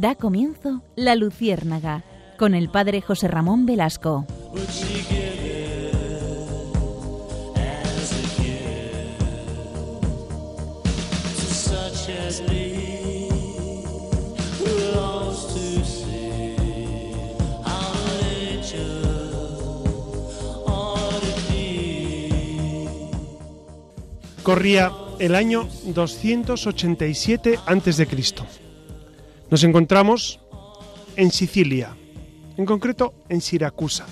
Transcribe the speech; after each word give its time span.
Da 0.00 0.14
comienzo 0.14 0.84
La 0.94 1.16
Luciérnaga 1.16 2.04
con 2.38 2.54
el 2.54 2.68
padre 2.68 3.00
José 3.00 3.26
Ramón 3.26 3.66
Velasco. 3.66 4.26
Corría 24.44 24.92
el 25.18 25.34
año 25.34 25.68
287 25.86 27.58
a.C. 27.66 28.06
Nos 29.50 29.64
encontramos 29.64 30.40
en 31.16 31.30
Sicilia, 31.30 31.96
en 32.58 32.66
concreto 32.66 33.14
en 33.30 33.40
Siracusa. 33.40 34.06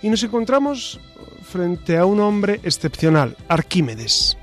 Y 0.00 0.08
nos 0.08 0.22
encontramos 0.22 0.98
frente 1.42 1.98
a 1.98 2.06
un 2.06 2.20
hombre 2.20 2.60
excepcional, 2.62 3.36
Arquímedes. 3.48 4.38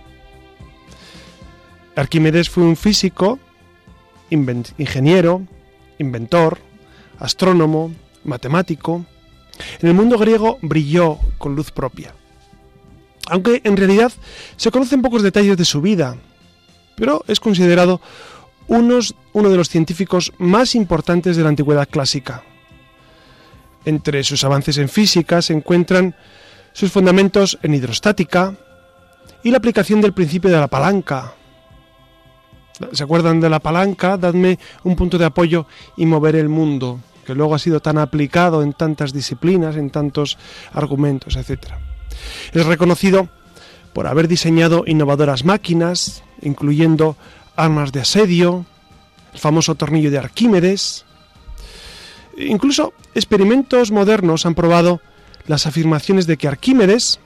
Arquímedes 1.96 2.50
fue 2.50 2.64
un 2.64 2.76
físico, 2.76 3.40
ingeniero, 4.30 5.42
inventor, 5.98 6.60
astrónomo, 7.20 7.92
matemático. 8.24 9.06
En 9.82 9.90
el 9.90 9.96
mundo 9.96 10.20
griego 10.20 10.60
brilló 10.62 11.18
con 11.40 11.56
luz 11.56 11.72
propia. 11.72 12.14
Aunque 13.28 13.62
en 13.64 13.76
realidad 13.78 14.12
se 14.56 14.70
conocen 14.70 15.02
pocos 15.02 15.24
detalles 15.24 15.58
de 15.58 15.66
su 15.66 15.82
vida, 15.82 16.16
pero 16.96 17.24
es 17.28 17.40
considerado 17.40 18.02
unos, 18.68 19.16
uno 19.34 19.50
de 19.50 19.58
los 19.58 19.70
científicos 19.70 20.34
más 20.38 20.76
importantes 20.76 21.36
de 21.38 21.44
la 21.44 21.50
antigüedad 21.50 21.88
clásica. 21.90 22.44
Entre 23.86 24.24
sus 24.24 24.44
avances 24.44 24.78
en 24.78 24.90
física 24.90 25.42
se 25.42 25.54
encuentran 25.54 26.16
sus 26.72 26.92
fundamentos 26.92 27.60
en 27.62 27.74
hidrostática 27.74 28.56
y 29.44 29.52
la 29.52 29.58
aplicación 29.58 30.02
del 30.02 30.14
principio 30.14 30.50
de 30.50 30.60
la 30.60 30.68
palanca. 30.68 31.34
¿Se 32.92 33.04
acuerdan 33.04 33.40
de 33.40 33.50
la 33.50 33.60
palanca? 33.60 34.18
Dadme 34.18 34.58
un 34.84 34.96
punto 34.96 35.18
de 35.18 35.26
apoyo 35.26 35.68
y 35.96 36.06
mover 36.06 36.36
el 36.36 36.50
mundo, 36.50 37.00
que 37.26 37.36
luego 37.36 37.54
ha 37.54 37.60
sido 37.60 37.80
tan 37.80 37.98
aplicado 37.98 38.64
en 38.64 38.74
tantas 38.74 39.14
disciplinas, 39.14 39.76
en 39.76 39.90
tantos 39.90 40.38
argumentos, 40.72 41.36
etc. 41.36 41.60
Es 42.52 42.66
reconocido 42.66 43.30
por 43.94 44.08
haber 44.08 44.28
diseñado 44.28 44.84
innovadoras 44.88 45.46
máquinas, 45.46 46.24
incluyendo 46.42 47.16
armas 47.56 47.92
de 47.92 48.02
asedio, 48.02 48.66
el 49.34 49.40
famoso 49.40 49.76
tornillo 49.76 50.12
de 50.12 50.18
Arquímedes. 50.18 51.06
Incluso 52.38 52.94
experimentos 53.14 53.92
modernos 53.92 54.46
han 54.46 54.56
probado 54.56 55.02
las 55.46 55.68
afirmaciones 55.68 56.26
de 56.26 56.38
que 56.38 56.48
Arquímedes 56.48 57.20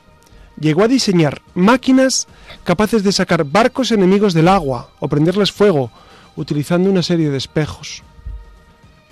llegó 0.59 0.83
a 0.83 0.87
diseñar 0.87 1.41
máquinas 1.53 2.27
capaces 2.63 3.03
de 3.03 3.11
sacar 3.11 3.43
barcos 3.43 3.91
enemigos 3.91 4.33
del 4.33 4.47
agua 4.47 4.89
o 4.99 5.07
prenderles 5.07 5.51
fuego 5.51 5.91
utilizando 6.35 6.89
una 6.89 7.03
serie 7.03 7.29
de 7.29 7.37
espejos. 7.37 8.03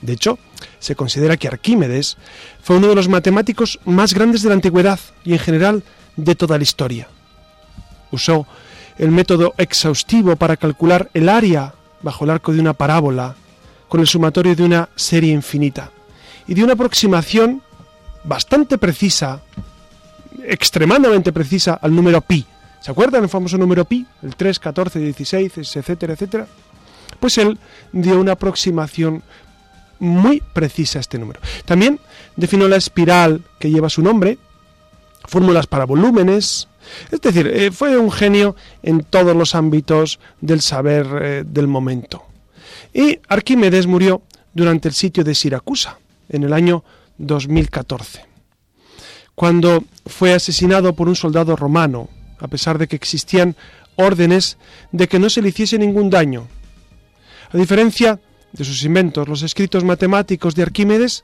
De 0.02 0.14
hecho, 0.14 0.38
se 0.80 0.96
considera 0.96 1.38
que 1.38 1.48
Arquímedes 1.48 2.18
fue 2.62 2.78
uno 2.78 2.88
de 2.88 2.96
los 2.96 3.10
matemáticos 3.10 3.80
más 3.86 4.14
grandes 4.14 4.44
de 4.44 4.50
la 4.50 4.56
antigüedad 4.56 5.00
y 5.24 5.34
en 5.34 5.40
general 5.40 5.84
de 6.16 6.36
toda 6.36 6.58
la 6.58 6.64
historia. 6.64 7.08
Usó 8.12 8.48
el 8.98 9.12
método 9.12 9.54
exhaustivo 9.58 10.36
para 10.36 10.58
calcular 10.58 11.10
el 11.14 11.30
área 11.30 11.74
bajo 12.02 12.24
el 12.24 12.32
arco 12.32 12.54
de 12.54 12.60
una 12.60 12.74
parábola 12.74 13.36
con 13.88 14.00
el 14.00 14.08
sumatorio 14.08 14.56
de 14.56 14.64
una 14.64 14.90
serie 14.96 15.34
infinita 15.34 15.92
y 16.48 16.54
de 16.54 16.64
una 16.64 16.74
aproximación 16.74 17.62
bastante 18.24 18.78
precisa, 18.78 19.42
extremadamente 20.44 21.32
precisa 21.32 21.74
al 21.74 21.96
número 21.96 22.22
pi. 22.22 22.46
¿Se 22.82 22.92
acuerdan 22.92 23.24
el 23.24 23.30
famoso 23.30 23.58
número 23.58 23.86
pi? 23.86 24.06
El 24.22 24.36
3, 24.36 24.60
14, 24.60 25.00
16, 25.00 25.58
etcétera, 25.58 26.14
etcétera. 26.14 26.48
Pues 27.20 27.38
él 27.38 27.58
dio 27.92 28.20
una 28.20 28.34
aproximación 28.34 29.24
muy 30.00 30.42
precisa 30.54 31.00
a 31.00 31.02
este 31.02 31.18
número. 31.18 31.40
También 31.66 32.00
definió 32.36 32.68
la 32.68 32.76
espiral 32.76 33.42
que 33.60 33.72
lleva 33.72 33.90
su 33.90 34.02
nombre, 34.02 34.38
fórmulas 35.26 35.68
para 35.68 35.86
volúmenes, 35.86 36.68
es 37.12 37.22
decir, 37.22 37.48
eh, 37.48 37.72
fue 37.72 37.98
un 37.98 38.12
genio 38.12 38.56
en 38.84 39.04
todos 39.04 39.36
los 39.36 39.56
ámbitos 39.56 40.20
del 40.42 40.62
saber 40.62 41.08
eh, 41.22 41.44
del 41.46 41.68
momento. 41.68 42.24
Y 42.94 43.20
Arquímedes 43.28 43.88
murió 43.88 44.22
durante 44.54 44.88
el 44.88 44.94
sitio 44.94 45.24
de 45.24 45.36
Siracusa, 45.36 46.00
en 46.30 46.44
el 46.44 46.54
año 46.54 46.84
2014, 47.18 48.26
cuando 49.36 49.84
fue 50.06 50.34
asesinado 50.34 50.96
por 50.96 51.08
un 51.08 51.16
soldado 51.16 51.56
romano, 51.56 52.10
a 52.40 52.48
pesar 52.48 52.78
de 52.78 52.88
que 52.88 52.96
existían 52.96 53.56
órdenes 53.96 54.58
de 54.92 55.08
que 55.08 55.20
no 55.20 55.30
se 55.30 55.42
le 55.42 55.50
hiciese 55.50 55.78
ningún 55.78 56.10
daño. 56.10 56.48
A 57.52 57.58
diferencia 57.58 58.20
de 58.52 58.64
sus 58.64 58.84
inventos, 58.84 59.28
los 59.28 59.44
escritos 59.44 59.84
matemáticos 59.84 60.56
de 60.56 60.64
Arquímedes 60.64 61.24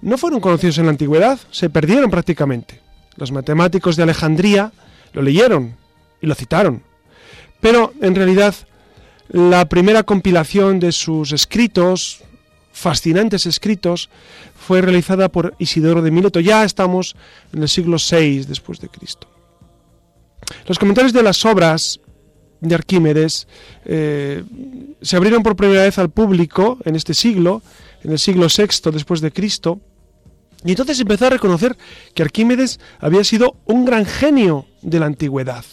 no 0.00 0.18
fueron 0.18 0.40
conocidos 0.40 0.78
en 0.78 0.84
la 0.84 0.90
antigüedad, 0.90 1.38
se 1.50 1.70
perdieron 1.70 2.10
prácticamente. 2.10 2.80
Los 3.16 3.32
matemáticos 3.32 3.96
de 3.96 4.04
Alejandría 4.04 4.72
lo 5.12 5.22
leyeron 5.22 5.76
y 6.20 6.26
lo 6.26 6.34
citaron. 6.34 6.82
Pero 7.60 7.92
en 8.00 8.14
realidad 8.14 8.54
la 9.28 9.68
primera 9.68 10.02
compilación 10.02 10.80
de 10.80 10.92
sus 10.92 11.32
escritos, 11.32 12.22
fascinantes 12.72 13.46
escritos, 13.46 14.08
fue 14.56 14.80
realizada 14.80 15.28
por 15.28 15.54
Isidoro 15.58 16.02
de 16.02 16.10
Mileto. 16.10 16.40
Ya 16.40 16.64
estamos 16.64 17.16
en 17.52 17.62
el 17.62 17.68
siglo 17.68 17.96
VI 17.98 18.44
después 18.44 18.80
de 18.80 18.88
Cristo. 18.88 19.28
Los 20.66 20.78
comentarios 20.78 21.12
de 21.12 21.22
las 21.22 21.44
obras 21.44 22.00
de 22.60 22.74
Arquímedes 22.74 23.46
eh, 23.84 24.42
se 25.00 25.16
abrieron 25.16 25.42
por 25.42 25.56
primera 25.56 25.82
vez 25.82 25.98
al 25.98 26.10
público 26.10 26.78
en 26.84 26.96
este 26.96 27.14
siglo, 27.14 27.62
en 28.02 28.12
el 28.12 28.18
siglo 28.18 28.46
VI 28.46 28.90
después 28.90 29.20
de 29.20 29.32
Cristo, 29.32 29.80
y 30.64 30.70
entonces 30.70 30.98
empezó 30.98 31.26
a 31.26 31.30
reconocer 31.30 31.76
que 32.14 32.22
Arquímedes 32.22 32.80
había 32.98 33.22
sido 33.22 33.56
un 33.64 33.84
gran 33.84 34.04
genio 34.04 34.66
de 34.82 34.98
la 34.98 35.06
antigüedad. 35.06 35.64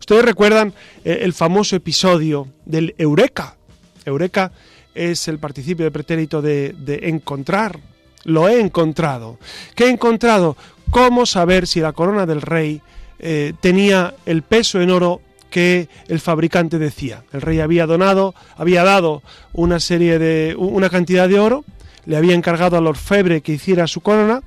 Ustedes 0.00 0.24
recuerdan 0.24 0.74
eh, 1.04 1.20
el 1.22 1.32
famoso 1.32 1.76
episodio 1.76 2.48
del 2.64 2.94
Eureka. 2.98 3.56
Eureka 4.04 4.52
es 4.94 5.28
el 5.28 5.38
participio 5.38 5.84
de 5.84 5.90
pretérito 5.90 6.42
de, 6.42 6.74
encontrar. 7.02 7.78
Lo 8.24 8.48
he 8.48 8.60
encontrado. 8.60 9.38
¿Qué 9.74 9.84
he 9.84 9.90
encontrado? 9.90 10.56
¿Cómo 10.90 11.24
saber 11.24 11.66
si 11.66 11.80
la 11.80 11.92
corona 11.92 12.26
del 12.26 12.42
rey 12.42 12.80
eh, 13.20 13.52
tenía 13.60 14.14
el 14.26 14.42
peso 14.42 14.80
en 14.80 14.90
oro 14.90 15.20
que 15.50 15.88
el 16.08 16.18
fabricante 16.18 16.78
decía? 16.78 17.22
El 17.32 17.42
rey 17.42 17.60
había 17.60 17.86
donado, 17.86 18.34
había 18.56 18.82
dado 18.82 19.22
una 19.52 19.78
serie 19.78 20.18
de 20.18 20.56
una 20.58 20.90
cantidad 20.90 21.28
de 21.28 21.38
oro 21.38 21.64
le 22.08 22.16
había 22.16 22.34
encargado 22.34 22.78
al 22.78 22.86
orfebre 22.86 23.42
que 23.42 23.52
hiciera 23.52 23.86
su 23.86 24.00
corona, 24.00 24.42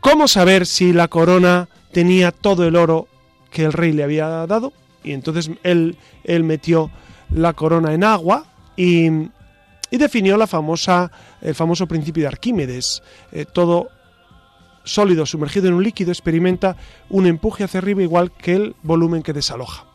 ¿cómo 0.00 0.28
saber 0.28 0.66
si 0.66 0.92
la 0.92 1.08
corona 1.08 1.66
tenía 1.92 2.30
todo 2.30 2.66
el 2.68 2.76
oro 2.76 3.08
que 3.50 3.64
el 3.64 3.72
rey 3.72 3.92
le 3.92 4.04
había 4.04 4.46
dado? 4.46 4.74
Y 5.02 5.12
entonces 5.12 5.50
él, 5.62 5.96
metió 6.44 6.90
la 7.30 7.54
corona 7.54 7.94
en 7.94 8.04
agua 8.04 8.44
y, 8.76 9.08
definió 9.90 10.36
la 10.36 10.46
famosa, 10.46 11.10
el 11.40 11.54
famoso 11.54 11.86
principio 11.86 12.24
de 12.24 12.28
Arquímedes. 12.28 13.02
Eh, 13.32 13.46
todo 13.50 13.88
sólido 14.84 15.24
sumergido 15.24 15.68
en 15.68 15.74
un 15.74 15.82
líquido 15.82 16.12
experimenta 16.12 16.76
un 17.08 17.26
empuje 17.26 17.64
hacia 17.64 17.78
arriba 17.78 18.02
igual 18.02 18.30
que 18.30 18.54
el 18.54 18.76
volumen 18.82 19.22
que 19.22 19.32
desaloja. 19.32 19.86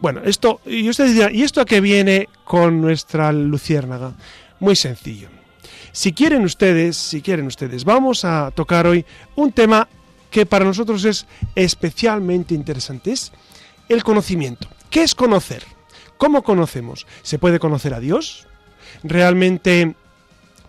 Bueno, 0.00 0.22
esto, 0.24 0.60
y 0.66 0.88
usted 0.88 1.06
dirá, 1.06 1.30
¿y 1.30 1.44
esto 1.44 1.60
a 1.60 1.64
qué 1.64 1.80
viene 1.80 2.28
con 2.42 2.80
nuestra 2.80 3.30
luciérnaga? 3.30 4.14
Muy 4.58 4.74
sencillo. 4.74 5.28
Si 5.94 6.12
quieren 6.12 6.42
ustedes, 6.42 6.96
si 6.96 7.22
quieren 7.22 7.46
ustedes, 7.46 7.84
vamos 7.84 8.24
a 8.24 8.50
tocar 8.50 8.84
hoy 8.84 9.06
un 9.36 9.52
tema 9.52 9.86
que 10.28 10.44
para 10.44 10.64
nosotros 10.64 11.04
es 11.04 11.24
especialmente 11.54 12.52
interesante, 12.52 13.12
es 13.12 13.30
el 13.88 14.02
conocimiento. 14.02 14.66
¿Qué 14.90 15.04
es 15.04 15.14
conocer? 15.14 15.62
¿Cómo 16.18 16.42
conocemos? 16.42 17.06
¿Se 17.22 17.38
puede 17.38 17.60
conocer 17.60 17.94
a 17.94 18.00
Dios? 18.00 18.48
¿Realmente 19.04 19.94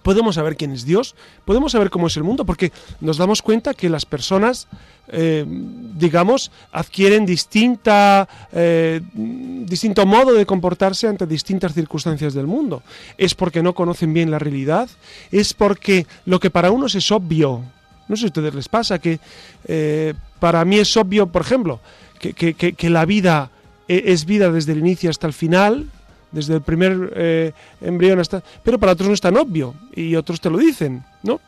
podemos 0.05 0.35
saber 0.35 0.55
quién 0.55 0.71
es 0.71 0.85
Dios? 0.85 1.15
¿Podemos 1.45 1.71
saber 1.71 1.89
cómo 1.89 2.05
es 2.05 2.15
el 2.15 2.23
mundo? 2.23 2.45
Porque 2.45 2.71
nos 3.01 3.17
damos 3.17 3.41
cuenta 3.41 3.73
que 3.73 3.89
las 3.89 4.05
personas 4.05 4.67
eh, 5.07 5.43
digamos, 5.47 6.51
adquieren 6.71 7.25
distinta, 7.25 8.29
eh, 8.51 9.01
distinto 9.13 10.05
modo 10.05 10.33
de 10.33 10.45
comportarse 10.45 11.07
ante 11.07 11.25
distintas 11.25 11.73
circunstancias 11.73 12.35
del 12.35 12.45
mundo. 12.45 12.83
Es 13.17 13.33
porque 13.33 13.63
no 13.63 13.73
conocen 13.73 14.13
bien 14.13 14.29
la 14.29 14.37
realidad, 14.37 14.87
es 15.31 15.55
porque 15.55 16.05
lo 16.25 16.39
que 16.39 16.51
para 16.51 16.69
unos 16.69 16.93
es 16.93 17.11
obvio, 17.11 17.63
no 18.07 18.15
sé 18.15 18.21
si 18.21 18.25
a 18.25 18.27
ustedes 18.27 18.53
les 18.53 18.69
pasa, 18.69 18.99
que 18.99 19.19
eh, 19.67 20.13
para 20.39 20.63
mí 20.65 20.77
es 20.77 20.95
obvio, 20.97 21.25
por 21.25 21.41
ejemplo, 21.41 21.79
que, 22.19 22.53
que 22.53 22.89
la 22.91 23.05
vida 23.05 23.49
es 23.87 24.25
vida 24.25 24.51
desde 24.51 24.73
el 24.73 24.79
inicio 24.79 25.09
hasta 25.09 25.25
el 25.25 25.33
final, 25.33 25.87
desde 26.31 26.55
el 26.55 26.61
primer 26.61 27.13
eh, 27.15 27.51
embrión 27.81 28.19
hasta... 28.19 28.43
Pero 28.63 28.79
para 28.79 28.93
otros 28.93 29.07
no 29.07 29.13
es 29.13 29.21
tan 29.21 29.37
obvio 29.37 29.75
y 29.95 30.15
otros 30.15 30.41
te 30.41 30.49
lo 30.49 30.57
dicen, 30.57 31.03
¿no? 31.23 31.39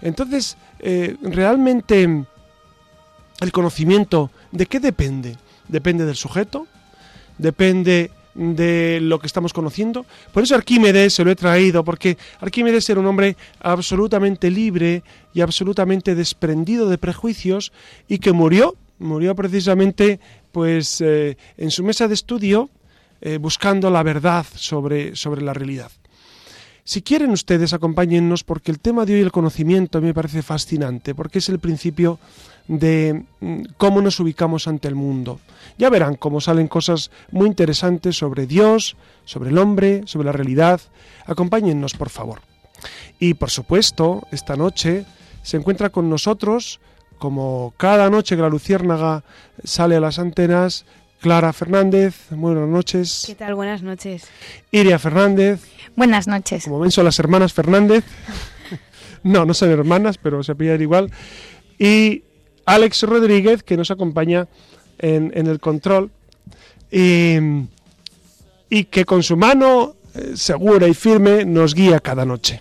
Entonces, 0.00 0.56
eh, 0.80 1.16
realmente 1.22 2.24
el 3.40 3.52
conocimiento, 3.52 4.30
¿de 4.52 4.66
qué 4.66 4.80
depende? 4.80 5.36
Depende 5.68 6.04
del 6.04 6.16
sujeto, 6.16 6.66
depende 7.38 8.10
de 8.34 8.98
lo 9.00 9.18
que 9.18 9.26
estamos 9.26 9.52
conociendo. 9.52 10.04
Por 10.32 10.42
eso 10.42 10.54
Arquímedes 10.54 11.14
se 11.14 11.24
lo 11.24 11.30
he 11.30 11.36
traído, 11.36 11.84
porque 11.84 12.18
Arquímedes 12.40 12.88
era 12.90 13.00
un 13.00 13.06
hombre 13.06 13.36
absolutamente 13.60 14.50
libre 14.50 15.02
y 15.32 15.40
absolutamente 15.40 16.14
desprendido 16.14 16.88
de 16.88 16.98
prejuicios 16.98 17.72
y 18.08 18.18
que 18.18 18.32
murió, 18.32 18.76
murió 18.98 19.34
precisamente 19.34 20.20
pues 20.52 21.00
eh, 21.00 21.36
en 21.56 21.70
su 21.70 21.82
mesa 21.84 22.08
de 22.08 22.14
estudio 22.14 22.70
eh, 23.26 23.38
buscando 23.38 23.88
la 23.88 24.02
verdad 24.02 24.44
sobre, 24.54 25.16
sobre 25.16 25.40
la 25.40 25.54
realidad. 25.54 25.90
Si 26.84 27.00
quieren 27.00 27.30
ustedes, 27.30 27.72
acompáñennos 27.72 28.44
porque 28.44 28.70
el 28.70 28.78
tema 28.78 29.06
de 29.06 29.14
hoy, 29.14 29.20
el 29.20 29.32
conocimiento, 29.32 29.96
a 29.96 30.02
mí 30.02 30.08
me 30.08 30.12
parece 30.12 30.42
fascinante, 30.42 31.14
porque 31.14 31.38
es 31.38 31.48
el 31.48 31.58
principio 31.58 32.18
de 32.68 33.24
mm, 33.40 33.62
cómo 33.78 34.02
nos 34.02 34.20
ubicamos 34.20 34.68
ante 34.68 34.88
el 34.88 34.94
mundo. 34.94 35.40
Ya 35.78 35.88
verán 35.88 36.16
cómo 36.16 36.42
salen 36.42 36.68
cosas 36.68 37.10
muy 37.30 37.46
interesantes 37.46 38.18
sobre 38.18 38.46
Dios, 38.46 38.94
sobre 39.24 39.48
el 39.48 39.56
hombre, 39.56 40.02
sobre 40.04 40.26
la 40.26 40.32
realidad. 40.32 40.82
Acompáñennos, 41.24 41.94
por 41.94 42.10
favor. 42.10 42.42
Y 43.18 43.32
por 43.32 43.50
supuesto, 43.50 44.26
esta 44.32 44.54
noche 44.54 45.06
se 45.42 45.56
encuentra 45.56 45.88
con 45.88 46.10
nosotros, 46.10 46.78
como 47.16 47.72
cada 47.78 48.10
noche 48.10 48.36
que 48.36 48.42
la 48.42 48.50
luciérnaga 48.50 49.24
sale 49.64 49.96
a 49.96 50.00
las 50.00 50.18
antenas, 50.18 50.84
Clara 51.20 51.52
Fernández, 51.52 52.14
buenas 52.30 52.68
noches. 52.68 53.24
¿Qué 53.26 53.34
tal? 53.34 53.54
Buenas 53.54 53.82
noches. 53.82 54.28
Iria 54.70 54.98
Fernández. 54.98 55.62
Buenas 55.96 56.26
noches. 56.26 56.64
Como 56.64 56.80
ven, 56.80 56.90
son 56.90 57.04
las 57.04 57.18
hermanas 57.18 57.52
Fernández. 57.52 58.04
no, 59.22 59.44
no 59.44 59.54
son 59.54 59.70
hermanas, 59.70 60.18
pero 60.18 60.42
se 60.42 60.54
pillan 60.54 60.82
igual. 60.82 61.10
Y 61.78 62.24
Alex 62.66 63.02
Rodríguez, 63.02 63.62
que 63.62 63.76
nos 63.76 63.90
acompaña 63.90 64.48
en, 64.98 65.32
el 65.34 65.60
control. 65.60 66.10
Y, 66.90 67.36
y, 68.68 68.84
que 68.84 69.04
con 69.04 69.22
su 69.22 69.36
mano 69.36 69.96
eh, 70.14 70.32
segura 70.36 70.86
y 70.86 70.94
firme 70.94 71.44
nos 71.44 71.74
guía 71.74 72.00
cada 72.00 72.24
noche. 72.24 72.60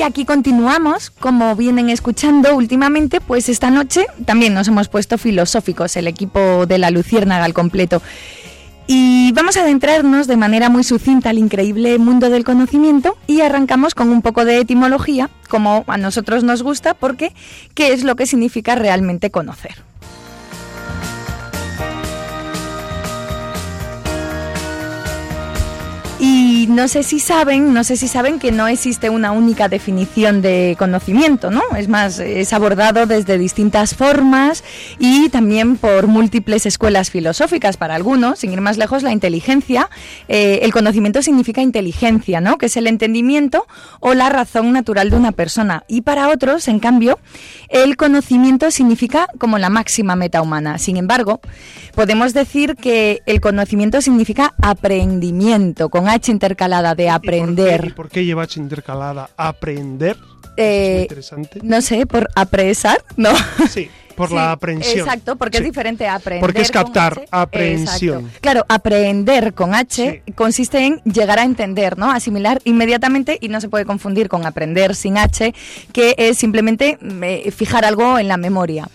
Y 0.00 0.02
aquí 0.02 0.24
continuamos, 0.24 1.10
como 1.10 1.54
vienen 1.56 1.90
escuchando 1.90 2.56
últimamente, 2.56 3.20
pues 3.20 3.50
esta 3.50 3.68
noche 3.68 4.06
también 4.24 4.54
nos 4.54 4.66
hemos 4.66 4.88
puesto 4.88 5.18
filosóficos, 5.18 5.94
el 5.94 6.06
equipo 6.06 6.64
de 6.64 6.78
la 6.78 6.90
Luciérnaga 6.90 7.44
al 7.44 7.52
completo. 7.52 8.00
Y 8.86 9.30
vamos 9.32 9.58
a 9.58 9.60
adentrarnos 9.60 10.26
de 10.26 10.38
manera 10.38 10.70
muy 10.70 10.84
sucinta 10.84 11.28
al 11.28 11.36
increíble 11.36 11.98
mundo 11.98 12.30
del 12.30 12.44
conocimiento 12.44 13.18
y 13.26 13.42
arrancamos 13.42 13.94
con 13.94 14.08
un 14.08 14.22
poco 14.22 14.46
de 14.46 14.60
etimología, 14.60 15.28
como 15.50 15.84
a 15.86 15.98
nosotros 15.98 16.44
nos 16.44 16.62
gusta, 16.62 16.94
porque 16.94 17.34
¿qué 17.74 17.92
es 17.92 18.02
lo 18.02 18.16
que 18.16 18.24
significa 18.24 18.76
realmente 18.76 19.30
conocer? 19.30 19.89
No 26.70 26.88
sé 26.88 27.02
si 27.02 27.18
saben, 27.18 27.74
no 27.74 27.84
sé 27.84 27.96
si 27.96 28.08
saben 28.08 28.38
que 28.38 28.52
no 28.52 28.68
existe 28.68 29.10
una 29.10 29.32
única 29.32 29.68
definición 29.68 30.40
de 30.40 30.76
conocimiento, 30.78 31.50
¿no? 31.50 31.62
Es 31.76 31.88
más, 31.88 32.18
es 32.18 32.52
abordado 32.52 33.06
desde 33.06 33.38
distintas 33.38 33.94
formas 33.94 34.64
y 34.98 35.28
también 35.28 35.76
por 35.76 36.06
múltiples 36.06 36.66
escuelas 36.66 37.10
filosóficas. 37.10 37.76
Para 37.76 37.94
algunos, 37.94 38.38
sin 38.38 38.52
ir 38.52 38.60
más 38.60 38.78
lejos, 38.78 39.02
la 39.02 39.12
inteligencia, 39.12 39.90
eh, 40.28 40.60
el 40.62 40.72
conocimiento 40.72 41.22
significa 41.22 41.60
inteligencia, 41.60 42.40
¿no? 42.40 42.56
Que 42.56 42.66
es 42.66 42.76
el 42.76 42.86
entendimiento 42.86 43.66
o 44.00 44.14
la 44.14 44.28
razón 44.28 44.72
natural 44.72 45.10
de 45.10 45.16
una 45.16 45.32
persona. 45.32 45.84
Y 45.88 46.02
para 46.02 46.28
otros, 46.28 46.68
en 46.68 46.78
cambio, 46.78 47.18
el 47.68 47.96
conocimiento 47.96 48.70
significa 48.70 49.28
como 49.38 49.58
la 49.58 49.70
máxima 49.70 50.16
meta 50.16 50.42
humana. 50.42 50.78
Sin 50.78 50.96
embargo, 50.96 51.40
podemos 51.94 52.34
decir 52.34 52.76
que 52.76 53.22
el 53.26 53.40
conocimiento 53.40 54.00
significa 54.00 54.54
aprendimiento, 54.60 55.88
con 55.88 56.08
H 56.08 56.30
intercalada 56.30 56.94
de 56.94 57.10
aprender. 57.10 57.86
¿Y 57.86 57.90
por 57.90 58.08
qué, 58.08 58.24
lleva 58.24 58.42
H 58.44 58.60
intercalada? 58.60 59.30
Aprender. 59.36 60.16
Eh, 60.56 61.00
interesante. 61.02 61.60
No 61.62 61.80
sé, 61.80 62.06
por 62.06 62.28
apresar, 62.34 63.02
¿no? 63.16 63.30
Sí. 63.68 63.90
Por 64.16 64.32
la 64.32 64.52
aprensión. 64.52 64.98
Exacto, 64.98 65.36
porque 65.36 65.58
es 65.58 65.64
diferente 65.64 66.06
a 66.06 66.16
aprender. 66.16 66.42
Porque 66.42 66.60
es 66.60 66.70
captar, 66.70 67.24
aprehensión. 67.30 68.30
Claro, 68.42 68.66
aprender 68.68 69.54
con 69.54 69.74
H 69.74 70.22
consiste 70.34 70.84
en 70.84 71.00
llegar 71.04 71.38
a 71.38 71.44
entender, 71.44 71.96
¿no? 71.96 72.10
Asimilar 72.10 72.60
inmediatamente 72.64 73.38
y 73.40 73.48
no 73.48 73.62
se 73.62 73.70
puede 73.70 73.86
confundir 73.86 74.28
con 74.28 74.44
aprender 74.44 74.94
sin 74.94 75.16
H, 75.16 75.54
que 75.94 76.14
es 76.18 76.36
simplemente 76.36 76.98
eh, 77.00 77.50
fijar 77.50 77.86
algo 77.86 78.18
en 78.18 78.28
la 78.28 78.36
memoria. 78.36 78.90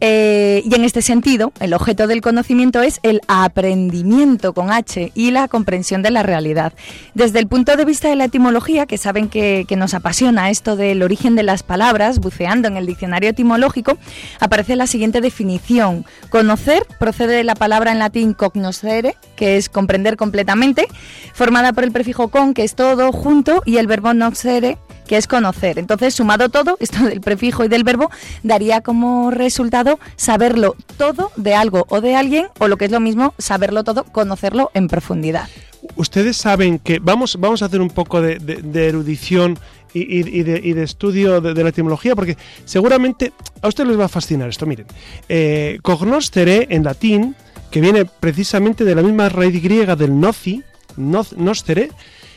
Eh, 0.00 0.62
y 0.64 0.74
en 0.74 0.84
este 0.84 1.00
sentido, 1.00 1.52
el 1.60 1.72
objeto 1.72 2.06
del 2.06 2.20
conocimiento 2.20 2.82
es 2.82 3.00
el 3.02 3.20
aprendimiento 3.28 4.52
con 4.52 4.70
H 4.70 5.10
y 5.14 5.30
la 5.30 5.48
comprensión 5.48 6.02
de 6.02 6.10
la 6.10 6.22
realidad. 6.22 6.74
Desde 7.14 7.38
el 7.38 7.46
punto 7.46 7.76
de 7.76 7.84
vista 7.84 8.08
de 8.08 8.16
la 8.16 8.24
etimología, 8.24 8.86
que 8.86 8.98
saben 8.98 9.28
que, 9.28 9.64
nos 9.76 9.92
apasiona 9.92 10.48
esto 10.48 10.74
del 10.74 11.02
origen 11.02 11.34
de 11.34 11.42
las 11.42 11.62
palabras, 11.62 12.18
buceando 12.18 12.66
en 12.66 12.78
el 12.78 12.86
diccionario 12.86 13.28
etimológico, 13.28 13.98
aparece 14.40 14.74
la 14.74 14.86
siguiente 14.86 15.20
definición. 15.20 16.06
Conocer 16.30 16.86
procede 16.98 17.34
de 17.36 17.44
la 17.44 17.54
palabra 17.54 17.92
en 17.92 17.98
latín 17.98 18.32
cognoscere, 18.32 19.16
que 19.36 19.58
es 19.58 19.68
comprender 19.68 20.16
completamente, 20.16 20.88
formada 21.34 21.74
por 21.74 21.84
el 21.84 21.92
prefijo 21.92 22.28
con, 22.28 22.54
que 22.54 22.64
es 22.64 22.74
todo, 22.74 23.12
junto, 23.12 23.62
y 23.66 23.76
el 23.76 23.86
verbo 23.86 24.14
noxere, 24.14 24.78
que 25.06 25.16
es 25.16 25.26
conocer. 25.26 25.78
Entonces, 25.78 26.14
sumado 26.14 26.48
todo, 26.48 26.76
esto 26.80 27.04
del 27.04 27.20
prefijo 27.20 27.64
y 27.64 27.68
del 27.68 27.84
verbo, 27.84 28.10
daría 28.42 28.80
como 28.80 29.30
resultado 29.30 29.98
saberlo 30.16 30.76
todo 30.96 31.30
de 31.36 31.54
algo 31.54 31.86
o 31.88 32.00
de 32.00 32.16
alguien, 32.16 32.46
o 32.58 32.68
lo 32.68 32.76
que 32.76 32.86
es 32.86 32.90
lo 32.90 33.00
mismo, 33.00 33.34
saberlo 33.38 33.84
todo, 33.84 34.04
conocerlo 34.04 34.70
en 34.74 34.88
profundidad. 34.88 35.48
Ustedes 35.94 36.36
saben 36.36 36.78
que 36.78 36.98
vamos, 36.98 37.36
vamos 37.38 37.62
a 37.62 37.66
hacer 37.66 37.80
un 37.80 37.90
poco 37.90 38.20
de, 38.20 38.38
erudición 38.74 39.58
y, 39.94 40.42
de, 40.42 40.82
estudio 40.82 41.40
de, 41.40 41.62
la 41.62 41.68
etimología, 41.68 42.16
porque 42.16 42.36
seguramente 42.64 43.32
a 43.62 43.68
ustedes 43.68 43.90
les 43.90 43.98
va 43.98 44.06
a 44.06 44.08
fascinar 44.08 44.48
esto. 44.48 44.66
Miren, 44.66 44.86
eh, 45.28 45.78
cognoscere 45.82 46.66
en 46.70 46.82
latín, 46.82 47.36
que 47.70 47.80
viene 47.80 48.04
precisamente 48.04 48.84
de 48.84 48.94
la 48.94 49.02
misma 49.02 49.28
raíz 49.28 49.62
griega 49.62 49.94
del 49.94 50.18
noci, 50.18 50.62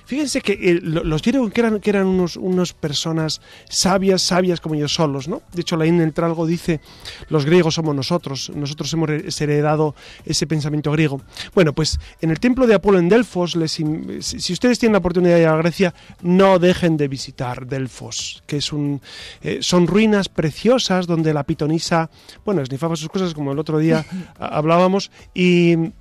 Fíjense 0.09 0.41
que 0.41 0.53
eh, 0.53 0.79
los 0.81 1.21
griegos 1.21 1.51
que 1.51 1.61
eran, 1.61 1.79
que 1.79 1.91
eran 1.91 2.07
unos, 2.07 2.35
unos 2.35 2.73
personas 2.73 3.41
sabias, 3.69 4.23
sabias 4.23 4.59
como 4.59 4.73
ellos 4.73 4.91
solos, 4.91 5.27
¿no? 5.27 5.43
De 5.53 5.61
hecho, 5.61 5.77
la 5.77 5.85
entre 5.85 6.25
algo 6.25 6.47
dice, 6.47 6.81
los 7.27 7.45
griegos 7.45 7.75
somos 7.75 7.95
nosotros, 7.95 8.51
nosotros 8.55 8.91
hemos 8.93 9.07
heredado 9.39 9.93
ese 10.25 10.47
pensamiento 10.47 10.91
griego. 10.91 11.21
Bueno, 11.53 11.73
pues 11.73 11.99
en 12.21 12.31
el 12.31 12.39
templo 12.39 12.65
de 12.65 12.73
Apolo 12.73 12.97
en 12.97 13.07
Delfos, 13.07 13.55
les, 13.55 13.71
si 13.73 14.53
ustedes 14.53 14.79
tienen 14.79 14.93
la 14.93 14.97
oportunidad 14.97 15.35
de 15.35 15.41
ir 15.41 15.47
a 15.47 15.57
Grecia, 15.57 15.93
no 16.23 16.57
dejen 16.57 16.97
de 16.97 17.07
visitar 17.07 17.67
Delfos, 17.67 18.41
que 18.47 18.57
es 18.57 18.73
un, 18.73 19.01
eh, 19.43 19.59
son 19.61 19.85
ruinas 19.85 20.27
preciosas 20.27 21.05
donde 21.05 21.35
la 21.35 21.43
pitonisa, 21.43 22.09
bueno, 22.43 22.63
esnifaba 22.63 22.95
sus 22.95 23.09
cosas 23.09 23.35
como 23.35 23.51
el 23.51 23.59
otro 23.59 23.77
día 23.77 24.03
hablábamos, 24.39 25.11
y 25.35 25.91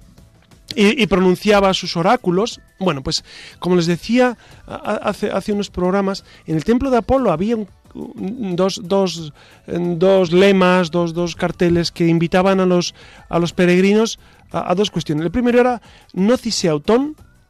y, 0.74 1.06
pronunciaba 1.06 1.72
sus 1.74 1.96
oráculos. 1.96 2.60
Bueno, 2.78 3.02
pues 3.02 3.24
como 3.58 3.76
les 3.76 3.86
decía 3.86 4.36
hace, 4.66 5.30
hace 5.30 5.52
unos 5.52 5.70
programas, 5.70 6.24
en 6.46 6.56
el 6.56 6.64
templo 6.64 6.90
de 6.90 6.98
Apolo 6.98 7.32
había 7.32 7.56
dos, 7.94 8.80
dos, 8.84 9.32
dos, 9.66 10.32
lemas, 10.32 10.90
dos, 10.90 11.14
dos, 11.14 11.34
carteles 11.36 11.90
que 11.90 12.06
invitaban 12.06 12.60
a 12.60 12.66
los, 12.66 12.94
a 13.28 13.38
los 13.38 13.52
peregrinos 13.52 14.18
a, 14.50 14.74
dos 14.74 14.90
cuestiones. 14.90 15.24
El 15.24 15.30
primero 15.30 15.60
era 15.60 15.80
Nocise 16.12 16.70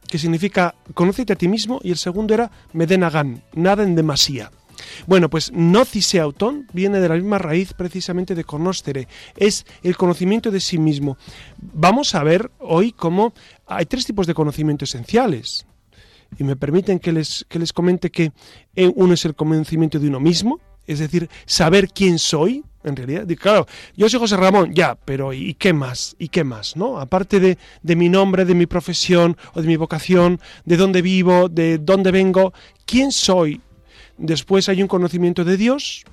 que 0.07 0.17
significa 0.17 0.73
conócete 0.95 1.33
a 1.33 1.35
ti 1.35 1.47
mismo, 1.47 1.79
y 1.83 1.91
el 1.91 1.97
segundo 1.97 2.33
era 2.33 2.49
Medenagan, 2.73 3.43
nada 3.53 3.83
en 3.83 3.95
demasía. 3.95 4.49
Bueno, 5.07 5.29
pues 5.29 5.51
auton 6.19 6.67
viene 6.73 6.99
de 6.99 7.09
la 7.09 7.15
misma 7.15 7.37
raíz 7.37 7.73
precisamente 7.73 8.35
de 8.35 8.43
conoscere, 8.43 9.07
es 9.35 9.65
el 9.83 9.97
conocimiento 9.97 10.51
de 10.51 10.59
sí 10.59 10.77
mismo. 10.77 11.17
Vamos 11.57 12.15
a 12.15 12.23
ver 12.23 12.51
hoy 12.59 12.91
cómo 12.91 13.33
hay 13.65 13.85
tres 13.85 14.05
tipos 14.05 14.27
de 14.27 14.33
conocimiento 14.33 14.85
esenciales. 14.85 15.65
Y 16.37 16.43
me 16.43 16.55
permiten 16.55 16.99
que 16.99 17.11
les, 17.11 17.45
que 17.49 17.57
les 17.57 17.73
comente 17.73 18.11
que 18.11 18.31
eh, 18.75 18.91
uno 18.95 19.13
es 19.13 19.25
el 19.25 19.35
conocimiento 19.35 19.99
de 19.99 20.07
uno 20.07 20.19
mismo, 20.19 20.59
es 20.85 20.99
decir, 20.99 21.29
saber 21.45 21.89
quién 21.89 22.19
soy, 22.19 22.63
en 22.83 22.95
realidad. 22.95 23.27
Claro, 23.39 23.67
yo 23.95 24.09
soy 24.09 24.19
José 24.19 24.37
Ramón, 24.37 24.73
ya, 24.73 24.95
pero 24.95 25.33
¿y 25.33 25.53
qué 25.53 25.73
más? 25.73 26.15
¿Y 26.17 26.29
qué 26.29 26.43
más? 26.43 26.75
¿No? 26.75 26.99
Aparte 26.99 27.39
de, 27.39 27.57
de, 27.83 27.95
mi 27.95 28.09
nombre, 28.09 28.45
de 28.45 28.55
mi 28.55 28.65
profesión 28.65 29.37
o 29.53 29.61
de 29.61 29.67
mi 29.67 29.75
vocación, 29.75 30.39
de 30.65 30.77
dónde 30.77 31.01
vivo, 31.01 31.49
de 31.49 31.77
dónde 31.77 32.11
vengo, 32.11 32.53
¿quién 32.85 33.11
soy? 33.11 33.61
Después 34.19 34.69
hay 34.69 34.81
un 34.81 34.87
conocimiento 34.87 35.43
de 35.45 35.57
Dios 35.57 36.03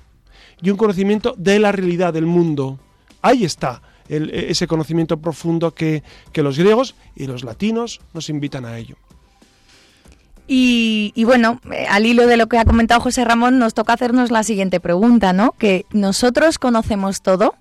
y 0.61 0.69
un 0.69 0.77
conocimiento 0.77 1.35
de 1.37 1.59
la 1.59 1.71
realidad 1.71 2.13
del 2.13 2.25
mundo. 2.25 2.79
Ahí 3.21 3.43
está 3.43 3.81
ese 4.09 4.67
conocimiento 4.67 5.17
profundo 5.17 5.73
que, 5.73 6.01
que 6.31 6.41
los 6.41 6.57
griegos 6.57 6.95
y 7.15 7.27
los 7.27 7.43
latinos 7.43 7.99
nos 8.13 8.29
invitan 8.29 8.65
a 8.65 8.77
ello. 8.77 8.95
Y, 10.47 11.11
y, 11.13 11.25
bueno, 11.25 11.59
eh, 11.73 11.85
al 11.89 12.05
hilo 12.05 12.25
de 12.25 12.37
lo 12.37 12.47
que 12.47 12.57
ha 12.57 12.63
comentado 12.63 13.01
José 13.01 13.25
Ramón, 13.25 13.59
nos 13.59 13.73
toca 13.73 13.91
hacernos 13.91 14.31
la 14.31 14.43
siguiente 14.43 14.79
pregunta, 14.79 15.33
¿no? 15.33 15.51
Que 15.51 15.85
nosotros 15.91 16.57
conocemos 16.57 17.21
todo 17.21 17.55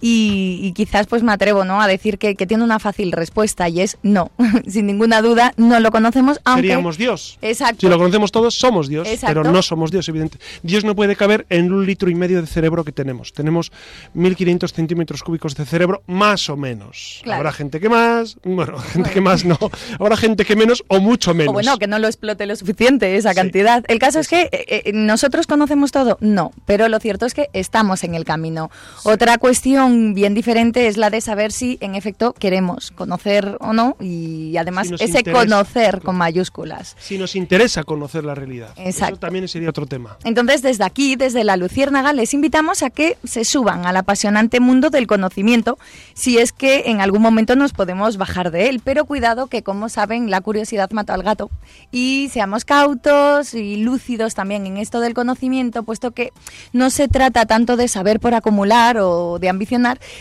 y, 0.00 0.72
quizás 0.72 1.06
pues 1.06 1.22
me 1.22 1.32
atrevo 1.32 1.64
¿no? 1.64 1.80
a 1.80 1.86
decir 1.86 2.18
que, 2.18 2.34
tiene 2.34 2.62
una 2.62 2.78
fácil 2.78 3.12
respuesta 3.12 3.68
y 3.68 3.80
es 3.80 3.98
no, 4.02 4.30
sin 4.68 4.86
ninguna 4.86 5.22
duda 5.22 5.52
no 5.56 5.80
lo 5.80 5.90
conocemos. 5.90 6.40
Aunque... 6.44 6.68
Seríamos 6.68 6.98
Dios. 6.98 7.38
Exacto. 7.42 7.80
Si 7.80 7.88
lo 7.88 7.98
conocemos 7.98 8.30
todos 8.30 8.54
somos 8.54 8.88
Dios, 8.88 9.08
pero 9.22 9.42
no 9.44 9.62
somos 9.62 9.90
Dios, 9.90 10.08
evidente. 10.08 10.38
Dios 10.62 10.84
no 10.84 10.94
puede 10.94 11.16
caber 11.16 11.46
en 11.48 11.72
un 11.72 11.86
litro 11.86 12.10
y 12.10 12.14
medio 12.14 12.40
de 12.40 12.46
cerebro 12.46 12.84
que 12.84 12.92
tenemos. 12.92 13.32
Tenemos 13.32 13.72
1.500 14.14 14.72
centímetros 14.72 15.22
cúbicos 15.22 15.54
de 15.54 15.64
cerebro, 15.64 16.02
más 16.06 16.48
o 16.50 16.56
menos. 16.56 17.22
Habrá 17.30 17.52
gente 17.52 17.80
que 17.80 17.88
más, 17.88 18.38
bueno, 18.44 18.78
gente 18.92 19.10
que 19.10 19.20
más 19.20 19.44
no. 19.44 19.58
Habrá 19.98 20.16
gente 20.16 20.44
que 20.44 20.56
menos 20.56 20.84
o 20.88 21.00
mucho 21.00 21.34
menos. 21.34 21.50
O 21.50 21.52
bueno, 21.54 21.78
que 21.78 21.86
no 21.86 21.98
lo 21.98 22.06
explote 22.06 22.46
lo 22.46 22.54
suficiente 22.54 23.16
esa 23.16 23.34
cantidad. 23.34 23.84
El 23.88 23.98
caso 23.98 24.20
es 24.20 24.28
que 24.28 24.48
eh, 24.52 24.82
eh, 24.84 24.92
nosotros 24.92 25.46
conocemos 25.46 25.90
todo, 25.90 26.18
no, 26.20 26.52
pero 26.66 26.88
lo 26.88 26.98
cierto 27.00 27.26
es 27.26 27.34
que 27.34 27.48
estamos 27.52 28.04
en 28.04 28.14
el 28.14 28.24
camino. 28.24 28.70
Otra 29.04 29.38
cuestión 29.38 29.85
bien 29.88 30.34
diferente 30.34 30.86
es 30.86 30.96
la 30.96 31.10
de 31.10 31.20
saber 31.20 31.52
si 31.52 31.78
en 31.80 31.94
efecto 31.94 32.32
queremos 32.32 32.90
conocer 32.90 33.56
o 33.60 33.72
no 33.72 33.96
y 34.00 34.56
además 34.56 34.88
ese 34.98 35.24
conocer 35.24 36.00
con 36.02 36.16
mayúsculas. 36.16 36.96
Si 36.98 37.18
nos 37.18 37.36
interesa 37.36 37.84
conocer 37.84 38.24
la 38.24 38.34
realidad. 38.34 38.70
Exacto. 38.76 39.14
Eso 39.14 39.20
también 39.20 39.48
sería 39.48 39.70
otro 39.70 39.86
tema. 39.86 40.16
Entonces 40.24 40.62
desde 40.62 40.84
aquí, 40.84 41.16
desde 41.16 41.44
la 41.44 41.56
Luciérnaga, 41.56 42.12
les 42.12 42.34
invitamos 42.34 42.82
a 42.82 42.90
que 42.90 43.16
se 43.24 43.44
suban 43.44 43.86
al 43.86 43.96
apasionante 43.96 44.60
mundo 44.60 44.90
del 44.90 45.06
conocimiento 45.06 45.78
si 46.14 46.38
es 46.38 46.52
que 46.52 46.84
en 46.86 47.00
algún 47.00 47.22
momento 47.22 47.56
nos 47.56 47.72
podemos 47.72 48.16
bajar 48.16 48.50
de 48.50 48.68
él. 48.68 48.80
Pero 48.84 49.04
cuidado 49.04 49.46
que 49.46 49.62
como 49.62 49.88
saben 49.88 50.30
la 50.30 50.40
curiosidad 50.40 50.90
mata 50.90 51.14
al 51.14 51.22
gato 51.22 51.50
y 51.90 52.28
seamos 52.32 52.64
cautos 52.64 53.54
y 53.54 53.76
lúcidos 53.76 54.34
también 54.34 54.66
en 54.66 54.76
esto 54.76 55.00
del 55.00 55.14
conocimiento, 55.14 55.82
puesto 55.82 56.10
que 56.12 56.32
no 56.72 56.90
se 56.90 57.08
trata 57.08 57.46
tanto 57.46 57.76
de 57.76 57.88
saber 57.88 58.20
por 58.20 58.34
acumular 58.34 58.98
o 58.98 59.38
de 59.38 59.48
ambición 59.48 59.75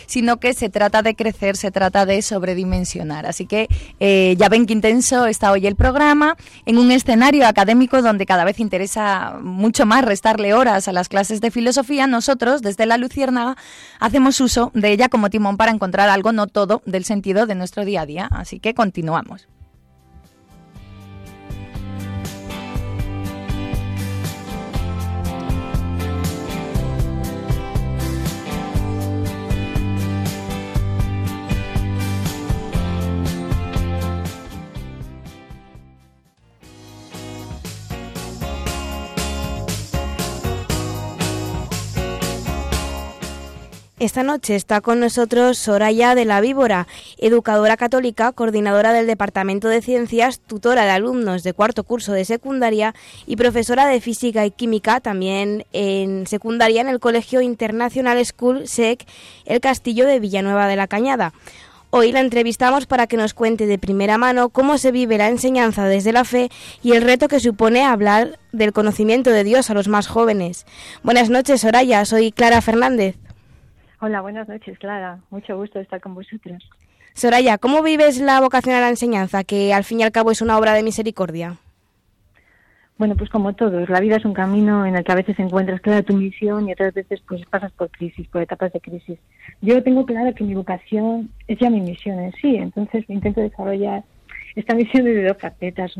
sino 0.06 0.38
que 0.38 0.54
se 0.54 0.70
trata 0.70 1.02
de 1.02 1.16
crecer, 1.16 1.58
se 1.58 1.72
trata 1.72 2.06
de 2.06 2.22
sobredimensionar. 2.22 3.26
Así 3.26 3.46
que 3.46 3.68
eh, 4.00 4.36
ya 4.38 4.50
ven 4.50 4.66
que 4.66 4.74
intenso 4.74 5.26
está 5.26 5.52
hoy 5.52 5.68
el 5.68 5.76
programa 5.76 6.36
en 6.66 6.78
un 6.78 6.92
escenario 6.92 7.48
académico 7.48 8.02
donde 8.02 8.26
cada 8.26 8.44
vez 8.44 8.60
interesa 8.60 9.38
mucho 9.42 9.86
más 9.86 10.04
restarle 10.06 10.54
horas 10.54 10.88
a 10.88 10.92
las 10.92 11.10
clases 11.10 11.42
de 11.42 11.52
filosofía. 11.52 12.08
Nosotros, 12.08 12.62
desde 12.62 12.86
la 12.86 12.98
Luciérnaga, 12.98 13.56
hacemos 14.00 14.40
uso 14.42 14.72
de 14.74 14.92
ella 14.92 15.10
como 15.10 15.30
timón 15.30 15.58
para 15.58 15.72
encontrar 15.72 16.10
algo, 16.10 16.32
no 16.32 16.48
todo, 16.48 16.82
del 16.86 17.06
sentido 17.06 17.46
de 17.46 17.56
nuestro 17.56 17.86
día 17.86 18.02
a 18.02 18.06
día. 18.06 18.28
Así 18.32 18.60
que 18.60 18.74
continuamos. 18.74 19.48
Esta 43.98 44.24
noche 44.24 44.56
está 44.56 44.82
con 44.82 45.00
nosotros 45.00 45.58
Soraya 45.58 46.16
de 46.16 46.26
la 46.26 46.42
Víbora, 46.42 46.86
educadora 47.18 47.78
católica, 47.78 48.34
coordinadora 48.34 48.92
del 48.92 49.08
Departamento 49.08 49.70
de 49.70 49.82
Ciencias, 49.82 50.42
tutora 50.42 50.84
de 50.84 50.90
alumnos 50.92 51.44
de 51.44 51.54
cuarto 51.54 51.86
curso 51.86 52.12
de 52.12 52.26
secundaria 52.26 52.94
y 53.26 53.38
profesora 53.38 53.88
de 53.88 54.02
Física 54.02 54.46
y 54.46 54.52
Química 54.52 55.00
también 55.00 55.66
en 55.72 56.28
secundaria 56.28 56.82
en 56.82 56.90
el 56.90 57.00
Colegio 57.00 57.40
International 57.40 58.24
School 58.26 58.68
SEC 58.68 59.08
El 59.46 59.62
Castillo 59.62 60.06
de 60.06 60.20
Villanueva 60.20 60.68
de 60.68 60.76
la 60.76 60.88
Cañada. 60.88 61.32
Hoy 61.90 62.12
la 62.12 62.20
entrevistamos 62.20 62.88
para 62.88 63.08
que 63.08 63.16
nos 63.16 63.34
cuente 63.34 63.66
de 63.66 63.78
primera 63.78 64.18
mano 64.18 64.50
cómo 64.50 64.78
se 64.78 64.92
vive 64.92 65.18
la 65.18 65.30
enseñanza 65.30 65.86
desde 65.86 66.12
la 66.12 66.26
fe 66.26 66.50
y 66.84 66.92
el 66.92 67.02
reto 67.02 67.30
que 67.30 67.40
supone 67.40 67.86
hablar 67.86 68.40
del 68.52 68.74
conocimiento 68.74 69.30
de 69.30 69.46
Dios 69.46 69.70
a 69.70 69.74
los 69.74 69.88
más 69.88 70.08
jóvenes. 70.08 70.66
Buenas 71.02 71.30
noches, 71.30 71.62
Soraya. 71.62 72.04
Soy 72.04 72.34
Clara 72.34 72.62
Fernández. 72.62 73.16
Hola, 74.06 74.22
buenas 74.22 74.48
noches, 74.48 74.78
Clara. 74.78 75.18
Mucho 75.32 75.58
gusto 75.58 75.80
estar 75.80 76.00
con 76.00 76.14
vosotros. 76.14 76.70
Soraya, 77.16 77.58
¿cómo 77.58 77.82
vives 77.82 78.22
la 78.22 78.40
vocación 78.40 78.76
a 78.76 78.80
la 78.80 78.90
enseñanza, 78.90 79.44
que 79.44 79.74
al 79.74 79.84
fin 79.84 80.00
y 80.00 80.04
al 80.04 80.12
cabo 80.12 80.30
es 80.30 80.44
una 80.44 80.60
obra 80.60 80.74
de 80.74 80.84
misericordia? 80.84 81.56
Bueno, 83.00 83.16
pues 83.16 83.32
como 83.32 83.54
todos, 83.54 83.90
la 83.90 84.00
vida 84.00 84.18
es 84.18 84.26
un 84.26 84.36
camino 84.36 84.86
en 84.86 84.96
el 84.96 85.04
que 85.04 85.12
a 85.12 85.16
veces 85.16 85.40
encuentras 85.40 85.82
clara 85.82 86.04
tu 86.04 86.14
misión 86.14 86.70
y 86.70 86.74
otras 86.74 86.94
veces 86.94 87.20
pues 87.28 87.44
pasas 87.48 87.72
por 87.72 87.90
crisis, 87.90 88.28
por 88.28 88.44
etapas 88.44 88.72
de 88.74 88.80
crisis. 88.80 89.18
Yo 89.62 89.82
tengo 89.82 90.06
claro 90.06 90.36
que 90.36 90.44
mi 90.44 90.54
vocación 90.54 91.32
es 91.48 91.58
ya 91.58 91.72
mi 91.72 91.82
misión 91.82 92.20
en 92.20 92.32
sí, 92.34 92.58
entonces 92.58 93.06
intento 93.08 93.42
desarrollar 93.42 94.04
esta 94.56 94.76
misión 94.76 95.06
desde 95.06 95.30
dos 95.30 95.38
facetas 95.40 95.98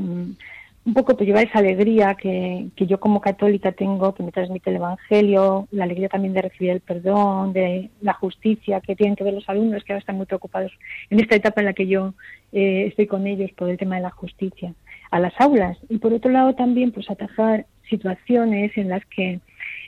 un 0.86 0.94
poco 0.94 1.18
pues 1.18 1.28
llevar 1.28 1.48
esa 1.48 1.60
alegría 1.60 2.14
que, 2.14 2.68
que, 2.76 2.86
yo 2.86 3.00
como 3.00 3.20
católica 3.20 3.72
tengo, 3.72 4.14
que 4.14 4.22
me 4.22 4.32
transmite 4.32 4.70
el 4.70 4.76
Evangelio, 4.76 5.68
la 5.72 5.86
alegría 5.86 6.10
también 6.10 6.34
de 6.34 6.44
recibir 6.44 6.72
el 6.72 6.80
perdón, 6.80 7.54
de 7.54 7.90
la 8.02 8.14
justicia 8.14 8.82
que 8.82 8.96
tienen 8.96 9.16
que 9.16 9.24
ver 9.24 9.34
los 9.34 9.50
alumnos 9.50 9.84
que 9.84 9.94
ahora 9.94 10.02
están 10.02 10.18
muy 10.18 10.28
preocupados 10.28 10.72
en 11.10 11.20
esta 11.20 11.36
etapa 11.36 11.62
en 11.62 11.66
la 11.66 11.74
que 11.74 11.88
yo 11.88 12.14
eh, 12.52 12.86
estoy 12.88 13.08
con 13.08 13.26
ellos 13.26 13.52
por 13.54 13.70
el 13.70 13.78
tema 13.78 13.96
de 13.96 14.04
la 14.04 14.12
justicia, 14.12 14.76
a 15.10 15.20
las 15.20 15.34
aulas. 15.42 15.78
Y 15.90 15.98
por 15.98 16.14
otro 16.14 16.30
lado 16.30 16.54
también 16.54 16.92
pues 16.92 17.10
atajar 17.10 17.66
situaciones 17.90 18.78
en 18.78 18.90
las 18.90 19.04
que 19.06 19.40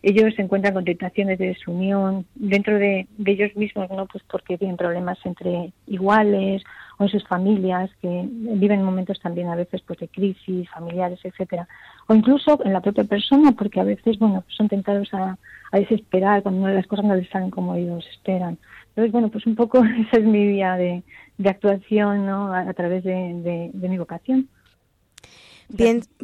ellos 0.02 0.34
se 0.36 0.42
encuentran 0.42 0.74
con 0.74 0.86
tentaciones 0.86 1.40
de 1.40 1.48
desunión 1.48 2.26
dentro 2.36 2.78
de, 2.78 3.08
de 3.18 3.32
ellos 3.32 3.56
mismos, 3.56 3.90
¿no? 3.90 4.06
Pues 4.06 4.24
porque 4.30 4.58
tienen 4.58 4.78
problemas 4.78 5.18
entre 5.26 5.72
iguales 5.88 6.64
o 6.98 7.04
en 7.04 7.10
sus 7.10 7.26
familias 7.28 7.90
que 8.02 8.28
viven 8.30 8.84
momentos 8.84 9.20
también 9.20 9.50
a 9.50 9.56
veces 9.56 9.82
pues 9.86 10.00
de 10.00 10.08
crisis 10.08 10.70
familiares 10.70 11.20
etcétera 11.24 11.68
o 12.08 12.14
incluso 12.14 12.60
en 12.66 12.74
la 12.74 12.82
propia 12.82 13.04
persona 13.04 13.52
porque 13.52 13.80
a 13.80 13.84
veces 13.84 14.18
bueno 14.20 14.44
son 14.48 14.68
tentados 14.68 15.14
a, 15.14 15.38
desesperar 15.72 16.44
cuando 16.44 16.68
las 16.70 16.88
cosas 16.88 17.06
no 17.06 17.16
les 17.16 17.30
salen 17.30 17.52
como 17.52 17.76
ellos 17.76 18.06
esperan 18.10 18.58
entonces 18.90 19.12
bueno 19.12 19.30
pues 19.30 19.46
un 19.46 19.56
poco 19.56 19.84
esa 20.08 20.18
es 20.18 20.24
mi 20.24 20.48
vía 20.48 20.76
de, 20.76 21.04
actuación 21.46 22.26
¿no? 22.26 22.52
a, 22.52 22.74
través 22.74 23.04
de 23.04 23.72
mi 23.74 23.98
vocación 23.98 24.50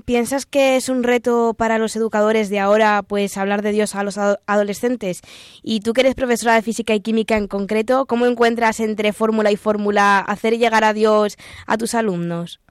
¿Piensas 0.06 0.46
que 0.46 0.78
es 0.78 0.88
un 0.88 1.04
reto 1.04 1.54
para 1.54 1.78
los 1.78 1.98
educadores 1.98 2.50
de 2.50 2.60
ahora 2.60 3.04
pues 3.06 3.38
hablar 3.38 3.62
de 3.62 3.74
Dios 3.74 3.94
a 3.94 4.04
los 4.04 4.18
adolescentes? 4.18 5.22
Y 5.62 5.82
tú 5.82 5.92
que 5.92 6.02
eres 6.02 6.16
profesora 6.16 6.56
de 6.56 6.62
física 6.62 6.96
y 6.96 7.02
química 7.02 7.36
en 7.36 7.48
concreto, 7.48 8.06
¿cómo 8.06 8.26
encuentras 8.26 8.80
entre 8.80 9.12
fórmula 9.12 9.52
y 9.52 9.58
fórmula 9.58 10.20
hacer 10.20 10.58
llegar 10.58 10.86
a 10.86 10.94
Dios 10.94 11.38
a 11.68 11.78
tus 11.78 11.94
alumnos? 11.94 12.62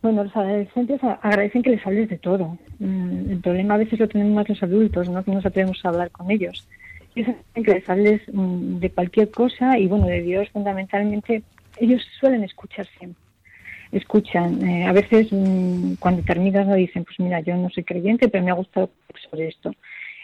Bueno, 0.00 0.24
los 0.24 0.34
adolescentes 0.34 1.00
agradecen 1.02 1.62
que 1.62 1.70
les 1.70 1.86
hables 1.86 2.08
de 2.08 2.18
todo. 2.18 2.56
Mm, 2.78 3.32
el 3.32 3.40
problema 3.40 3.74
a 3.74 3.78
veces 3.78 3.98
lo 3.98 4.08
tenemos 4.08 4.32
más 4.32 4.48
los 4.48 4.62
adultos, 4.62 5.08
¿no? 5.08 5.24
que 5.24 5.32
nos 5.32 5.44
atrevemos 5.44 5.84
a 5.84 5.88
hablar 5.88 6.10
con 6.12 6.30
ellos. 6.30 6.66
Ellos 7.16 7.34
que 7.52 7.74
les 7.74 7.90
hables 7.90 8.22
mm, 8.32 8.78
de 8.78 8.90
cualquier 8.90 9.30
cosa 9.32 9.76
y 9.76 9.88
bueno, 9.88 10.06
de 10.06 10.22
Dios 10.22 10.48
fundamentalmente, 10.50 11.42
ellos 11.78 12.00
suelen 12.20 12.44
escuchar 12.44 12.86
siempre 12.96 13.29
escuchan. 13.92 14.66
Eh, 14.66 14.86
a 14.86 14.92
veces 14.92 15.28
mm, 15.30 15.94
cuando 15.98 16.22
terminas 16.22 16.66
no 16.66 16.74
dicen, 16.74 17.04
pues 17.04 17.18
mira, 17.18 17.40
yo 17.40 17.56
no 17.56 17.70
soy 17.70 17.84
creyente, 17.84 18.28
pero 18.28 18.44
me 18.44 18.50
ha 18.50 18.54
gustado 18.54 18.90
sobre 19.28 19.48
esto. 19.48 19.72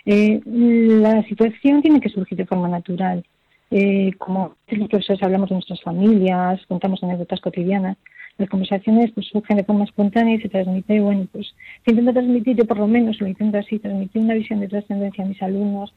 Eh, 0.04 0.40
la 0.44 1.22
situación 1.24 1.82
tiene 1.82 2.00
que 2.00 2.08
surgir 2.08 2.38
de 2.38 2.46
forma 2.46 2.68
natural. 2.68 3.24
Eh, 3.70 4.12
como 4.18 4.54
los 4.68 4.88
profesores 4.88 5.22
hablamos 5.22 5.48
de 5.48 5.56
nuestras 5.56 5.82
familias, 5.82 6.64
contamos 6.68 7.02
anécdotas 7.02 7.40
cotidianas, 7.40 7.96
las 8.38 8.48
conversaciones 8.48 9.10
pues 9.12 9.26
surgen 9.26 9.56
de 9.56 9.64
forma 9.64 9.84
espontánea 9.84 10.36
y 10.36 10.40
se 10.40 10.48
transmite, 10.48 11.00
bueno, 11.00 11.26
pues 11.32 11.54
se 11.84 11.90
intenta 11.90 12.12
transmitir, 12.12 12.56
yo 12.56 12.64
por 12.66 12.78
lo 12.78 12.86
menos 12.86 13.20
lo 13.20 13.26
intento 13.26 13.58
así, 13.58 13.78
transmitir 13.78 14.22
una 14.22 14.34
visión 14.34 14.60
de 14.60 14.68
trascendencia 14.68 15.24
a 15.24 15.26
mis 15.26 15.42
alumnos, 15.42 15.92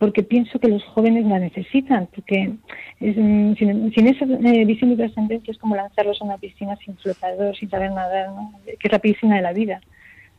porque 0.00 0.22
pienso 0.22 0.58
que 0.58 0.68
los 0.68 0.82
jóvenes 0.94 1.26
la 1.26 1.38
necesitan, 1.38 2.08
porque 2.14 2.54
mm, 3.00 3.52
sin, 3.54 4.06
esa 4.06 4.24
eh, 4.24 4.64
visión 4.64 4.88
de 4.88 4.96
trascendencia 4.96 5.52
es 5.52 5.58
como 5.58 5.76
lanzarlos 5.76 6.20
a 6.22 6.24
una 6.24 6.38
piscina 6.38 6.74
sin 6.82 6.96
flotador, 6.96 7.54
sin 7.54 7.68
saber 7.68 7.92
nadar, 7.92 8.30
que 8.64 8.88
es 8.88 8.92
la 8.92 8.98
piscina 8.98 9.36
de 9.36 9.42
la 9.42 9.52
vida, 9.52 9.82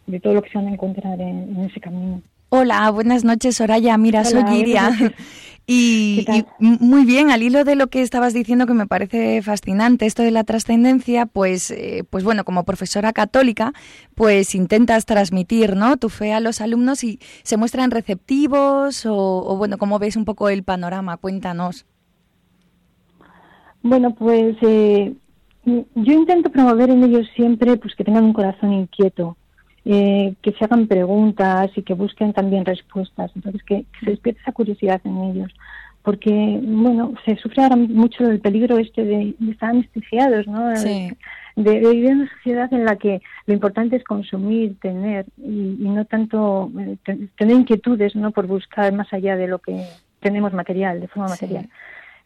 de 0.07 0.19
todo 0.19 0.33
lo 0.33 0.41
que 0.41 0.49
se 0.49 0.57
van 0.57 0.67
a 0.67 0.71
encontrar 0.71 1.21
en 1.21 1.55
ese 1.63 1.79
camino. 1.79 2.23
Hola, 2.49 2.89
buenas 2.89 3.23
noches, 3.23 3.55
Soraya. 3.55 3.97
Mira, 3.97 4.25
soy 4.25 4.43
Iria. 4.59 4.91
Y, 5.73 6.25
muy 6.59 7.05
bien, 7.05 7.31
al 7.31 7.43
hilo 7.43 7.63
de 7.63 7.77
lo 7.77 7.87
que 7.87 8.01
estabas 8.01 8.33
diciendo 8.33 8.65
que 8.65 8.73
me 8.73 8.87
parece 8.87 9.41
fascinante, 9.41 10.05
esto 10.05 10.21
de 10.21 10.31
la 10.31 10.43
trascendencia, 10.43 11.27
pues, 11.27 11.71
eh, 11.71 12.03
pues 12.09 12.25
bueno, 12.25 12.43
como 12.43 12.65
profesora 12.65 13.13
católica, 13.13 13.71
pues 14.13 14.53
intentas 14.53 15.05
transmitir, 15.05 15.77
¿no? 15.77 15.95
Tu 15.95 16.09
fe 16.09 16.33
a 16.33 16.41
los 16.41 16.59
alumnos 16.59 17.05
y 17.05 17.19
se 17.43 17.55
muestran 17.55 17.89
receptivos 17.89 19.05
o, 19.05 19.55
bueno, 19.57 19.77
¿cómo 19.77 19.97
ves 19.97 20.17
un 20.17 20.25
poco 20.25 20.49
el 20.49 20.63
panorama? 20.63 21.15
Cuéntanos. 21.15 21.85
Bueno, 23.81 24.13
pues 24.13 24.57
eh, 24.63 25.15
yo 25.63 26.13
intento 26.13 26.49
promover 26.49 26.89
en 26.89 27.05
ellos 27.05 27.27
siempre, 27.33 27.77
pues 27.77 27.95
que 27.95 28.03
tengan 28.03 28.25
un 28.25 28.33
corazón 28.33 28.73
inquieto, 28.73 29.37
eh, 29.83 30.35
que 30.43 30.51
se 30.51 30.65
hagan 30.65 30.87
preguntas 30.87 31.71
y 31.75 31.81
que 31.81 31.93
busquen 31.93 32.33
también 32.33 32.65
respuestas. 32.65 33.31
Entonces, 33.35 33.63
que, 33.63 33.85
se 33.99 34.11
despierte 34.11 34.41
esa 34.41 34.51
curiosidad 34.51 35.01
en 35.03 35.17
ellos. 35.23 35.51
Porque, 36.03 36.59
bueno, 36.63 37.13
se 37.25 37.35
sufre 37.37 37.63
ahora 37.63 37.75
mucho 37.75 38.27
el 38.29 38.39
peligro 38.39 38.77
este 38.77 39.03
de, 39.03 39.35
estar 39.49 39.69
anestesiados, 39.69 40.47
¿no? 40.47 40.69
De, 40.69 41.15
vivir 41.55 42.05
en 42.07 42.21
una 42.21 42.31
sociedad 42.37 42.73
en 42.73 42.85
la 42.85 42.95
que 42.95 43.21
lo 43.45 43.53
importante 43.53 43.97
es 43.97 44.03
consumir, 44.03 44.79
tener, 44.79 45.25
y, 45.37 45.75
no 45.79 46.05
tanto 46.05 46.71
eh, 46.79 46.97
tener 47.37 47.55
inquietudes, 47.55 48.15
¿no? 48.15 48.31
Por 48.31 48.47
buscar 48.47 48.91
más 48.93 49.11
allá 49.13 49.35
de 49.35 49.47
lo 49.47 49.59
que 49.59 49.83
tenemos 50.21 50.53
material, 50.53 51.01
de 51.01 51.07
forma 51.07 51.29
material. 51.29 51.69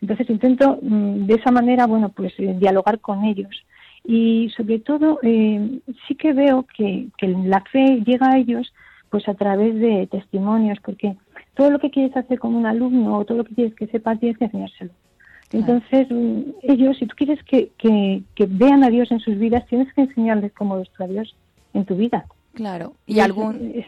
Entonces 0.02 0.30
intento 0.30 0.80
mm, 0.82 1.26
de 1.26 1.34
esa 1.36 1.52
manera, 1.52 1.86
bueno, 1.86 2.10
pues 2.10 2.34
eh, 2.38 2.56
dialogar 2.58 3.00
con 3.00 3.26
ellos 3.26 3.66
y 4.08 4.50
sobre 4.56 4.80
todo 4.80 5.20
eh, 5.24 5.80
sí 6.08 6.16
que 6.16 6.34
veo 6.34 6.66
que, 6.76 7.08
la 7.22 7.62
fe 7.72 8.02
llega 8.06 8.32
a 8.32 8.38
ellos 8.38 8.74
pues 9.10 9.28
a 9.28 9.34
través 9.34 9.76
de 9.76 10.08
testimonios 10.08 10.80
porque 10.84 11.16
todo 11.56 11.72
lo 11.72 11.80
que 11.80 11.90
quieres 11.90 12.16
hacer 12.16 12.38
con 12.38 12.56
un 12.56 12.66
alumno 12.66 13.18
o 13.18 13.26
todo 13.26 13.40
lo 13.40 13.44
que 13.46 13.56
quieres 13.56 13.76
que 13.76 13.88
sepa 13.88 14.16
tienes 14.16 14.38
que 14.38 14.46
enseñárselo. 14.46 14.92
Entonces 15.52 16.08
mm, 16.10 16.42
ellos 16.64 16.98
si 16.98 17.08
tú 17.08 17.16
quieres 17.16 17.42
que, 17.44 17.72
que, 17.78 18.46
vean 18.48 18.84
a 18.84 18.90
Dios 18.90 19.12
en 19.12 19.20
sus 19.20 19.38
vidas 19.38 19.66
tienes 19.68 19.92
que 19.94 20.02
enseñarles 20.02 20.52
cómo 20.54 20.78
ves 20.78 20.90
a 21.00 21.08
Dios 21.08 21.36
en 21.74 21.86
tu 21.86 21.96
vida. 21.96 22.26
Claro. 22.54 22.94
Y, 23.06 23.20
algún 23.20 23.84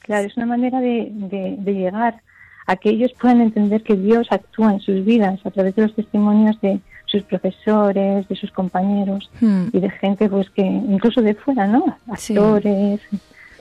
claro 0.00 0.26
es 0.26 0.36
una 0.36 0.46
manera 0.46 0.80
de, 0.80 1.10
de 1.10 1.74
llegar 1.74 2.22
a 2.66 2.76
que 2.76 2.90
ellos 2.90 3.12
puedan 3.18 3.40
entender 3.40 3.82
que 3.82 3.96
Dios 3.96 4.28
actúa 4.30 4.72
en 4.72 4.80
sus 4.80 5.04
vidas 5.04 5.44
a 5.44 5.50
través 5.50 5.74
de 5.74 5.82
los 5.82 5.94
testimonios 5.94 6.60
de 6.60 6.80
sus 7.08 7.22
profesores, 7.24 8.28
de 8.28 8.36
sus 8.36 8.52
compañeros 8.52 9.30
hmm. 9.40 9.68
y 9.72 9.80
de 9.80 9.90
gente 9.90 10.28
pues 10.28 10.48
que 10.50 10.62
incluso 10.62 11.20
de 11.22 11.34
fuera, 11.34 11.66
¿no? 11.66 11.96
Actores, 12.06 13.00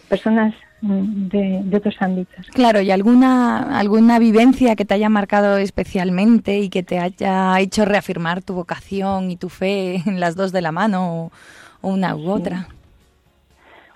personas 0.07 0.53
mm, 0.81 1.27
de, 1.29 1.61
de, 1.63 1.77
otros 1.77 1.95
ámbitos. 1.99 2.47
Claro, 2.47 2.81
¿y 2.81 2.91
alguna, 2.91 3.77
alguna 3.79 4.19
vivencia 4.19 4.75
que 4.75 4.85
te 4.85 4.93
haya 4.93 5.09
marcado 5.09 5.57
especialmente 5.57 6.59
y 6.59 6.69
que 6.69 6.83
te 6.83 6.99
haya 6.99 7.59
hecho 7.59 7.85
reafirmar 7.85 8.43
tu 8.43 8.53
vocación 8.53 9.31
y 9.31 9.37
tu 9.37 9.49
fe 9.49 10.03
en 10.05 10.19
las 10.19 10.35
dos 10.35 10.51
de 10.51 10.61
la 10.61 10.71
mano 10.71 11.25
o, 11.25 11.31
una 11.81 12.15
u 12.15 12.29
otra? 12.29 12.67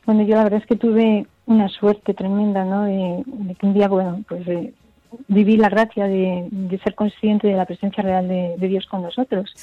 Bueno, 0.06 0.24
yo 0.24 0.36
la 0.36 0.44
verdad 0.44 0.62
es 0.62 0.68
que 0.68 0.76
tuve 0.76 1.26
una 1.46 1.68
suerte 1.68 2.14
tremenda, 2.14 2.64
¿no? 2.64 2.84
De, 2.84 3.24
que 3.60 3.66
un 3.66 3.74
día, 3.74 3.88
bueno, 3.88 4.24
pues 4.28 4.46
viví 5.28 5.58
la 5.58 5.70
gracia 5.70 6.08
de, 6.08 6.80
ser 6.84 6.96
consciente 6.96 7.48
de 7.48 7.56
la 7.56 7.66
presencia 7.66 8.04
real 8.04 8.28
de, 8.28 8.68
Dios 8.68 8.86
con 8.86 9.02
nosotros. 9.02 9.54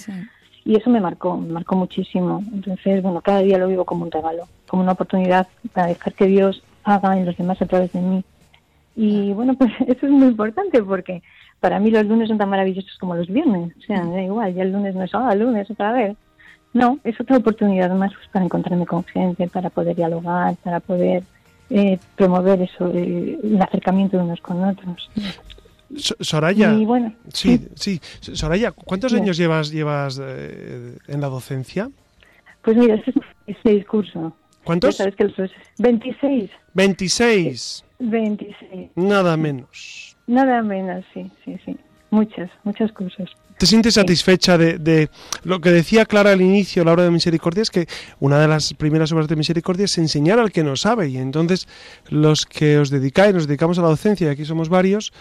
Y 0.64 0.76
eso 0.76 0.90
me 0.90 1.00
marcó, 1.00 1.36
me 1.36 1.52
marcó 1.52 1.76
muchísimo. 1.76 2.42
Entonces, 2.52 3.02
bueno, 3.02 3.20
cada 3.20 3.40
día 3.40 3.58
lo 3.58 3.68
vivo 3.68 3.84
como 3.84 4.04
un 4.04 4.10
regalo, 4.10 4.48
como 4.66 4.82
una 4.82 4.92
oportunidad 4.92 5.46
para 5.72 5.88
dejar 5.88 6.12
que 6.12 6.26
Dios 6.26 6.62
haga 6.84 7.16
en 7.16 7.26
los 7.26 7.36
demás 7.36 7.60
a 7.62 7.66
través 7.66 7.92
de 7.92 8.00
mí. 8.00 8.24
Y 8.94 9.32
bueno, 9.32 9.54
pues 9.58 9.72
eso 9.86 10.06
es 10.06 10.12
muy 10.12 10.28
importante 10.28 10.82
porque 10.82 11.22
para 11.60 11.78
mí 11.80 11.90
los 11.90 12.04
lunes 12.04 12.28
son 12.28 12.38
tan 12.38 12.50
maravillosos 12.50 12.96
como 12.98 13.14
los 13.14 13.28
viernes. 13.28 13.72
O 13.78 13.80
sea, 13.82 14.04
da 14.04 14.22
igual, 14.22 14.54
ya 14.54 14.62
el 14.62 14.72
lunes 14.72 14.94
no 14.94 15.04
es, 15.04 15.14
ah, 15.14 15.30
el 15.32 15.40
lunes 15.40 15.70
otra 15.70 15.92
vez. 15.92 16.16
No, 16.74 16.98
es 17.02 17.18
otra 17.18 17.38
oportunidad 17.38 17.90
más 17.94 18.12
pues, 18.12 18.28
para 18.28 18.44
encontrarme 18.44 18.86
con 18.86 19.04
gente, 19.04 19.48
para 19.48 19.70
poder 19.70 19.96
dialogar, 19.96 20.54
para 20.56 20.80
poder 20.80 21.22
eh, 21.70 21.98
promover 22.16 22.62
eso, 22.62 22.90
el 22.92 23.58
acercamiento 23.60 24.16
de 24.16 24.24
unos 24.24 24.40
con 24.40 24.64
otros. 24.64 25.10
Soraya, 25.96 26.76
sí, 27.32 27.66
sí, 27.74 28.00
Soraya, 28.20 28.72
¿cuántos 28.72 29.14
años 29.14 29.38
llevas 29.38 29.70
llevas 29.70 30.20
eh, 30.22 30.98
en 31.06 31.20
la 31.20 31.28
docencia? 31.28 31.90
Pues 32.62 32.76
mira, 32.76 32.96
este 32.96 33.12
es 33.46 33.56
ese 33.56 33.70
discurso. 33.70 34.34
¿Cuántos? 34.64 34.96
sabes 34.96 35.16
que 35.16 35.30
26. 35.78 36.50
26. 36.74 37.84
26. 38.00 38.90
Nada 38.96 39.36
menos. 39.38 40.16
Nada 40.26 40.62
menos, 40.62 41.04
sí, 41.14 41.30
sí, 41.44 41.58
sí. 41.64 41.76
Muchas, 42.10 42.50
muchas 42.64 42.92
cosas. 42.92 43.30
¿Te 43.58 43.66
sientes 43.66 43.94
satisfecha 43.94 44.56
de, 44.56 45.10
lo 45.42 45.60
que 45.60 45.70
decía 45.70 46.06
Clara 46.06 46.30
al 46.30 46.40
inicio, 46.40 46.84
la 46.84 46.92
obra 46.92 47.02
de 47.02 47.10
misericordia? 47.10 47.62
Es 47.62 47.70
que 47.70 47.88
una 48.20 48.38
de 48.38 48.46
las 48.46 48.72
primeras 48.72 49.10
obras 49.10 49.26
de 49.26 49.34
misericordia 49.34 49.86
es 49.86 49.98
enseñar 49.98 50.38
al 50.38 50.52
que 50.52 50.62
no 50.62 50.76
sabe. 50.76 51.08
Y 51.08 51.18
entonces 51.18 51.66
los 52.08 52.46
que 52.46 52.78
os 52.78 52.88
dedicáis, 52.90 53.34
nos 53.34 53.48
dedicamos 53.48 53.78
a 53.78 53.82
la 53.82 53.88
docencia, 53.88 54.28
y 54.28 54.30
aquí 54.30 54.44
somos 54.44 54.68
varios, 54.68 55.12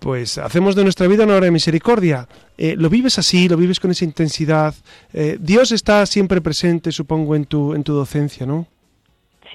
pues 0.00 0.36
hacemos 0.36 0.74
de 0.74 0.82
nuestra 0.82 1.06
vida 1.06 1.24
una 1.24 1.36
obra 1.36 1.44
de 1.44 1.52
misericordia. 1.52 2.28
Eh, 2.58 2.74
¿Lo 2.76 2.90
vives 2.90 3.20
así? 3.20 3.48
¿Lo 3.48 3.56
vives 3.56 3.78
con 3.78 3.92
esa 3.92 4.04
intensidad? 4.04 4.74
Eh, 5.12 5.38
Dios 5.40 5.70
está 5.70 6.04
siempre 6.06 6.40
presente, 6.40 6.90
supongo, 6.90 7.36
en 7.36 7.44
tu, 7.44 7.74
en 7.74 7.84
tu 7.84 7.94
docencia, 7.94 8.46
¿no? 8.46 8.66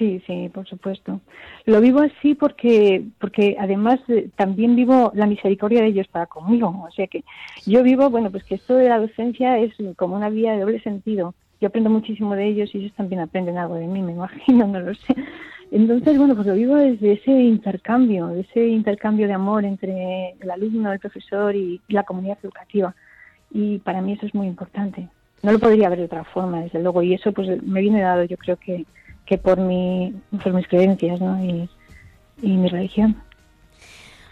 Sí, 0.00 0.22
sí, 0.26 0.48
por 0.48 0.66
supuesto. 0.66 1.20
Lo 1.66 1.78
vivo 1.82 2.00
así 2.00 2.34
porque, 2.34 3.04
porque 3.18 3.58
además 3.60 4.00
eh, 4.08 4.30
también 4.34 4.74
vivo 4.74 5.12
la 5.14 5.26
misericordia 5.26 5.82
de 5.82 5.88
ellos 5.88 6.08
para 6.08 6.24
conmigo. 6.24 6.86
O 6.88 6.90
sea 6.90 7.06
que 7.06 7.22
yo 7.66 7.82
vivo, 7.82 8.08
bueno, 8.08 8.30
pues 8.30 8.44
que 8.44 8.54
esto 8.54 8.76
de 8.76 8.88
la 8.88 8.98
docencia 8.98 9.58
es 9.58 9.74
como 9.96 10.16
una 10.16 10.30
vía 10.30 10.52
de 10.52 10.60
doble 10.60 10.80
sentido. 10.80 11.34
Yo 11.60 11.68
aprendo 11.68 11.90
muchísimo 11.90 12.34
de 12.34 12.46
ellos 12.46 12.74
y 12.74 12.78
ellos 12.78 12.94
también 12.96 13.20
aprenden 13.20 13.58
algo 13.58 13.74
de 13.74 13.86
mí, 13.88 14.00
me 14.00 14.12
imagino, 14.20 14.66
no 14.68 14.80
lo 14.80 14.94
sé. 14.94 15.14
Entonces, 15.70 16.16
bueno, 16.16 16.34
pues 16.34 16.46
lo 16.46 16.54
vivo 16.54 16.76
desde 16.76 17.12
ese 17.12 17.32
intercambio, 17.32 18.30
ese 18.30 18.68
intercambio 18.68 19.26
de 19.26 19.34
amor 19.34 19.66
entre 19.66 20.30
el 20.40 20.50
alumno, 20.50 20.94
el 20.94 20.98
profesor 20.98 21.54
y 21.54 21.78
la 21.88 22.04
comunidad 22.04 22.38
educativa. 22.42 22.94
Y 23.50 23.80
para 23.80 24.00
mí 24.00 24.14
eso 24.14 24.24
es 24.24 24.34
muy 24.34 24.46
importante. 24.46 25.10
No 25.42 25.52
lo 25.52 25.58
podría 25.58 25.90
ver 25.90 25.98
de 25.98 26.04
otra 26.06 26.24
forma, 26.24 26.62
desde 26.62 26.80
luego. 26.80 27.02
Y 27.02 27.12
eso 27.12 27.32
pues 27.32 27.62
me 27.62 27.82
viene 27.82 28.00
dado, 28.00 28.24
yo 28.24 28.38
creo 28.38 28.56
que 28.56 28.86
que 29.30 29.38
por, 29.38 29.60
mi, 29.60 30.12
por 30.42 30.52
mis 30.52 30.66
creencias 30.66 31.20
¿no? 31.20 31.42
y, 31.42 31.70
mi 32.42 32.68
religión. 32.68 33.16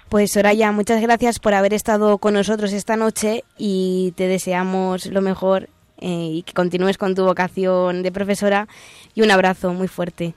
Pues 0.08 0.32
Soraya, 0.32 0.72
muchas 0.72 1.00
gracias 1.00 1.38
por 1.38 1.54
haber 1.54 1.72
estado 1.72 2.18
con 2.18 2.34
nosotros 2.34 2.72
esta 2.72 2.96
noche 2.96 3.44
y 3.56 4.12
te 4.16 4.26
deseamos 4.26 5.06
lo 5.06 5.20
mejor 5.20 5.68
eh, 5.98 6.30
y 6.32 6.42
que 6.42 6.52
continúes 6.52 6.98
con 6.98 7.14
tu 7.14 7.24
vocación 7.24 8.02
de 8.02 8.10
profesora 8.10 8.66
y 9.14 9.22
un 9.22 9.30
abrazo 9.30 9.72
muy 9.72 9.86
fuerte. 9.86 10.34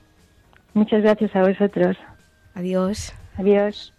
Muchas 0.75 1.01
gracias 1.01 1.35
a 1.35 1.41
vosotros. 1.41 1.97
Adiós. 2.53 3.13
Adiós. 3.37 3.93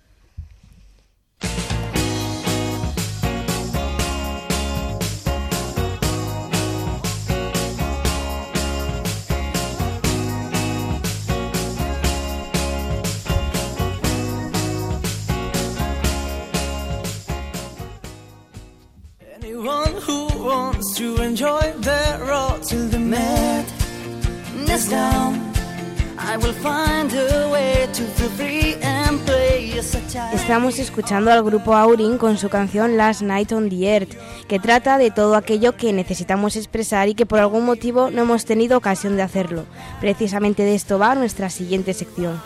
Estamos 30.33 30.79
escuchando 30.79 31.31
al 31.31 31.43
grupo 31.43 31.75
Aurin 31.75 32.17
con 32.17 32.39
su 32.39 32.49
canción 32.49 32.97
Last 32.97 33.21
Night 33.21 33.53
on 33.53 33.69
the 33.69 33.87
Earth, 33.87 34.15
que 34.49 34.59
trata 34.59 34.97
de 34.97 35.11
todo 35.11 35.37
aquello 35.37 35.77
que 35.77 35.93
necesitamos 35.93 36.57
expresar 36.57 37.11
y 37.11 37.15
que 37.15 37.27
por 37.27 37.39
algún 37.39 37.67
motivo 37.67 38.11
no 38.11 38.23
hemos 38.23 38.47
tenido 38.47 38.79
ocasión 38.79 39.17
de 39.17 39.23
hacerlo. 39.23 39.67
Precisamente 40.01 40.63
de 40.63 40.75
esto 40.75 40.99
va 40.99 41.15
nuestra 41.15 41.51
siguiente 41.51 41.93
sección. 41.93 42.41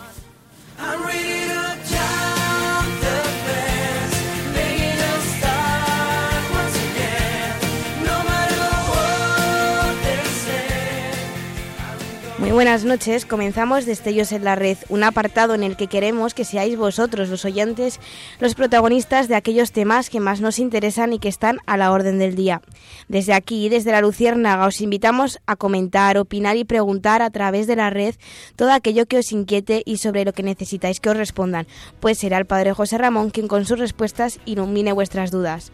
Muy 12.46 12.52
buenas 12.52 12.84
noches. 12.84 13.26
Comenzamos 13.26 13.86
Destellos 13.86 14.30
en 14.30 14.44
la 14.44 14.54
Red, 14.54 14.78
un 14.88 15.02
apartado 15.02 15.56
en 15.56 15.64
el 15.64 15.76
que 15.76 15.88
queremos 15.88 16.32
que 16.32 16.44
seáis 16.44 16.78
vosotros, 16.78 17.28
los 17.28 17.44
oyentes, 17.44 17.98
los 18.38 18.54
protagonistas 18.54 19.26
de 19.26 19.34
aquellos 19.34 19.72
temas 19.72 20.10
que 20.10 20.20
más 20.20 20.40
nos 20.40 20.60
interesan 20.60 21.12
y 21.12 21.18
que 21.18 21.28
están 21.28 21.58
a 21.66 21.76
la 21.76 21.90
orden 21.90 22.20
del 22.20 22.36
día. 22.36 22.62
Desde 23.08 23.34
aquí, 23.34 23.68
desde 23.68 23.90
la 23.90 24.00
Luciérnaga, 24.00 24.64
os 24.64 24.80
invitamos 24.80 25.40
a 25.46 25.56
comentar, 25.56 26.18
opinar 26.18 26.56
y 26.56 26.62
preguntar 26.62 27.20
a 27.20 27.30
través 27.30 27.66
de 27.66 27.74
la 27.74 27.90
red 27.90 28.14
todo 28.54 28.70
aquello 28.70 29.06
que 29.06 29.18
os 29.18 29.32
inquiete 29.32 29.82
y 29.84 29.96
sobre 29.96 30.24
lo 30.24 30.32
que 30.32 30.44
necesitáis 30.44 31.00
que 31.00 31.10
os 31.10 31.16
respondan, 31.16 31.66
pues 31.98 32.18
será 32.18 32.38
el 32.38 32.46
Padre 32.46 32.74
José 32.74 32.96
Ramón 32.96 33.30
quien 33.30 33.48
con 33.48 33.64
sus 33.64 33.80
respuestas 33.80 34.38
ilumine 34.44 34.92
vuestras 34.92 35.32
dudas. 35.32 35.72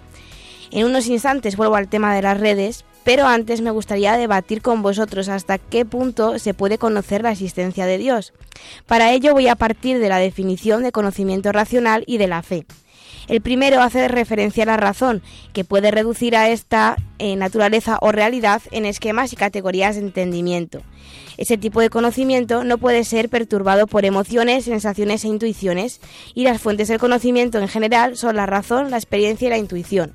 En 0.70 0.86
unos 0.86 1.06
instantes 1.08 1.58
vuelvo 1.58 1.76
al 1.76 1.88
tema 1.88 2.14
de 2.14 2.22
las 2.22 2.40
redes, 2.40 2.86
pero 3.04 3.26
antes 3.26 3.60
me 3.60 3.70
gustaría 3.70 4.16
debatir 4.16 4.62
con 4.62 4.82
vosotros 4.82 5.28
hasta 5.28 5.58
qué 5.58 5.84
punto 5.84 6.38
se 6.38 6.54
puede 6.54 6.78
conocer 6.78 7.22
la 7.22 7.32
existencia 7.32 7.86
de 7.86 7.98
Dios. 7.98 8.32
Para 8.86 9.12
ello 9.12 9.32
voy 9.32 9.48
a 9.48 9.56
partir 9.56 9.98
de 9.98 10.08
la 10.08 10.18
definición 10.18 10.82
de 10.82 10.92
conocimiento 10.92 11.52
racional 11.52 12.04
y 12.06 12.18
de 12.18 12.28
la 12.28 12.42
fe. 12.42 12.66
El 13.28 13.40
primero 13.40 13.80
hace 13.80 14.08
referencia 14.08 14.64
a 14.64 14.66
la 14.66 14.76
razón, 14.76 15.22
que 15.52 15.64
puede 15.64 15.90
reducir 15.90 16.36
a 16.36 16.48
esta 16.50 16.96
eh, 17.18 17.36
naturaleza 17.36 17.98
o 18.00 18.10
realidad 18.10 18.62
en 18.72 18.84
esquemas 18.84 19.32
y 19.32 19.36
categorías 19.36 19.94
de 19.94 20.02
entendimiento. 20.02 20.82
Ese 21.36 21.56
tipo 21.56 21.80
de 21.80 21.88
conocimiento 21.88 22.64
no 22.64 22.78
puede 22.78 23.04
ser 23.04 23.28
perturbado 23.28 23.86
por 23.86 24.04
emociones, 24.04 24.64
sensaciones 24.64 25.24
e 25.24 25.28
intuiciones, 25.28 26.00
y 26.34 26.44
las 26.44 26.60
fuentes 26.60 26.88
del 26.88 26.98
conocimiento 26.98 27.58
en 27.58 27.68
general 27.68 28.16
son 28.16 28.36
la 28.36 28.46
razón, 28.46 28.90
la 28.90 28.98
experiencia 28.98 29.46
y 29.46 29.50
la 29.50 29.58
intuición. 29.58 30.12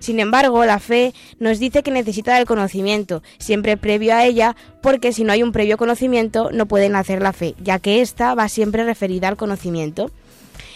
Sin 0.00 0.18
embargo, 0.18 0.64
la 0.64 0.80
fe 0.80 1.14
nos 1.38 1.58
dice 1.58 1.82
que 1.82 1.92
necesita 1.92 2.34
del 2.34 2.46
conocimiento, 2.46 3.22
siempre 3.38 3.76
previo 3.76 4.14
a 4.14 4.24
ella, 4.24 4.56
porque 4.82 5.12
si 5.12 5.22
no 5.22 5.32
hay 5.32 5.42
un 5.42 5.52
previo 5.52 5.76
conocimiento 5.76 6.50
no 6.52 6.66
puede 6.66 6.88
nacer 6.88 7.22
la 7.22 7.32
fe, 7.32 7.54
ya 7.62 7.78
que 7.78 8.00
ésta 8.00 8.34
va 8.34 8.48
siempre 8.48 8.84
referida 8.84 9.28
al 9.28 9.36
conocimiento. 9.36 10.10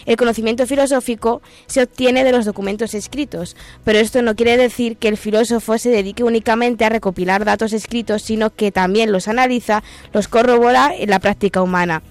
El 0.07 0.17
conocimiento 0.17 0.67
filosófico 0.67 1.41
se 1.67 1.83
obtiene 1.83 2.25
de 2.25 2.33
los 2.33 2.45
documentos 2.45 2.95
escritos, 2.95 3.57
pero 3.85 3.99
esto 3.99 4.21
no 4.21 4.37
quiere 4.37 4.57
decir 4.57 4.99
que 4.99 5.09
el 5.09 5.17
filósofo 5.17 5.79
se 5.79 5.89
dedique 5.89 6.23
únicamente 6.23 6.85
a 6.85 6.91
recopilar 6.91 7.45
datos 7.45 7.73
escritos, 7.73 8.23
sino 8.23 8.51
que 8.51 8.71
también 8.71 9.13
los 9.13 9.29
analiza, 9.29 9.83
los 10.13 10.29
corrobora 10.29 10.93
en 10.95 11.09
la 11.09 11.21
práctica 11.21 11.63
humana. 11.63 12.03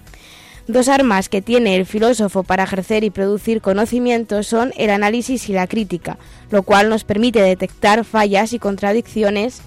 Dos 0.66 0.88
armas 0.88 1.28
que 1.28 1.42
tiene 1.42 1.76
el 1.76 1.84
filósofo 1.84 2.42
para 2.42 2.64
ejercer 2.64 3.04
y 3.04 3.10
producir 3.10 3.60
conocimiento 3.60 4.42
son 4.42 4.72
el 4.78 4.88
análisis 4.88 5.50
y 5.50 5.52
la 5.52 5.66
crítica, 5.66 6.16
lo 6.50 6.62
cual 6.62 6.88
nos 6.88 7.04
permite 7.04 7.42
detectar 7.42 8.02
fallas 8.04 8.54
y 8.54 8.58
contradicciones 8.58 9.60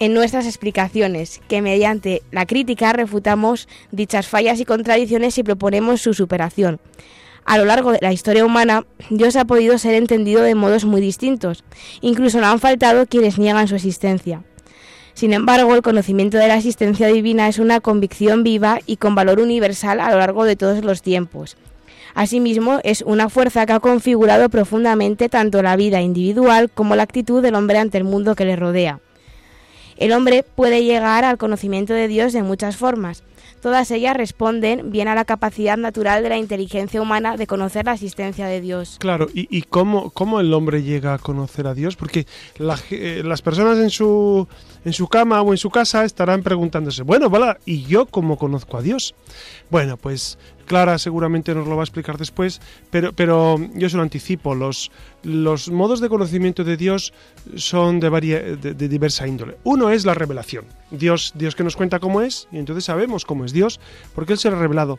en 0.00 0.14
nuestras 0.14 0.46
explicaciones, 0.46 1.40
que 1.46 1.62
mediante 1.62 2.22
la 2.32 2.44
crítica 2.44 2.92
refutamos 2.92 3.68
dichas 3.92 4.26
fallas 4.26 4.58
y 4.58 4.64
contradicciones 4.64 5.38
y 5.38 5.44
proponemos 5.44 6.00
su 6.00 6.12
superación. 6.12 6.80
A 7.44 7.58
lo 7.58 7.64
largo 7.64 7.92
de 7.92 8.00
la 8.02 8.12
historia 8.12 8.44
humana, 8.44 8.84
Dios 9.10 9.36
ha 9.36 9.44
podido 9.44 9.78
ser 9.78 9.94
entendido 9.94 10.42
de 10.42 10.56
modos 10.56 10.84
muy 10.84 11.00
distintos, 11.00 11.62
incluso 12.00 12.40
no 12.40 12.48
han 12.48 12.58
faltado 12.58 13.06
quienes 13.06 13.38
niegan 13.38 13.68
su 13.68 13.76
existencia. 13.76 14.42
Sin 15.14 15.32
embargo, 15.32 15.74
el 15.74 15.82
conocimiento 15.82 16.38
de 16.38 16.48
la 16.48 16.56
existencia 16.56 17.08
divina 17.08 17.48
es 17.48 17.58
una 17.58 17.80
convicción 17.80 18.42
viva 18.42 18.80
y 18.86 18.96
con 18.96 19.14
valor 19.14 19.40
universal 19.40 20.00
a 20.00 20.10
lo 20.10 20.18
largo 20.18 20.44
de 20.44 20.56
todos 20.56 20.84
los 20.84 21.02
tiempos. 21.02 21.56
Asimismo, 22.14 22.80
es 22.84 23.02
una 23.02 23.28
fuerza 23.28 23.64
que 23.66 23.72
ha 23.72 23.80
configurado 23.80 24.48
profundamente 24.48 25.28
tanto 25.28 25.62
la 25.62 25.76
vida 25.76 26.00
individual 26.00 26.70
como 26.70 26.96
la 26.96 27.04
actitud 27.04 27.42
del 27.42 27.54
hombre 27.54 27.78
ante 27.78 27.98
el 27.98 28.04
mundo 28.04 28.34
que 28.34 28.44
le 28.44 28.56
rodea. 28.56 29.00
El 29.96 30.12
hombre 30.12 30.42
puede 30.42 30.84
llegar 30.84 31.24
al 31.24 31.38
conocimiento 31.38 31.94
de 31.94 32.08
Dios 32.08 32.32
de 32.32 32.42
muchas 32.42 32.76
formas. 32.76 33.22
Todas 33.60 33.92
ellas 33.92 34.16
responden 34.16 34.90
bien 34.90 35.06
a 35.06 35.14
la 35.14 35.24
capacidad 35.24 35.76
natural 35.76 36.24
de 36.24 36.28
la 36.28 36.36
inteligencia 36.36 37.00
humana 37.00 37.36
de 37.36 37.46
conocer 37.46 37.84
la 37.86 37.94
existencia 37.94 38.46
de 38.46 38.60
Dios. 38.60 38.96
Claro, 38.98 39.28
¿y, 39.32 39.62
cómo, 39.62 40.10
cómo, 40.10 40.40
el 40.40 40.52
hombre 40.52 40.82
llega 40.82 41.14
a 41.14 41.18
conocer 41.18 41.68
a 41.68 41.74
Dios? 41.74 41.94
Porque 41.94 42.26
eh, 42.90 43.22
las 43.24 43.42
personas 43.42 43.78
en 43.78 43.90
su, 43.90 44.48
en 44.84 44.92
su 44.92 45.08
cama 45.08 45.42
o 45.42 45.52
en 45.52 45.58
su 45.58 45.70
casa 45.70 46.04
estarán 46.04 46.42
preguntándose, 46.42 47.02
bueno, 47.02 47.30
¿vale? 47.30 47.58
¿y 47.64 47.84
yo 47.84 48.06
cómo 48.06 48.36
conozco 48.36 48.76
a 48.76 48.82
Dios? 48.82 49.14
Bueno, 49.70 49.96
pues 49.96 50.38
Clara 50.66 50.98
seguramente 50.98 51.54
nos 51.54 51.66
lo 51.66 51.76
va 51.76 51.82
a 51.82 51.84
explicar 51.84 52.18
después, 52.18 52.60
pero, 52.90 53.12
pero 53.12 53.58
yo 53.74 53.88
se 53.88 53.96
lo 53.96 54.02
anticipo. 54.02 54.54
Los, 54.54 54.90
los 55.22 55.70
modos 55.70 56.00
de 56.00 56.08
conocimiento 56.08 56.64
de 56.64 56.76
Dios 56.76 57.12
son 57.56 58.00
de, 58.00 58.56
de, 58.56 58.88
diversa 58.88 59.26
índole. 59.26 59.56
Uno 59.64 59.90
es 59.90 60.04
la 60.04 60.14
revelación. 60.14 60.64
Dios, 60.90 61.32
Dios 61.34 61.54
que 61.54 61.64
nos 61.64 61.76
cuenta 61.76 62.00
cómo 62.00 62.22
es, 62.22 62.48
y 62.52 62.58
entonces 62.58 62.84
sabemos 62.84 63.24
cómo 63.24 63.44
es 63.44 63.52
Dios, 63.52 63.80
porque 64.14 64.34
Él 64.34 64.38
se 64.38 64.48
ha 64.48 64.52
revelado. 64.52 64.98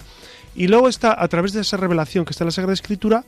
Y 0.55 0.67
luego 0.67 0.87
está, 0.87 1.19
a 1.19 1.27
través 1.27 1.53
de 1.53 1.61
esa 1.61 1.77
revelación 1.77 2.25
que 2.25 2.31
está 2.31 2.43
en 2.43 2.49
la 2.49 2.51
Sagrada 2.51 2.73
Escritura, 2.73 3.25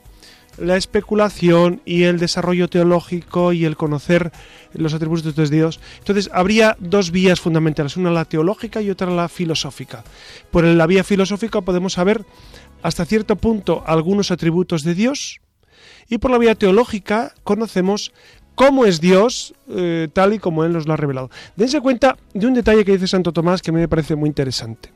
la 0.57 0.77
especulación 0.77 1.81
y 1.85 2.03
el 2.03 2.19
desarrollo 2.19 2.67
teológico 2.67 3.53
y 3.53 3.65
el 3.65 3.75
conocer 3.75 4.31
los 4.73 4.93
atributos 4.93 5.35
de 5.35 5.49
Dios. 5.49 5.79
Entonces, 5.99 6.29
habría 6.33 6.75
dos 6.79 7.11
vías 7.11 7.39
fundamentales, 7.39 7.97
una 7.97 8.11
la 8.11 8.25
teológica 8.25 8.81
y 8.81 8.89
otra 8.89 9.09
la 9.09 9.29
filosófica. 9.29 10.03
Por 10.51 10.63
la 10.63 10.87
vía 10.87 11.03
filosófica 11.03 11.61
podemos 11.61 11.93
saber 11.93 12.25
hasta 12.81 13.05
cierto 13.05 13.35
punto 13.35 13.83
algunos 13.85 14.31
atributos 14.31 14.83
de 14.83 14.93
Dios 14.93 15.41
y 16.09 16.17
por 16.17 16.31
la 16.31 16.37
vía 16.37 16.55
teológica 16.55 17.33
conocemos 17.43 18.11
cómo 18.53 18.85
es 18.85 19.01
Dios 19.01 19.53
eh, 19.69 20.07
tal 20.13 20.33
y 20.33 20.39
como 20.39 20.63
Él 20.63 20.73
nos 20.73 20.87
lo 20.87 20.93
ha 20.93 20.97
revelado. 20.97 21.29
Dense 21.55 21.81
cuenta 21.81 22.17
de 22.33 22.47
un 22.47 22.53
detalle 22.53 22.85
que 22.85 22.93
dice 22.93 23.07
Santo 23.07 23.33
Tomás 23.33 23.61
que 23.61 23.71
a 23.71 23.73
mí 23.73 23.79
me 23.79 23.87
parece 23.87 24.15
muy 24.15 24.27
interesante 24.27 24.91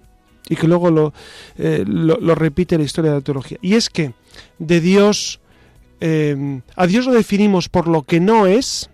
y 0.48 0.56
que 0.56 0.68
luego 0.68 0.90
lo, 0.90 1.14
eh, 1.58 1.84
lo 1.86 2.36
repite 2.36 2.78
la 2.78 2.84
historia 2.84 3.12
de 3.12 3.18
la 3.18 3.24
teología. 3.24 3.58
Y 3.62 3.76
es 3.76 3.90
que 3.90 4.14
de 4.58 4.82
Dios 4.82 5.40
Em, 6.00 6.62
a 6.76 6.88
Dios 6.88 7.06
lo 7.06 7.14
definimos 7.14 7.70
por 7.70 7.88
lo 7.88 8.04
que 8.04 8.20
no 8.20 8.48
es 8.48 8.90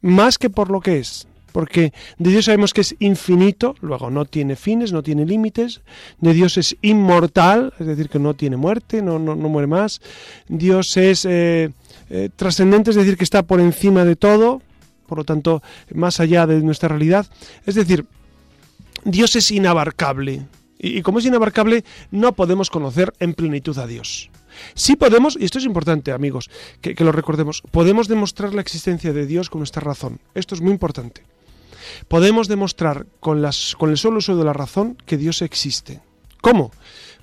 más 0.00 0.38
que 0.38 0.50
por 0.50 0.70
lo 0.70 0.80
que 0.80 0.98
es. 0.98 1.26
Porque 1.52 1.92
de 2.18 2.30
Dios 2.30 2.44
sabemos 2.44 2.72
que 2.72 2.82
es 2.82 2.94
infinito, 2.98 3.74
luego 3.80 4.10
no 4.10 4.26
tiene 4.26 4.54
fines, 4.54 4.92
no 4.92 5.02
tiene 5.02 5.24
límites. 5.24 5.80
De 6.20 6.32
Dios 6.32 6.56
es 6.58 6.76
inmortal, 6.82 7.72
es 7.78 7.86
decir, 7.86 8.08
que 8.08 8.18
no 8.18 8.34
tiene 8.34 8.56
muerte, 8.56 9.02
no, 9.02 9.18
no, 9.18 9.34
muere 9.36 9.66
más. 9.66 10.00
Dios 10.46 10.96
es 10.96 11.24
eh, 11.24 11.70
eh, 12.10 12.30
trascendente, 12.36 12.90
es 12.90 12.96
decir, 12.96 13.16
que 13.16 13.24
está 13.24 13.42
por 13.42 13.60
encima 13.60 14.04
de 14.04 14.14
todo, 14.14 14.62
por 15.06 15.18
lo 15.18 15.24
tanto, 15.24 15.62
más 15.92 16.20
allá 16.20 16.46
de 16.46 16.60
nuestra 16.60 16.90
realidad. 16.90 17.26
Es 17.66 17.74
decir, 17.74 18.04
Dios 19.04 19.34
es 19.36 19.50
inabarcable. 19.50 20.46
y 20.78 21.02
como 21.02 21.18
es 21.18 21.24
inabarcable, 21.24 21.82
no 22.10 22.34
podemos 22.34 22.70
conocer 22.70 23.12
en 23.18 23.34
plenitud 23.34 23.76
a 23.78 23.86
Dios. 23.86 24.30
Sí 24.74 24.96
podemos, 24.96 25.36
y 25.38 25.44
esto 25.44 25.58
es 25.58 25.64
importante 25.64 26.12
amigos, 26.12 26.50
que, 26.80 26.94
lo 27.04 27.12
recordemos, 27.12 27.62
podemos 27.70 28.08
demostrar 28.08 28.54
la 28.54 28.60
existencia 28.60 29.12
de 29.12 29.26
Dios 29.26 29.50
con 29.50 29.60
nuestra 29.60 29.82
razón. 29.82 30.20
Esto 30.34 30.54
es 30.54 30.60
muy 30.60 30.72
importante. 30.72 31.22
Podemos 32.08 32.48
demostrar 32.48 33.06
con, 33.20 33.42
las, 33.42 33.74
con 33.76 33.90
el 33.90 33.98
solo 33.98 34.18
uso 34.18 34.36
de 34.36 34.44
la 34.44 34.52
razón 34.52 34.96
que 35.06 35.16
Dios 35.16 35.42
existe. 35.42 36.00
¿Cómo? 36.40 36.70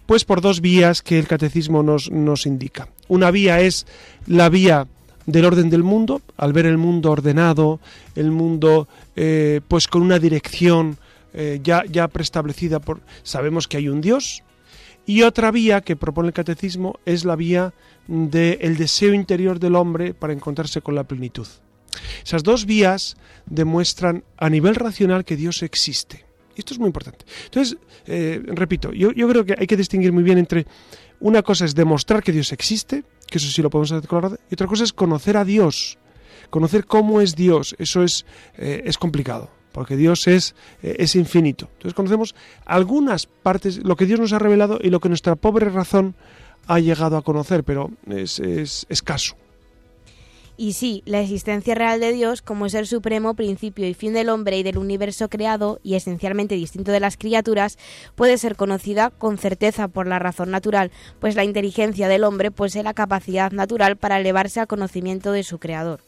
Pues 0.05 0.23
por 0.25 0.41
dos 0.41 0.61
vías 0.61 1.01
que 1.01 1.17
el 1.17 1.27
catecismo 1.27 1.81
nos, 1.83 2.45
indica. 2.45 2.89
Una 3.07 3.31
vía 3.31 3.61
es 3.61 3.87
la 4.27 4.49
vía 4.49 4.87
del 5.25 5.45
orden 5.45 5.69
del 5.69 5.83
mundo, 5.83 6.21
al 6.37 6.53
ver 6.53 6.67
el 6.67 6.77
mundo 6.77 7.11
ordenado, 7.11 7.79
el 8.15 8.29
mundo 8.29 8.87
eh, 9.15 9.61
pues 9.67 9.87
con 9.87 10.03
una 10.03 10.19
dirección 10.19 10.97
eh, 11.33 11.59
ya, 11.63 11.83
ya 11.89 12.07
preestablecida 12.07 12.79
por... 12.79 13.01
Sabemos 13.23 13.67
que 13.67 13.77
hay 13.77 13.89
un 13.89 14.01
Dios, 14.01 14.43
y 15.05 15.21
otra 15.21 15.51
vía 15.51 15.81
que 15.81 15.95
propone 15.95 16.29
el 16.29 16.33
catecismo 16.33 16.99
es 17.05 17.25
la 17.25 17.35
vía 17.35 17.73
del 18.07 18.77
deseo 18.77 19.13
interior 19.13 19.59
del 19.59 19.75
hombre 19.75 20.13
para 20.13 20.33
encontrarse 20.33 20.81
con 20.81 20.95
la 20.95 21.03
plenitud. 21.03 21.47
Esas 22.23 22.43
dos 22.43 22.65
vías 22.65 23.17
demuestran 23.45 24.23
a 24.37 24.49
nivel 24.49 24.75
racional 24.75 25.23
que 25.23 25.35
Dios 25.35 25.63
existe. 25.63 26.25
Esto 26.55 26.73
es 26.73 26.79
muy 26.79 26.87
importante. 26.87 27.25
Entonces, 27.45 27.77
eh, 28.05 28.41
repito, 28.47 28.91
yo, 28.91 29.11
creo 29.11 29.45
que 29.45 29.55
hay 29.57 29.67
que 29.67 29.77
distinguir 29.77 30.11
muy 30.11 30.23
bien 30.23 30.37
entre 30.37 30.65
una 31.19 31.41
cosa 31.41 31.65
es 31.65 31.75
demostrar 31.75 32.23
que 32.23 32.31
Dios 32.31 32.51
existe, 32.51 33.03
que 33.27 33.37
eso 33.37 33.49
sí 33.49 33.61
lo 33.61 33.69
podemos 33.69 33.91
hacer 33.91 34.09
y 34.49 34.53
otra 34.53 34.67
cosa 34.67 34.83
es 34.83 34.93
conocer 34.93 35.37
a 35.37 35.45
Dios, 35.45 35.97
conocer 36.49 36.85
cómo 36.85 37.21
es 37.21 37.35
Dios. 37.35 37.75
Eso 37.79 38.03
es, 38.03 38.25
eh, 38.57 38.83
es 38.85 38.97
complicado 38.97 39.49
porque 39.75 39.97
Dios 39.97 40.25
es, 40.27 40.55
eh, 40.81 40.95
es 40.99 41.17
infinito. 41.17 41.67
Entonces 41.73 41.93
conocemos 41.93 42.33
algunas 42.65 43.25
partes, 43.25 43.83
lo 43.83 43.97
que 43.97 44.05
Dios 44.05 44.21
nos 44.21 44.31
ha 44.31 44.39
revelado 44.39 44.79
y 44.81 44.89
lo 44.89 45.01
que 45.01 45.09
nuestra 45.09 45.35
pobre 45.35 45.69
razón 45.69 46.15
ha 46.65 46.79
llegado 46.79 47.17
a 47.17 47.23
conocer, 47.23 47.65
pero 47.65 47.91
es, 48.07 48.39
escaso. 48.87 49.35
Y 50.55 50.71
sí, 50.71 51.03
la 51.05 51.19
existencia 51.19 51.75
real 51.75 51.99
de 51.99 52.13
Dios 52.13 52.41
como 52.41 52.69
ser 52.69 52.87
supremo, 52.87 53.33
principio 53.33 53.85
y 53.85 53.93
fin 53.93 54.13
del 54.13 54.29
hombre 54.29 54.57
y 54.57 54.63
del 54.63 54.77
universo 54.77 55.27
creado, 55.27 55.81
y 55.83 55.95
esencialmente 55.95 56.55
distinto 56.55 56.93
de 56.93 57.01
las 57.01 57.17
criaturas, 57.17 57.77
puede 58.15 58.37
ser 58.37 58.55
conocida 58.55 59.09
con 59.09 59.37
certeza 59.37 59.89
por 59.89 60.07
la 60.07 60.19
razón 60.19 60.51
natural, 60.51 60.89
pues 61.19 61.35
la 61.35 61.43
inteligencia 61.43 62.07
del 62.07 62.23
hombre 62.23 62.49
posee 62.49 62.81
la 62.81 62.93
capacidad 62.93 63.51
natural 63.51 63.97
para 63.97 64.21
elevarse 64.21 64.61
al 64.61 64.67
conocimiento 64.67 65.33
de 65.33 65.43
su 65.43 65.59
creador. 65.59 65.99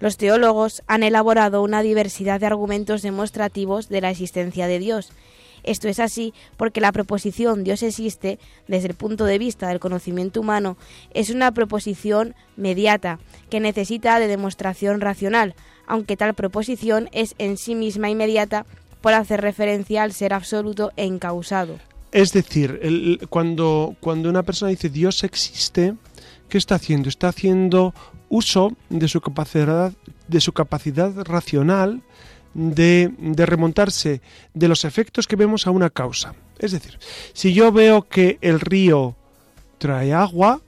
Los 0.00 0.16
teólogos 0.16 0.82
han 0.86 1.02
elaborado 1.02 1.62
una 1.62 1.82
diversidad 1.82 2.40
de 2.40 2.46
argumentos 2.46 3.02
demostrativos 3.02 3.88
de 3.88 4.00
la 4.00 4.10
existencia 4.10 4.66
de 4.66 4.78
Dios. 4.78 5.10
Esto 5.64 5.88
es 5.88 5.98
así 5.98 6.34
porque 6.56 6.80
la 6.80 6.92
proposición 6.92 7.64
Dios 7.64 7.82
existe, 7.82 8.38
desde 8.68 8.88
el 8.88 8.94
punto 8.94 9.24
de 9.24 9.38
vista 9.38 9.68
del 9.68 9.80
conocimiento 9.80 10.40
humano, 10.40 10.76
es 11.12 11.30
una 11.30 11.52
proposición 11.52 12.34
mediata, 12.56 13.18
que 13.50 13.60
necesita 13.60 14.18
de 14.20 14.28
demostración 14.28 15.00
racional, 15.00 15.54
aunque 15.86 16.16
tal 16.16 16.34
proposición 16.34 17.08
es 17.12 17.34
en 17.38 17.56
sí 17.56 17.74
misma 17.74 18.08
inmediata 18.08 18.66
por 19.00 19.14
hacer 19.14 19.40
referencia 19.40 20.02
al 20.02 20.12
ser 20.12 20.32
absoluto 20.32 20.92
e 20.96 21.04
incausado. 21.06 21.78
Es 22.12 22.32
decir, 22.32 23.20
cuando, 23.28 23.96
cuando 24.00 24.30
una 24.30 24.42
persona 24.42 24.70
dice 24.70 24.88
Dios 24.88 25.24
existe, 25.24 25.94
¿qué 26.48 26.56
está 26.56 26.76
haciendo? 26.76 27.08
Está 27.08 27.28
haciendo 27.28 27.94
uso 28.28 28.72
de 28.88 29.08
su 29.08 29.20
capacidad, 29.20 29.92
de 30.26 30.40
su 30.40 30.52
capacidad 30.52 31.12
racional 31.24 32.02
de, 32.54 33.12
de, 33.18 33.46
remontarse 33.46 34.20
de 34.54 34.68
los 34.68 34.84
efectos 34.84 35.26
que 35.26 35.36
vemos 35.36 35.66
a 35.66 35.70
una 35.70 35.90
causa. 35.90 36.34
Es 36.58 36.72
decir, 36.72 36.98
si 37.32 37.52
yo 37.52 37.70
veo 37.72 38.08
que 38.08 38.38
el 38.40 38.60
río 38.60 39.16
trae 39.78 40.12
agua 40.12 40.60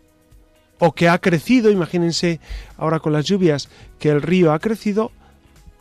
o 0.78 0.92
que 0.92 1.08
ha 1.08 1.18
crecido, 1.18 1.70
imagínense 1.70 2.40
ahora 2.76 3.00
con 3.00 3.12
las 3.12 3.24
lluvias 3.26 3.68
que 3.98 4.10
el 4.10 4.22
río 4.22 4.52
ha 4.52 4.58
crecido, 4.58 5.12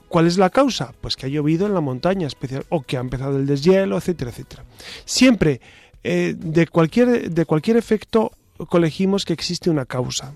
¿Cuál 0.09 0.25
es 0.25 0.39
la 0.39 0.49
causa? 0.49 0.93
Pues 0.99 1.15
que 1.15 1.27
ha 1.27 1.29
llovido 1.29 1.67
en 1.67 1.75
la 1.75 1.81
montaña 1.81 2.25
especial 2.25 2.65
o 2.69 2.81
que 2.81 2.97
ha 2.97 2.99
empezado 2.99 3.37
el 3.37 3.45
deshielo, 3.45 3.95
etcétera, 3.95 4.31
etcétera. 4.31 4.65
Siempre 5.05 5.61
eh, 6.03 6.35
de, 6.35 6.67
cualquier, 6.67 7.29
de 7.29 7.45
cualquier 7.45 7.77
efecto 7.77 8.31
colegimos 8.67 9.23
que 9.23 9.33
existe 9.33 9.69
una 9.69 9.85
causa. 9.85 10.33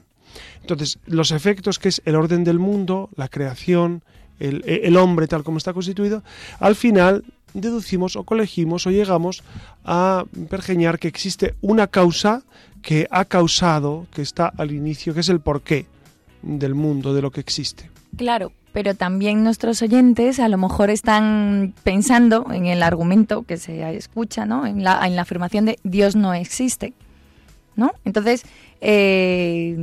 Entonces, 0.62 1.00
los 1.06 1.32
efectos 1.32 1.80
que 1.80 1.90
es 1.90 2.02
el 2.06 2.16
orden 2.16 2.44
del 2.44 2.60
mundo, 2.60 3.10
la 3.16 3.28
creación, 3.28 4.04
el, 4.40 4.64
el 4.66 4.98
hombre 4.98 5.28
tal 5.28 5.44
como 5.44 5.58
está 5.58 5.74
constituido, 5.74 6.24
al 6.60 6.76
final 6.76 7.24
deducimos 7.54 8.16
o 8.16 8.24
colegimos 8.24 8.88
o 8.88 8.92
llegamos 8.92 9.44
a 9.86 10.26
pergeñar 10.50 11.00
que 11.00 11.08
existe 11.08 11.56
una 11.62 11.88
causa 11.88 12.44
que 12.82 13.08
ha 13.12 13.26
causado, 13.26 14.08
que 14.14 14.22
está 14.22 14.48
al 14.58 14.72
inicio, 14.72 15.14
que 15.14 15.22
es 15.22 15.30
el 15.30 15.40
porqué 15.40 15.86
del 16.42 16.76
mundo, 16.76 17.14
de 17.14 17.22
lo 17.22 17.32
que 17.32 17.40
existe. 17.40 17.90
Claro, 18.18 18.52
pero 18.74 18.96
también 18.96 19.44
nuestros 19.44 19.82
oyentes 19.82 20.40
a 20.40 20.50
lo 20.50 20.58
mejor 20.58 20.90
están 20.90 21.74
pensando 21.84 22.48
en 22.52 22.66
el 22.66 22.84
argumento 22.84 23.44
que 23.44 23.58
se 23.58 23.96
escucha, 23.96 24.46
¿no? 24.46 24.66
En 24.66 24.84
la 24.84 25.00
afirmación 25.22 25.66
de 25.66 25.80
Dios 25.84 26.16
no 26.16 26.34
existe, 26.34 26.94
¿no? 27.76 27.94
Entonces, 28.06 28.44
eh, 28.82 29.76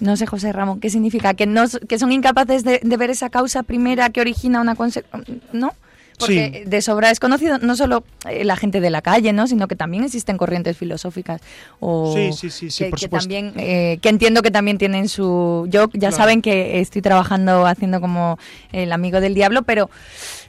no 0.00 0.16
sé, 0.16 0.26
José 0.26 0.52
Ramón, 0.52 0.80
¿qué 0.80 0.90
significa? 0.90 1.34
¿Que, 1.34 1.46
no, 1.46 1.64
que 1.88 1.98
son 1.98 2.12
incapaces 2.12 2.64
de, 2.64 2.80
de 2.82 2.96
ver 2.96 3.10
esa 3.10 3.30
causa 3.30 3.62
primera 3.62 4.10
que 4.10 4.20
origina 4.20 4.60
una 4.60 4.74
consecuencia, 4.74 5.34
¿no? 5.52 5.72
Porque 6.18 6.64
de 6.66 6.82
sobra 6.82 7.10
es 7.10 7.20
conocido 7.20 7.58
no 7.58 7.76
solo 7.76 8.04
eh, 8.28 8.44
la 8.44 8.56
gente 8.56 8.80
de 8.80 8.90
la 8.90 9.02
calle, 9.02 9.32
¿no? 9.32 9.46
sino 9.46 9.68
que 9.68 9.76
también 9.76 10.04
existen 10.04 10.36
corrientes 10.36 10.76
filosóficas 10.76 11.40
o 11.80 12.12
sí, 12.14 12.32
sí, 12.32 12.50
sí, 12.50 12.70
sí 12.70 12.84
que, 12.84 12.90
por 12.90 12.98
que 12.98 13.08
también 13.08 13.52
eh, 13.56 13.98
que 14.02 14.08
entiendo 14.08 14.42
que 14.42 14.50
también 14.50 14.78
tienen 14.78 15.08
su 15.08 15.66
yo 15.70 15.88
ya 15.92 16.10
saben 16.10 16.42
que 16.42 16.80
estoy 16.80 17.02
trabajando 17.02 17.66
haciendo 17.66 18.00
como 18.00 18.38
el 18.72 18.92
amigo 18.92 19.20
del 19.20 19.34
diablo, 19.34 19.62
pero 19.62 19.90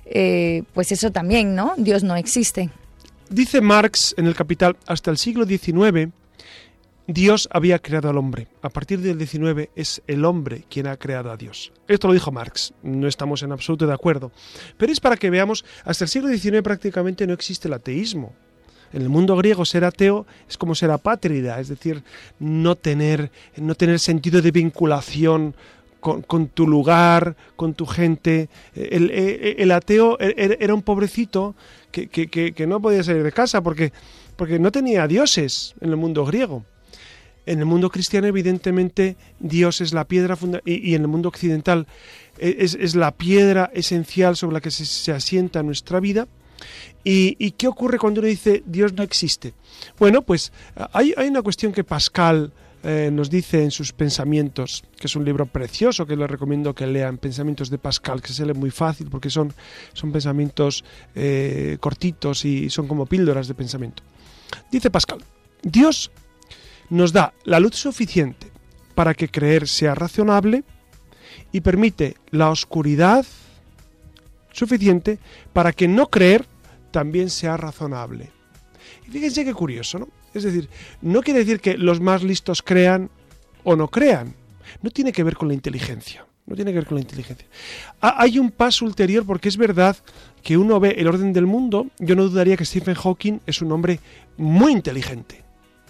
eh, 0.06 0.64
pues 0.74 0.92
eso 0.92 1.12
también, 1.12 1.56
¿no? 1.56 1.74
Dios 1.78 2.04
no 2.04 2.16
existe. 2.16 2.70
Dice 3.30 3.62
Marx 3.62 4.16
en 4.18 4.26
el 4.26 4.34
Capital 4.34 4.76
hasta 4.88 5.12
el 5.12 5.18
siglo 5.18 5.46
XIX 5.46 6.10
Dios 7.12 7.50
había 7.52 7.80
creado 7.80 8.08
al 8.08 8.20
hombre. 8.20 8.48
A 8.62 8.70
partir 8.70 9.00
del 9.00 9.18
19 9.18 9.72
es 9.76 10.04
el 10.06 10.26
hombre 10.26 10.66
quien 10.70 10.86
ha 10.86 10.96
creado 10.96 11.32
a 11.32 11.38
Dios. 11.38 11.72
Esto 11.88 12.08
lo 12.08 12.14
dijo 12.14 12.32
Marx. 12.32 12.72
No 12.84 13.08
estamos 13.08 13.42
en 13.42 13.52
absoluto 13.52 13.88
de 13.88 13.94
acuerdo. 13.96 14.32
Pero 14.78 14.92
es 14.92 15.00
para 15.00 15.18
que 15.18 15.32
veamos, 15.32 15.66
hasta 15.86 16.04
el 16.04 16.10
siglo 16.10 16.30
XIX 16.30 16.62
prácticamente 16.62 17.26
no 17.26 17.34
existe 17.34 17.68
el 17.68 17.74
ateísmo. 17.74 18.36
En 18.94 19.02
el 19.02 19.10
mundo 19.10 19.36
griego 19.36 19.66
ser 19.66 19.86
ateo 19.86 20.28
es 20.48 20.56
como 20.56 20.76
ser 20.76 20.92
apátrida, 20.92 21.60
es 21.60 21.70
decir, 21.70 22.04
no 22.38 22.76
tener, 22.76 23.32
no 23.58 23.74
tener 23.74 24.00
sentido 24.00 24.44
de 24.44 24.52
vinculación 24.52 25.56
con, 26.00 26.48
tu 26.50 26.68
lugar, 26.68 27.36
con 27.56 27.74
tu 27.74 27.88
gente. 27.88 28.50
El, 28.76 29.10
el, 29.10 29.56
el 29.58 29.72
ateo 29.72 30.20
er, 30.20 30.36
er, 30.38 30.58
era 30.62 30.76
un 30.76 30.84
pobrecito 30.84 31.56
que, 31.92 32.08
que, 32.08 32.68
no 32.68 32.80
podía 32.80 33.04
salir 33.04 33.24
de 33.24 33.32
casa 33.32 33.62
porque, 33.62 33.94
porque 34.36 34.60
no 34.60 34.72
tenía 34.72 35.08
dioses 35.08 35.74
en 35.82 35.90
el 35.90 35.96
mundo 35.96 36.24
griego. 36.24 36.64
En 37.46 37.60
el 37.60 37.66
mundo 37.66 37.90
cristiano, 37.90 38.28
evidentemente, 38.28 39.16
Dios 39.40 39.82
es 39.82 39.94
la 39.94 40.06
piedra 40.06 40.36
fundamental 40.36 40.72
y, 40.72 40.96
en 40.96 41.02
el 41.02 41.08
mundo 41.08 41.30
occidental 41.30 41.88
es, 42.38 42.76
es, 42.76 42.96
la 42.96 43.12
piedra 43.12 43.72
esencial 43.74 44.36
sobre 44.36 44.54
la 44.54 44.62
que 44.62 44.72
se, 44.72 45.12
asienta 45.12 45.64
nuestra 45.64 46.00
vida. 46.00 46.28
¿Y, 47.04 47.36
¿Y, 47.40 47.52
qué 47.52 47.68
ocurre 47.68 47.98
cuando 47.98 48.20
uno 48.20 48.28
dice 48.28 48.62
Dios 48.66 48.94
no 48.94 49.04
existe? 49.04 49.54
Bueno, 49.98 50.22
pues 50.22 50.52
hay, 50.94 51.14
hay 51.18 51.28
una 51.28 51.42
cuestión 51.42 51.72
que 51.72 51.84
Pascal 51.84 52.52
eh, 52.82 53.10
nos 53.12 53.30
dice 53.30 53.62
en 53.62 53.72
sus 53.72 53.92
pensamientos, 53.92 54.86
que 54.98 55.08
es 55.08 55.16
un 55.18 55.26
libro 55.26 55.46
precioso 55.46 56.06
que 56.06 56.16
les 56.16 56.30
recomiendo 56.30 56.74
que 56.74 56.88
lean, 56.88 57.18
Pensamientos 57.18 57.70
de 57.70 57.78
Pascal, 57.78 58.22
que 58.22 58.32
se 58.32 58.46
lee 58.46 58.54
muy 58.54 58.72
fácil 58.72 59.10
porque 59.10 59.30
son, 59.30 59.54
son 59.92 60.14
pensamientos 60.14 60.86
eh, 61.14 61.78
cortitos 61.82 62.46
y 62.46 62.70
son 62.70 62.88
como 62.88 63.06
píldoras 63.06 63.50
de 63.50 63.54
pensamiento. 63.54 64.02
Dice 64.72 64.90
Pascal, 64.90 65.20
Dios 65.62 66.10
nos 66.90 67.14
da 67.14 67.34
la 67.44 67.60
luz 67.60 67.76
suficiente 67.76 68.48
para 68.96 69.14
que 69.14 69.30
creer 69.30 69.68
sea 69.68 69.96
razonable 69.96 70.64
y 71.52 71.62
permite 71.62 72.18
la 72.32 72.50
oscuridad 72.50 73.26
suficiente 74.52 75.20
para 75.54 75.74
que 75.74 75.88
no 75.88 76.10
creer 76.10 76.46
también 76.92 77.30
sea 77.30 77.58
razonable. 77.58 78.32
Y 79.08 79.12
fíjense 79.12 79.46
qué 79.46 79.54
curioso, 79.54 80.00
¿no? 80.00 80.10
Es 80.34 80.44
decir, 80.44 80.70
no 81.02 81.22
quiere 81.22 81.40
decir 81.40 81.60
que 81.60 81.78
los 81.78 82.00
más 82.00 82.24
listos 82.24 82.62
crean 82.62 83.10
o 83.64 83.76
no 83.76 83.88
crean. 83.88 84.36
No 84.82 84.92
tiene 84.92 85.12
que 85.12 85.24
ver 85.24 85.36
con 85.36 85.48
la 85.48 85.54
inteligencia. 85.54 86.26
No 86.46 86.56
tiene 86.56 86.72
que 86.72 86.80
ver 86.80 86.88
con 86.88 86.96
la 86.96 87.02
inteligencia. 87.02 87.48
Hay 88.02 88.40
un 88.40 88.52
paso 88.52 88.86
ulterior 88.86 89.26
porque 89.26 89.50
es 89.50 89.58
verdad 89.58 89.96
que 90.42 90.58
uno 90.58 90.80
ve 90.80 90.96
el 90.98 91.08
orden 91.08 91.32
del 91.32 91.46
mundo. 91.46 91.88
Yo 92.00 92.16
no 92.16 92.28
dudaría 92.28 92.58
que 92.58 92.66
Stephen 92.66 92.96
Hawking 92.96 93.40
es 93.46 93.62
un 93.62 93.72
hombre 93.72 94.00
muy 94.38 94.72
inteligente. 94.72 95.44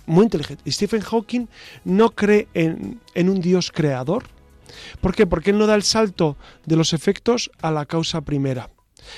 Muy 0.09 0.23
inteligente. 0.23 0.71
Stephen 0.71 1.01
Hawking 1.01 1.45
no 1.85 2.09
cree 2.09 2.47
en, 2.55 2.99
en 3.13 3.29
un 3.29 3.39
Dios 3.41 3.71
creador. 3.71 4.23
¿Por 5.01 5.13
qué? 5.13 5.27
Porque 5.27 5.51
él 5.51 5.59
no 5.59 5.67
da 5.67 5.75
el 5.75 5.83
salto 5.83 6.35
de 6.65 6.75
los 6.75 6.93
efectos 6.93 7.51
a 7.61 7.69
la 7.69 7.85
causa 7.85 8.21
primera. 8.21 8.71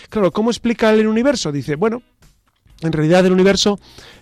Claro, 0.10 0.34
¿cómo 0.34 0.52
explica 0.52 0.92
el 0.92 1.08
universo? 1.08 1.54
Dice, 1.54 1.78
bueno, 1.78 2.04
en 2.82 2.92
realidad 2.92 3.26
el 3.26 3.32
universo 3.32 3.80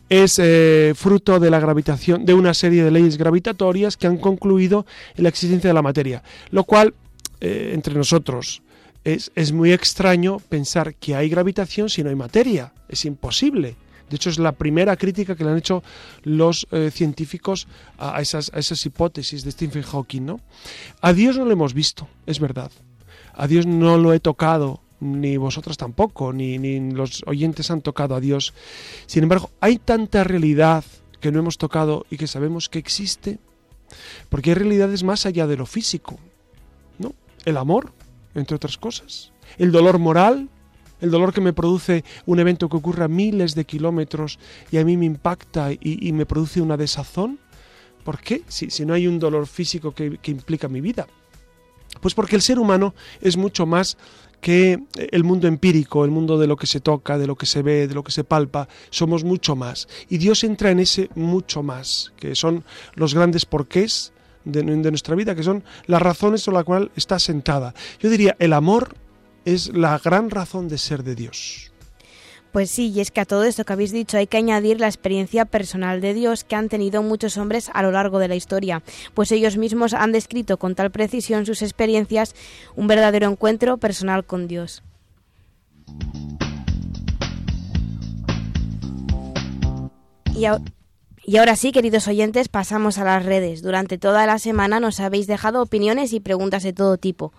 es 0.10 0.38
eh, 0.38 0.94
fruto 0.96 1.40
de 1.40 1.50
la 1.50 1.60
gravitación, 1.60 2.24
de 2.24 2.36
una 2.36 2.54
serie 2.54 2.84
de 2.84 2.92
leyes 2.92 3.18
gravitatorias 3.18 3.98
que 3.98 4.06
han 4.06 4.18
concluido 4.18 4.86
en 5.16 5.24
la 5.24 5.30
existencia 5.30 5.72
de 5.72 5.74
la 5.74 5.82
materia, 5.82 6.22
lo 6.52 6.66
cual, 6.66 6.94
eh, 7.42 7.72
entre 7.74 7.96
nosotros, 7.96 8.62
es, 9.04 9.32
es, 9.34 9.52
muy 9.54 9.72
extraño 9.72 10.38
pensar 10.38 10.94
que 10.94 11.16
hay 11.16 11.30
gravitación 11.30 11.90
si 11.90 12.04
no 12.04 12.10
hay 12.10 12.16
materia. 12.16 12.74
Es 12.88 13.06
imposible. 13.06 13.76
De 14.10 14.16
hecho, 14.16 14.30
es 14.30 14.40
la 14.40 14.54
primera 14.54 14.96
crítica 14.96 15.36
que 15.36 15.44
le 15.44 15.52
han 15.52 15.58
hecho 15.58 15.84
los 16.24 16.68
eh, 16.72 16.92
científicos 16.92 17.68
a, 17.98 18.22
esas, 18.22 18.86
hipótesis 18.86 19.44
de 19.44 19.52
Stephen 19.52 19.84
Hawking. 19.84 20.26
¿no? 20.26 20.40
A 21.02 21.14
Dios 21.14 21.38
no 21.38 21.46
lo 21.46 21.52
hemos 21.52 21.74
visto, 21.74 22.08
es 22.26 22.40
verdad. 22.40 22.72
A 23.34 23.48
Dios 23.48 23.66
no 23.66 23.98
lo 23.98 24.14
he 24.14 24.20
tocado, 24.20 24.82
ni 25.00 25.38
vosotros 25.38 25.78
tampoco, 25.78 26.34
ni, 26.34 26.58
ni, 26.58 26.92
los 26.92 27.24
oyentes 27.26 27.72
han 27.72 27.82
tocado 27.82 28.16
a 28.16 28.20
Dios. 28.20 28.54
Sin 29.06 29.24
embargo, 29.24 29.52
hay 29.62 29.78
tanta 29.78 30.24
realidad 30.24 30.84
que 31.20 31.32
no 31.32 31.40
hemos 31.40 31.58
tocado 31.58 32.06
y 32.10 32.18
que 32.18 32.28
sabemos 32.28 32.70
que 32.70 32.80
existe, 32.80 33.40
porque 34.30 34.52
hay 34.52 34.56
realidades 34.56 35.04
más 35.04 35.26
allá 35.26 35.48
de 35.48 35.58
lo 35.58 35.66
físico, 35.66 36.20
¿no? 36.98 37.14
El 37.46 37.58
amor, 37.58 37.94
entre 38.36 38.56
otras 38.56 38.78
cosas, 38.78 39.32
el 39.58 39.72
dolor 39.72 40.00
moral, 40.00 40.50
el 41.02 41.12
dolor 41.12 41.34
que 41.34 41.42
me 41.42 41.54
produce 41.54 42.04
un 42.26 42.40
evento 42.40 42.70
que 42.70 42.78
ocurre 42.78 43.06
a 43.06 43.08
miles 43.08 43.56
de 43.56 43.66
kilómetros 43.66 44.40
y 44.72 44.78
a 44.78 44.86
mí 44.86 44.98
me 44.98 45.06
impacta 45.06 45.72
y, 45.72 45.80
y 45.82 46.12
me 46.12 46.26
produce 46.26 46.62
una 46.62 46.78
desazón. 46.78 47.40
¿Por 48.04 48.20
qué? 48.20 48.44
Si, 48.48 48.70
si 48.70 48.86
no 48.86 48.94
hay 48.94 49.08
un 49.08 49.20
dolor 49.20 49.48
físico 49.48 49.94
que, 49.94 50.18
que 50.18 50.32
implica 50.32 50.68
mi 50.68 50.82
vida. 50.82 51.08
Pues 52.02 52.14
porque 52.14 52.36
el 52.36 52.42
ser 52.42 52.60
humano 52.60 52.94
es 53.22 53.36
mucho 53.36 53.66
más 53.66 53.98
que 54.42 54.80
el 54.96 55.24
mundo 55.24 55.48
empírico, 55.48 56.06
el 56.06 56.12
mundo 56.12 56.38
de 56.38 56.48
lo 56.48 56.56
que 56.56 56.68
se 56.68 56.80
toca, 56.80 57.18
de 57.18 57.28
lo 57.28 57.36
que 57.36 57.46
se 57.46 57.62
ve, 57.62 57.88
de 57.88 57.94
lo 57.94 58.04
que 58.04 58.12
se 58.12 58.24
palpa, 58.24 58.70
somos 58.90 59.24
mucho 59.24 59.56
más. 59.56 59.88
Y 60.08 60.18
Dios 60.18 60.44
entra 60.44 60.72
en 60.72 60.80
ese 60.80 61.10
mucho 61.16 61.62
más, 61.62 62.14
que 62.16 62.36
son 62.36 62.64
los 62.96 63.14
grandes 63.14 63.46
porqués 63.46 64.14
de, 64.46 64.64
de 64.64 64.92
nuestra 64.92 65.16
vida, 65.16 65.36
que 65.36 65.44
son 65.44 65.64
las 65.88 66.02
razones 66.02 66.42
sobre 66.42 66.56
las 66.56 66.64
cuales 66.64 66.90
está 66.96 67.20
sentada. 67.20 67.74
Yo 68.00 68.10
diría, 68.10 68.36
el 68.40 68.54
amor 68.54 68.96
es 69.54 69.74
la 69.74 69.98
gran 69.98 70.30
razón 70.30 70.68
de 70.68 70.78
ser 70.78 71.04
de 71.04 71.16
Dios. 71.16 71.72
Pues 72.52 72.72
sí, 72.72 72.90
y 72.90 73.00
es 73.00 73.12
que 73.12 73.22
a 73.22 73.26
todo 73.26 73.44
esto 73.44 73.64
que 73.64 73.74
habéis 73.74 73.92
dicho 73.92 74.18
hay 74.18 74.26
que 74.26 74.38
añadir 74.38 74.80
la 74.80 74.88
experiencia 74.88 75.46
personal 75.46 76.02
de 76.02 76.16
Dios 76.16 76.44
que 76.44 76.56
han 76.56 76.68
tenido 76.68 77.04
muchos 77.04 77.38
hombres 77.38 77.70
a 77.74 77.84
lo 77.84 77.92
largo 77.92 78.18
de 78.18 78.28
la 78.28 78.36
historia, 78.36 78.82
pues 79.14 79.32
ellos 79.32 79.58
mismos 79.58 79.94
han 79.94 80.12
descrito 80.12 80.58
con 80.58 80.74
tal 80.74 80.90
precisión 80.90 81.46
sus 81.46 81.62
experiencias, 81.62 82.36
un 82.76 82.88
verdadero 82.88 83.30
encuentro 83.30 83.78
personal 83.78 84.26
con 84.26 84.48
Dios. 84.48 84.82
Y, 90.36 90.46
y 91.26 91.38
ahora 91.38 91.56
sí, 91.56 91.72
queridos 91.72 92.08
oyentes, 92.08 92.50
pasamos 92.50 92.98
a 92.98 93.04
las 93.04 93.24
redes. 93.24 93.62
Durante 93.62 94.00
toda 94.00 94.26
la 94.26 94.40
semana 94.40 94.80
nos 94.80 95.00
habéis 95.00 95.28
dejado 95.28 95.62
opiniones 95.62 96.14
y 96.14 96.20
preguntas 96.20 96.64
de 96.64 96.74
todo 96.74 96.98
tipo. 96.98 97.32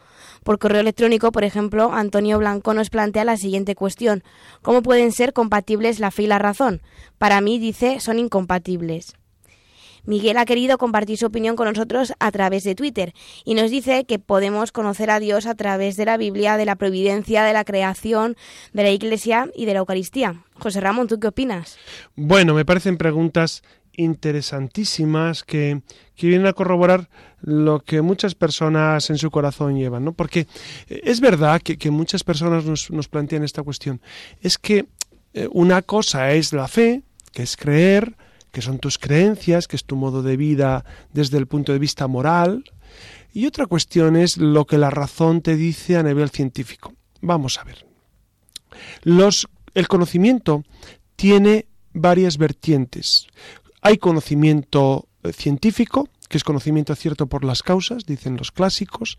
Por 0.42 0.58
correo 0.58 0.80
electrónico, 0.80 1.32
por 1.32 1.44
ejemplo, 1.44 1.92
Antonio 1.92 2.38
Blanco 2.38 2.74
nos 2.74 2.90
plantea 2.90 3.24
la 3.24 3.36
siguiente 3.36 3.74
cuestión. 3.74 4.22
¿Cómo 4.62 4.82
pueden 4.82 5.12
ser 5.12 5.32
compatibles 5.32 6.00
la 6.00 6.10
fe 6.10 6.24
y 6.24 6.26
la 6.26 6.38
razón? 6.38 6.80
Para 7.18 7.40
mí, 7.40 7.58
dice, 7.58 8.00
son 8.00 8.18
incompatibles. 8.18 9.14
Miguel 10.04 10.38
ha 10.38 10.44
querido 10.44 10.78
compartir 10.78 11.18
su 11.18 11.26
opinión 11.26 11.56
con 11.56 11.68
nosotros 11.68 12.14
a 12.18 12.30
través 12.30 12.64
de 12.64 12.74
Twitter 12.74 13.12
y 13.44 13.54
nos 13.54 13.70
dice 13.70 14.04
que 14.04 14.18
podemos 14.18 14.72
conocer 14.72 15.10
a 15.10 15.20
Dios 15.20 15.46
a 15.46 15.54
través 15.54 15.96
de 15.96 16.04
la 16.04 16.16
Biblia, 16.16 16.56
de 16.56 16.64
la 16.64 16.76
providencia, 16.76 17.44
de 17.44 17.52
la 17.52 17.64
creación, 17.64 18.36
de 18.72 18.82
la 18.82 18.90
Iglesia 18.90 19.50
y 19.54 19.66
de 19.66 19.74
la 19.74 19.80
Eucaristía. 19.80 20.42
José 20.54 20.80
Ramón, 20.80 21.08
¿tú 21.08 21.18
qué 21.20 21.28
opinas? 21.28 21.78
Bueno, 22.16 22.54
me 22.54 22.64
parecen 22.64 22.96
preguntas 22.96 23.62
interesantísimas 24.04 25.44
que, 25.44 25.82
vienen 26.20 26.46
a 26.46 26.52
corroborar 26.52 27.08
lo 27.40 27.80
que 27.80 28.02
muchas 28.02 28.34
personas 28.34 29.08
en 29.08 29.16
su 29.16 29.30
corazón 29.30 29.78
llevan, 29.78 30.04
¿no? 30.04 30.12
Porque 30.12 30.46
es 30.88 31.20
verdad 31.20 31.62
que, 31.62 31.90
muchas 31.90 32.24
personas 32.24 32.64
nos, 32.64 32.90
nos, 32.90 33.08
plantean 33.08 33.42
esta 33.42 33.62
cuestión. 33.62 34.00
Es 34.42 34.58
que 34.58 34.86
eh, 35.32 35.48
una 35.50 35.80
cosa 35.82 36.32
es 36.32 36.52
la 36.52 36.68
fe, 36.68 37.02
que 37.32 37.42
es 37.42 37.56
creer, 37.56 38.16
que 38.52 38.62
son 38.62 38.78
tus 38.78 38.98
creencias, 38.98 39.66
que 39.66 39.76
es 39.76 39.84
tu 39.84 39.96
modo 39.96 40.22
de 40.22 40.36
vida 40.36 40.84
desde 41.12 41.38
el 41.38 41.46
punto 41.46 41.72
de 41.72 41.78
vista 41.78 42.06
moral, 42.06 42.64
y 43.32 43.46
otra 43.46 43.66
cuestión 43.66 44.16
es 44.16 44.36
lo 44.36 44.66
que 44.66 44.78
la 44.78 44.90
razón 44.90 45.40
te 45.40 45.56
dice 45.56 45.96
a 45.96 46.02
nivel 46.02 46.30
científico. 46.30 46.94
Vamos 47.20 47.58
a 47.58 47.64
ver. 47.64 47.86
Los, 49.02 49.48
el 49.74 49.88
conocimiento 49.88 50.64
tiene 51.16 51.66
varias 51.92 52.38
vertientes. 52.38 53.26
Hay 53.82 53.98
conocimiento 53.98 55.08
eh, 55.22 55.32
científico, 55.32 56.08
que 56.28 56.38
es 56.38 56.44
conocimiento 56.44 56.94
cierto 56.94 57.26
por 57.26 57.44
las 57.44 57.62
causas, 57.62 58.06
dicen 58.06 58.36
los 58.36 58.52
clásicos. 58.52 59.18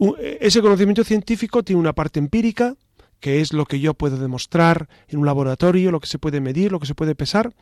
Eh, 0.00 0.38
ese 0.40 0.60
conocimiento 0.60 1.04
científico 1.04 1.62
tiene 1.62 1.80
una 1.80 1.92
parte 1.92 2.18
empírica, 2.18 2.74
que 3.20 3.40
es 3.40 3.52
lo 3.52 3.66
que 3.66 3.80
yo 3.80 3.94
puedo 3.94 4.16
demostrar 4.16 4.88
en 5.08 5.20
un 5.20 5.26
laboratorio, 5.26 5.90
lo 5.90 6.00
que 6.00 6.08
se 6.08 6.18
puede 6.18 6.40
medir, 6.40 6.72
lo 6.72 6.80
que 6.80 6.86
se 6.86 6.94
puede 6.94 7.14
pesar, 7.14 7.52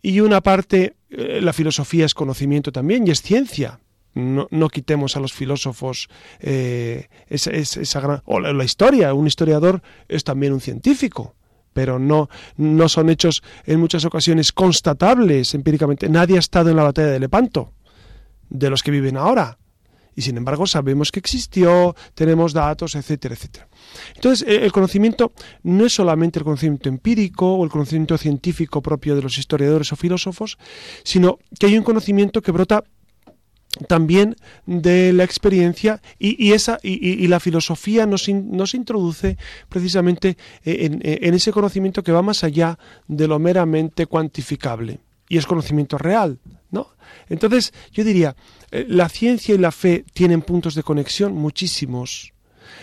y 0.00 0.20
una 0.20 0.40
parte, 0.40 0.94
eh, 1.10 1.40
la 1.40 1.52
filosofía 1.52 2.06
es 2.06 2.14
conocimiento 2.14 2.70
también 2.70 3.06
y 3.06 3.10
es 3.10 3.22
ciencia. 3.22 3.80
No, 4.14 4.68
quitemos 4.68 5.16
a 5.16 5.20
los 5.20 5.32
filósofos 5.32 6.10
esa, 6.38 8.00
gran... 8.00 8.20
O 8.26 8.40
la 8.40 8.62
historia, 8.62 9.14
un 9.14 9.26
historiador 9.26 9.80
es 10.06 10.22
también 10.22 10.52
un 10.52 10.60
científico 10.60 11.34
pero 11.72 11.98
no, 11.98 12.28
no 12.56 12.88
son 12.88 13.10
hechos 13.10 13.42
en 13.64 13.80
muchas 13.80 14.04
ocasiones 14.04 14.52
constatables 14.52 15.54
empíricamente. 15.54 16.08
Nadie 16.08 16.36
ha 16.36 16.40
estado 16.40 16.70
en 16.70 16.76
la 16.76 16.84
batalla 16.84 17.08
de 17.08 17.20
Lepanto, 17.20 17.72
de 18.48 18.70
los 18.70 18.82
que 18.82 18.90
viven 18.90 19.16
ahora. 19.16 19.58
Y 20.14 20.22
sin 20.22 20.36
embargo 20.36 20.66
sabemos 20.66 21.10
que 21.10 21.20
existió, 21.20 21.96
tenemos 22.14 22.52
datos, 22.52 22.94
etcétera, 22.94 23.34
etcétera. 23.34 23.68
Entonces, 24.14 24.46
el 24.46 24.70
conocimiento 24.70 25.32
no 25.62 25.86
es 25.86 25.94
solamente 25.94 26.38
el 26.38 26.44
conocimiento 26.44 26.88
empírico 26.88 27.54
o 27.54 27.64
el 27.64 27.70
conocimiento 27.70 28.18
científico 28.18 28.82
propio 28.82 29.16
de 29.16 29.22
los 29.22 29.38
historiadores 29.38 29.90
o 29.92 29.96
filósofos, 29.96 30.58
sino 31.02 31.38
que 31.58 31.66
hay 31.66 31.78
un 31.78 31.84
conocimiento 31.84 32.42
que 32.42 32.52
brota 32.52 32.84
también 33.88 34.36
de 34.66 35.12
la 35.12 35.24
experiencia 35.24 36.00
y, 36.18 36.52
esa, 36.52 36.78
y, 36.82 37.26
la 37.26 37.40
filosofía 37.40 38.06
nos, 38.06 38.28
nos 38.28 38.74
introduce 38.74 39.38
precisamente 39.68 40.36
en, 40.64 41.00
en, 41.02 41.34
ese 41.34 41.52
conocimiento 41.52 42.02
que 42.02 42.12
va 42.12 42.22
más 42.22 42.44
allá 42.44 42.78
de 43.08 43.26
lo 43.26 43.38
meramente 43.38 44.06
cuantificable 44.06 45.00
y 45.32 45.38
es 45.38 45.46
conocimiento 45.46 45.96
real, 45.96 46.38
¿no? 46.70 46.88
Entonces 47.30 47.72
yo 47.92 48.04
diría, 48.04 48.36
eh, 48.70 48.84
la 48.86 49.08
ciencia 49.08 49.54
y 49.54 49.58
la 49.58 49.72
fe 49.72 50.04
tienen 50.12 50.42
puntos 50.42 50.74
de 50.74 50.82
conexión 50.82 51.32
muchísimos. 51.32 52.34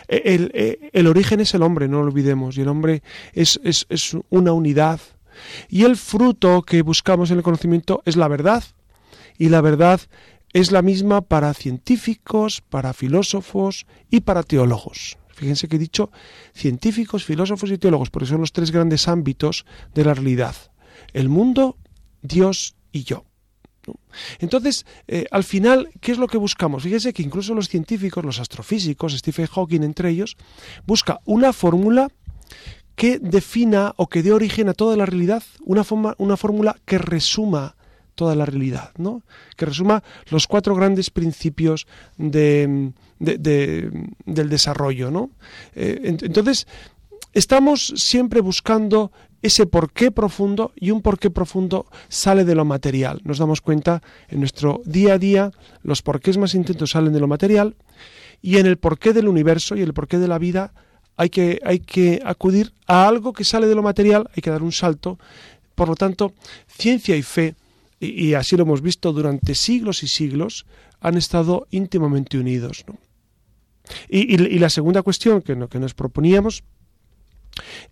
E, 0.07 0.21
el, 0.25 0.51
e, 0.55 0.89
el, 0.93 1.05
origen 1.05 1.41
es 1.41 1.53
el 1.53 1.61
hombre, 1.61 1.87
no 1.87 1.99
lo 1.99 2.07
olvidemos, 2.07 2.57
y 2.57 2.61
el 2.61 2.67
hombre 2.67 3.03
es, 3.33 3.59
es, 3.63 3.85
es 3.89 4.17
una 4.29 4.53
unidad. 4.53 4.99
Y 5.69 5.83
el 5.83 5.95
fruto 5.95 6.63
que 6.63 6.81
buscamos 6.81 7.29
en 7.29 7.37
el 7.37 7.43
conocimiento 7.43 8.01
es 8.05 8.15
la 8.15 8.27
verdad. 8.27 8.63
Y 9.37 9.49
la 9.49 9.61
verdad 9.61 10.01
es 10.53 10.71
la 10.71 10.81
misma 10.81 11.21
para 11.21 11.53
científicos, 11.53 12.61
para 12.61 12.93
filósofos 12.93 13.85
y 14.09 14.21
para 14.21 14.43
teólogos. 14.43 15.17
Fíjense 15.33 15.67
que 15.67 15.77
he 15.77 15.79
dicho 15.79 16.11
científicos, 16.53 17.23
filósofos 17.23 17.71
y 17.71 17.77
teólogos, 17.77 18.09
porque 18.09 18.27
son 18.27 18.41
los 18.41 18.51
tres 18.51 18.71
grandes 18.71 19.07
ámbitos 19.07 19.65
de 19.93 20.03
la 20.03 20.13
realidad. 20.13 20.55
El 21.13 21.29
mundo, 21.29 21.77
Dios 22.21 22.75
y 22.91 23.03
yo. 23.03 23.25
Entonces, 24.39 24.85
eh, 25.07 25.25
al 25.31 25.43
final, 25.43 25.89
¿qué 26.01 26.11
es 26.11 26.17
lo 26.17 26.27
que 26.27 26.37
buscamos? 26.37 26.83
Fíjense 26.83 27.13
que 27.13 27.23
incluso 27.23 27.53
los 27.53 27.69
científicos, 27.69 28.23
los 28.25 28.39
astrofísicos, 28.39 29.17
Stephen 29.17 29.47
Hawking 29.47 29.81
entre 29.81 30.09
ellos, 30.09 30.35
busca 30.85 31.21
una 31.25 31.53
fórmula 31.53 32.09
que 32.95 33.17
defina 33.17 33.93
o 33.95 34.07
que 34.07 34.23
dé 34.23 34.33
origen 34.33 34.67
a 34.67 34.73
toda 34.73 34.97
la 34.97 35.05
realidad, 35.05 35.41
una, 35.61 35.85
una 36.17 36.37
fórmula 36.37 36.75
que 36.85 36.97
resuma 36.97 37.77
toda 38.19 38.35
la 38.35 38.45
realidad, 38.45 38.91
¿no? 38.97 39.23
que 39.55 39.65
resuma 39.65 40.03
los 40.29 40.45
cuatro 40.45 40.75
grandes 40.75 41.09
principios 41.09 41.87
de, 42.17 42.91
del 43.17 44.49
desarrollo. 44.49 45.09
¿no? 45.09 45.29
Eh, 45.73 46.17
entonces, 46.21 46.67
estamos 47.31 47.93
siempre 47.95 48.41
buscando 48.41 49.13
ese 49.41 49.65
porqué 49.65 50.11
profundo 50.11 50.73
y 50.75 50.91
un 50.91 51.01
porqué 51.01 51.29
profundo 51.29 51.85
sale 52.09 52.43
de 52.43 52.55
lo 52.55 52.65
material. 52.65 53.21
Nos 53.23 53.37
damos 53.37 53.61
cuenta 53.61 54.03
en 54.27 54.39
nuestro 54.39 54.81
día 54.83 55.13
a 55.13 55.17
día, 55.17 55.51
los 55.81 56.01
porqués 56.01 56.37
más 56.37 56.55
intentos 56.55 56.89
salen 56.89 57.13
de 57.13 57.21
lo 57.21 57.27
material 57.29 57.77
y 58.41 58.57
en 58.57 58.65
el 58.65 58.75
porqué 58.75 59.13
del 59.13 59.29
universo 59.29 59.77
y 59.77 59.81
el 59.81 59.93
porqué 59.93 60.17
de 60.17 60.27
la 60.27 60.39
vida 60.39 60.73
hay 61.15 61.29
que, 61.29 61.61
hay 61.63 61.79
que 61.79 62.21
acudir 62.25 62.73
a 62.85 63.07
algo 63.07 63.31
que 63.31 63.45
sale 63.45 63.67
de 63.67 63.75
lo 63.75 63.81
material, 63.81 64.29
hay 64.35 64.41
que 64.41 64.49
dar 64.49 64.61
un 64.61 64.73
salto. 64.73 65.17
Por 65.73 65.87
lo 65.87 65.95
tanto, 65.95 66.33
ciencia 66.67 67.15
y 67.15 67.21
fe 67.21 67.55
y, 67.99 68.33
así 68.33 68.55
lo 68.55 68.63
hemos 68.63 68.81
visto 68.81 69.11
durante 69.11 69.55
siglos 69.55 70.03
y 70.03 70.07
siglos, 70.07 70.65
han 71.01 71.17
estado 71.17 71.67
íntimamente 71.71 72.37
unidos. 72.37 72.85
Y, 74.07 74.37
la 74.59 74.69
segunda 74.69 75.01
cuestión 75.01 75.41
que, 75.41 75.67
que 75.69 75.79
nos 75.79 75.93
proponíamos 75.93 76.63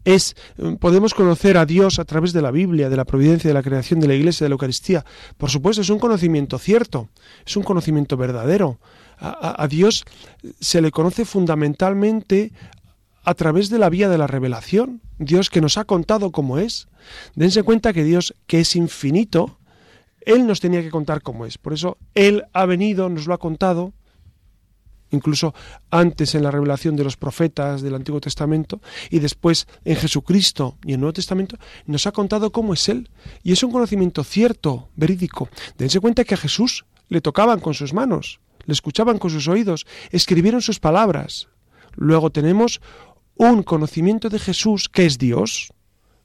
es, 0.06 0.36
mm, 0.58 0.76
podemos 0.76 1.14
conocer 1.14 1.58
a 1.58 1.66
Dios 1.66 2.00
a 2.00 2.06
través 2.06 2.34
de 2.34 2.42
la 2.42 2.52
Biblia, 2.52 2.90
de 2.90 2.98
la 2.98 3.06
providencia, 3.06 3.50
de 3.50 3.54
la 3.54 3.64
creación 3.64 4.00
de 4.00 4.08
la 4.08 4.16
Iglesia, 4.16 4.46
de 4.46 4.50
la 4.50 4.54
Eucaristía. 4.54 5.06
Por 5.38 5.50
supuesto, 5.50 5.82
es 5.82 5.90
un 5.90 6.00
conocimiento 6.00 6.58
cierto, 6.58 7.10
es 7.46 7.58
un 7.58 7.64
conocimiento 7.64 8.18
verdadero. 8.18 8.80
a 9.20 9.68
Dios 9.68 10.06
se 10.60 10.80
le 10.80 10.92
conoce 10.92 11.26
fundamentalmente 11.26 12.52
a 13.24 13.34
través 13.34 13.70
de 13.70 13.80
la 13.80 13.90
vía 13.90 14.10
de 14.10 14.18
la 14.18 14.28
revelación. 14.28 15.02
Dios 15.18 15.50
que 15.50 15.60
nos 15.60 15.78
ha 15.78 15.86
contado 15.86 16.32
cómo 16.32 16.60
es. 16.60 16.88
Dense 17.36 17.64
cuenta 17.64 17.94
que 17.94 18.04
Dios, 18.04 18.36
que 18.46 18.60
es 18.60 18.76
infinito, 18.76 19.58
él 20.28 20.46
nos 20.46 20.60
tenía 20.60 20.82
que 20.82 20.92
contar 20.92 21.22
cómo 21.22 21.46
es. 21.46 21.58
Por 21.58 21.72
eso 21.72 21.98
Él 22.14 22.44
ha 22.52 22.66
venido, 22.66 23.08
nos 23.08 23.28
lo 23.28 23.34
ha 23.34 23.38
contado, 23.38 23.94
incluso 25.10 25.56
antes 25.90 26.36
en 26.36 26.44
la 26.44 26.52
revelación 26.52 26.98
de 26.98 27.06
los 27.06 27.16
profetas 27.16 27.82
del 27.82 27.96
Antiguo 27.96 28.20
Testamento 28.20 28.82
y 29.10 29.20
después 29.20 29.68
en 29.86 29.96
Jesucristo 29.96 30.78
y 30.84 30.90
en 30.90 30.96
el 30.96 31.00
Nuevo 31.00 31.14
Testamento, 31.14 31.58
nos 31.86 32.08
ha 32.08 32.12
contado 32.12 32.52
cómo 32.52 32.74
es 32.74 32.90
Él. 32.90 33.10
Y 33.42 33.54
es 33.54 33.64
un 33.64 33.72
conocimiento 33.72 34.26
cierto, 34.26 34.90
verídico. 34.98 35.48
Dense 35.78 36.02
cuenta 36.02 36.26
que 36.26 36.34
a 36.34 36.38
Jesús 36.38 36.84
le 37.08 37.22
tocaban 37.22 37.62
con 37.62 37.74
sus 37.74 37.94
manos, 37.94 38.42
le 38.66 38.74
escuchaban 38.74 39.20
con 39.20 39.32
sus 39.32 39.48
oídos, 39.48 39.88
escribieron 40.12 40.62
sus 40.62 40.82
palabras. 40.82 41.48
Luego 41.96 42.32
tenemos 42.32 42.82
un 43.38 43.64
conocimiento 43.64 44.28
de 44.28 44.40
Jesús 44.40 44.90
que 44.90 45.06
es 45.06 45.18
Dios, 45.18 45.72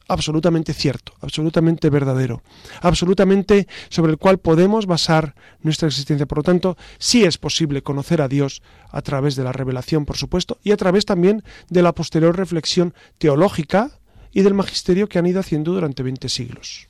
absolutamente 0.08 0.72
cierto, 0.72 1.12
absolutamente 1.20 1.90
verdadero, 1.90 2.42
absolutamente 2.80 3.66
sobre 3.88 4.12
el 4.12 4.18
cual 4.18 4.38
podemos 4.38 4.86
basar 4.86 5.34
nuestra 5.60 5.88
existencia. 5.88 6.26
Por 6.26 6.38
lo 6.38 6.44
tanto, 6.44 6.76
sí 6.98 7.24
es 7.24 7.38
posible 7.38 7.82
conocer 7.82 8.22
a 8.22 8.28
Dios 8.28 8.62
a 8.90 9.02
través 9.02 9.36
de 9.36 9.44
la 9.44 9.52
revelación, 9.52 10.04
por 10.04 10.16
supuesto, 10.16 10.58
y 10.62 10.72
a 10.72 10.76
través 10.76 11.04
también 11.04 11.42
de 11.68 11.82
la 11.82 11.94
posterior 11.94 12.36
reflexión 12.36 12.94
teológica 13.18 13.90
y 14.32 14.42
del 14.42 14.54
magisterio 14.54 15.08
que 15.08 15.18
han 15.18 15.26
ido 15.26 15.40
haciendo 15.40 15.72
durante 15.72 16.02
20 16.02 16.28
siglos. 16.28 16.88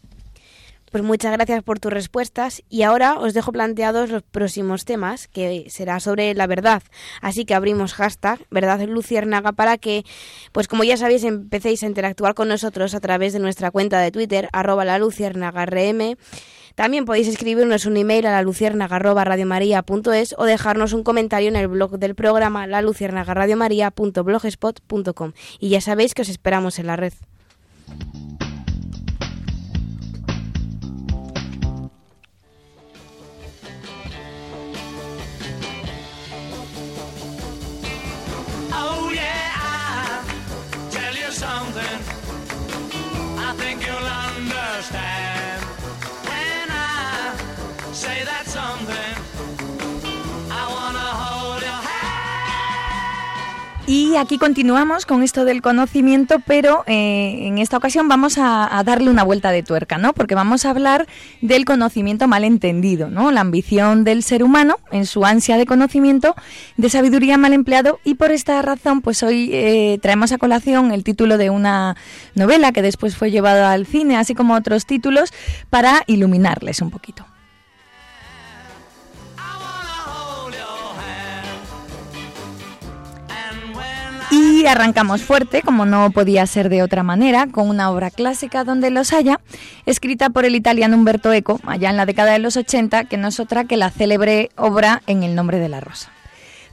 Pues 0.92 1.02
muchas 1.02 1.32
gracias 1.32 1.62
por 1.62 1.80
tus 1.80 1.90
respuestas 1.90 2.62
y 2.68 2.82
ahora 2.82 3.18
os 3.18 3.32
dejo 3.32 3.50
planteados 3.50 4.10
los 4.10 4.22
próximos 4.22 4.84
temas, 4.84 5.26
que 5.26 5.64
será 5.70 6.00
sobre 6.00 6.34
la 6.34 6.46
verdad. 6.46 6.82
Así 7.22 7.46
que 7.46 7.54
abrimos 7.54 7.94
hashtag 7.94 8.40
verdad 8.50 8.78
luciérnaga 8.82 9.52
para 9.52 9.78
que, 9.78 10.04
pues 10.52 10.68
como 10.68 10.84
ya 10.84 10.98
sabéis, 10.98 11.24
empecéis 11.24 11.82
a 11.82 11.86
interactuar 11.86 12.34
con 12.34 12.48
nosotros 12.48 12.94
a 12.94 13.00
través 13.00 13.32
de 13.32 13.38
nuestra 13.38 13.70
cuenta 13.70 14.00
de 14.00 14.10
Twitter, 14.10 14.50
arroba 14.52 14.84
la 14.84 14.98
luciérnaga 14.98 15.64
rm. 15.64 16.18
También 16.74 17.06
podéis 17.06 17.28
escribirnos 17.28 17.86
un 17.86 17.96
email 17.96 18.26
a 18.26 18.32
la 18.32 18.42
luciérnaga.radiomaría.es 18.42 20.34
o 20.36 20.44
dejarnos 20.44 20.92
un 20.92 21.04
comentario 21.04 21.48
en 21.48 21.56
el 21.56 21.68
blog 21.68 21.98
del 21.98 22.14
programa 22.14 22.66
la. 22.66 22.82
Y 25.58 25.68
ya 25.70 25.80
sabéis 25.80 26.12
que 26.12 26.20
os 26.20 26.28
esperamos 26.28 26.78
en 26.78 26.86
la 26.86 26.96
red. 26.96 27.14
Y 54.12 54.16
aquí 54.16 54.36
continuamos 54.36 55.06
con 55.06 55.22
esto 55.22 55.46
del 55.46 55.62
conocimiento, 55.62 56.36
pero 56.46 56.84
eh, 56.86 57.46
en 57.46 57.56
esta 57.56 57.78
ocasión 57.78 58.08
vamos 58.08 58.36
a, 58.36 58.82
darle 58.84 59.08
una 59.08 59.22
vuelta 59.22 59.50
de 59.52 59.62
tuerca, 59.62 59.96
¿no? 59.96 60.12
Porque 60.12 60.34
vamos 60.34 60.66
a 60.66 60.70
hablar 60.70 61.06
del 61.40 61.64
conocimiento 61.64 62.28
mal 62.28 62.44
entendido, 62.44 63.08
¿no? 63.08 63.30
La 63.30 63.40
ambición 63.40 64.04
del 64.04 64.22
ser 64.22 64.44
humano 64.44 64.76
en 64.90 65.06
su 65.06 65.24
ansia 65.24 65.56
de 65.56 65.64
conocimiento, 65.64 66.34
de 66.76 66.90
sabiduría 66.90 67.38
mal 67.38 67.54
empleado, 67.54 68.00
y 68.04 68.16
por 68.16 68.32
esta 68.32 68.60
razón, 68.60 69.00
pues 69.00 69.22
hoy 69.22 69.48
eh, 69.50 69.98
traemos 70.02 70.30
a 70.32 70.36
colación 70.36 70.92
el 70.92 71.04
título 71.04 71.38
de 71.38 71.48
una 71.48 71.96
novela 72.34 72.72
que 72.72 72.82
después 72.82 73.16
fue 73.16 73.30
llevada 73.30 73.72
al 73.72 73.86
cine, 73.86 74.18
así 74.18 74.34
como 74.34 74.54
otros 74.54 74.84
títulos, 74.84 75.32
para 75.70 76.02
iluminarles 76.06 76.82
un 76.82 76.90
poquito. 76.90 77.31
Y 84.62 84.66
arrancamos 84.68 85.24
fuerte, 85.24 85.60
como 85.60 85.86
no 85.86 86.12
podía 86.12 86.46
ser 86.46 86.68
de 86.68 86.84
otra 86.84 87.02
manera, 87.02 87.48
con 87.48 87.68
una 87.68 87.90
obra 87.90 88.12
clásica 88.12 88.62
donde 88.62 88.90
los 88.90 89.12
haya, 89.12 89.40
escrita 89.86 90.30
por 90.30 90.44
el 90.44 90.54
italiano 90.54 90.96
Umberto 90.96 91.32
Eco, 91.32 91.58
allá 91.66 91.90
en 91.90 91.96
la 91.96 92.06
década 92.06 92.30
de 92.30 92.38
los 92.38 92.56
80, 92.56 93.06
que 93.06 93.16
no 93.16 93.26
es 93.26 93.40
otra 93.40 93.64
que 93.64 93.76
la 93.76 93.90
célebre 93.90 94.50
obra 94.56 95.02
En 95.08 95.24
el 95.24 95.34
nombre 95.34 95.58
de 95.58 95.68
la 95.68 95.80
rosa. 95.80 96.12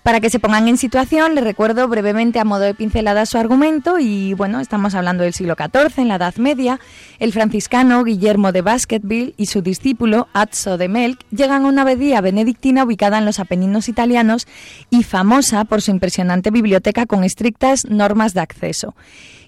Para 0.04 0.22
que 0.22 0.30
se 0.30 0.40
pongan 0.40 0.68
en 0.68 0.78
situación, 0.78 1.36
les 1.36 1.44
recuerdo 1.44 1.88
brevemente 1.88 2.40
a 2.40 2.46
modo 2.46 2.62
de 2.62 2.74
pincelada 2.74 3.26
su 3.26 3.38
argumento 3.38 4.00
y 4.00 4.34
bueno, 4.34 4.60
estamos 4.60 4.96
hablando 4.96 5.24
del 5.24 5.34
siglo 5.34 5.56
XIV, 5.56 6.00
en 6.00 6.08
la 6.08 6.16
Edad 6.16 6.36
Media, 6.38 6.80
el 7.20 7.34
franciscano 7.34 8.04
Guillermo 8.04 8.52
de 8.52 8.62
Baskerville 8.62 9.34
y 9.36 9.48
su 9.48 9.62
discípulo 9.62 10.28
Azzo 10.34 10.78
de 10.78 10.88
Melk 10.88 11.20
llegan 11.32 11.66
a 11.66 11.68
una 11.68 11.82
abadía 11.82 12.22
benedictina 12.22 12.86
ubicada 12.86 13.18
en 13.18 13.26
los 13.26 13.40
Apeninos 13.40 13.90
italianos 13.90 14.48
y 14.90 15.04
famosa 15.04 15.66
por 15.66 15.82
su 15.82 15.92
impresionante 15.92 16.50
biblioteca 16.50 17.06
con 17.06 17.24
estrictas 17.24 17.86
normas 17.86 18.34
de 18.34 18.42
acceso. 18.42 18.96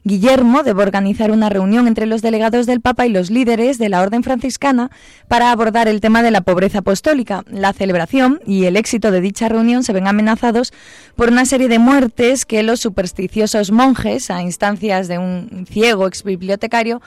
Guillermo 0.03 0.63
debe 0.63 0.81
organizar 0.81 1.29
una 1.29 1.49
reunión 1.49 1.87
entre 1.87 2.07
los 2.07 2.23
delegados 2.23 2.65
del 2.65 2.81
Papa 2.81 3.05
y 3.05 3.09
los 3.09 3.29
líderes 3.29 3.77
de 3.77 3.87
la 3.87 4.01
Orden 4.01 4.23
franciscana 4.23 4.89
para 5.27 5.51
abordar 5.51 5.87
el 5.87 6.01
tema 6.01 6.23
de 6.23 6.31
la 6.31 6.41
pobreza 6.41 6.79
apostólica. 6.79 7.43
La 7.47 7.71
celebración 7.71 8.41
y 8.47 8.65
el 8.65 8.77
éxito 8.77 9.11
de 9.11 9.21
dicha 9.21 9.47
reunión 9.47 9.83
se 9.83 9.93
ven 9.93 10.07
amenazados 10.07 10.73
por 11.15 11.29
una 11.29 11.45
serie 11.45 11.67
de 11.67 11.77
muertes 11.77 12.45
que 12.45 12.63
los 12.63 12.79
supersticiosos 12.79 13.71
monjes, 13.71 14.31
a 14.31 14.41
instancias 14.41 15.07
de 15.07 15.19
un 15.19 15.67
ciego 15.69 16.07
ex 16.07 16.23
bibliotecario, 16.23 16.99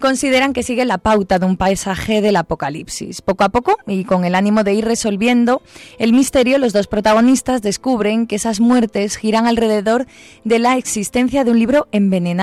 consideran 0.00 0.52
que 0.52 0.62
sigue 0.64 0.84
la 0.86 0.98
pauta 0.98 1.38
de 1.38 1.46
un 1.46 1.56
paisaje 1.56 2.22
del 2.22 2.36
apocalipsis. 2.36 3.20
Poco 3.20 3.44
a 3.44 3.50
poco, 3.50 3.76
y 3.86 4.04
con 4.04 4.24
el 4.24 4.34
ánimo 4.34 4.64
de 4.64 4.72
ir 4.72 4.86
resolviendo 4.86 5.62
el 5.98 6.12
misterio, 6.12 6.58
los 6.58 6.72
dos 6.72 6.88
protagonistas 6.88 7.62
descubren 7.62 8.26
que 8.26 8.36
esas 8.36 8.60
muertes 8.60 9.16
giran 9.16 9.46
alrededor 9.46 10.06
de 10.42 10.58
la 10.58 10.76
existencia 10.78 11.44
de 11.44 11.50
un 11.52 11.58
libro 11.58 11.86
envenenado, 11.92 12.39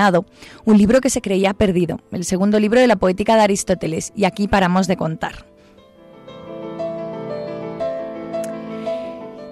un 0.64 0.78
libro 0.78 1.00
que 1.00 1.10
se 1.10 1.20
creía 1.20 1.54
perdido, 1.54 2.00
el 2.12 2.24
segundo 2.24 2.58
libro 2.60 2.80
de 2.80 2.86
la 2.86 2.96
poética 2.96 3.34
de 3.34 3.42
Aristóteles, 3.42 4.12
y 4.16 4.24
aquí 4.24 4.48
paramos 4.48 4.86
de 4.86 4.96
contar. 4.96 5.44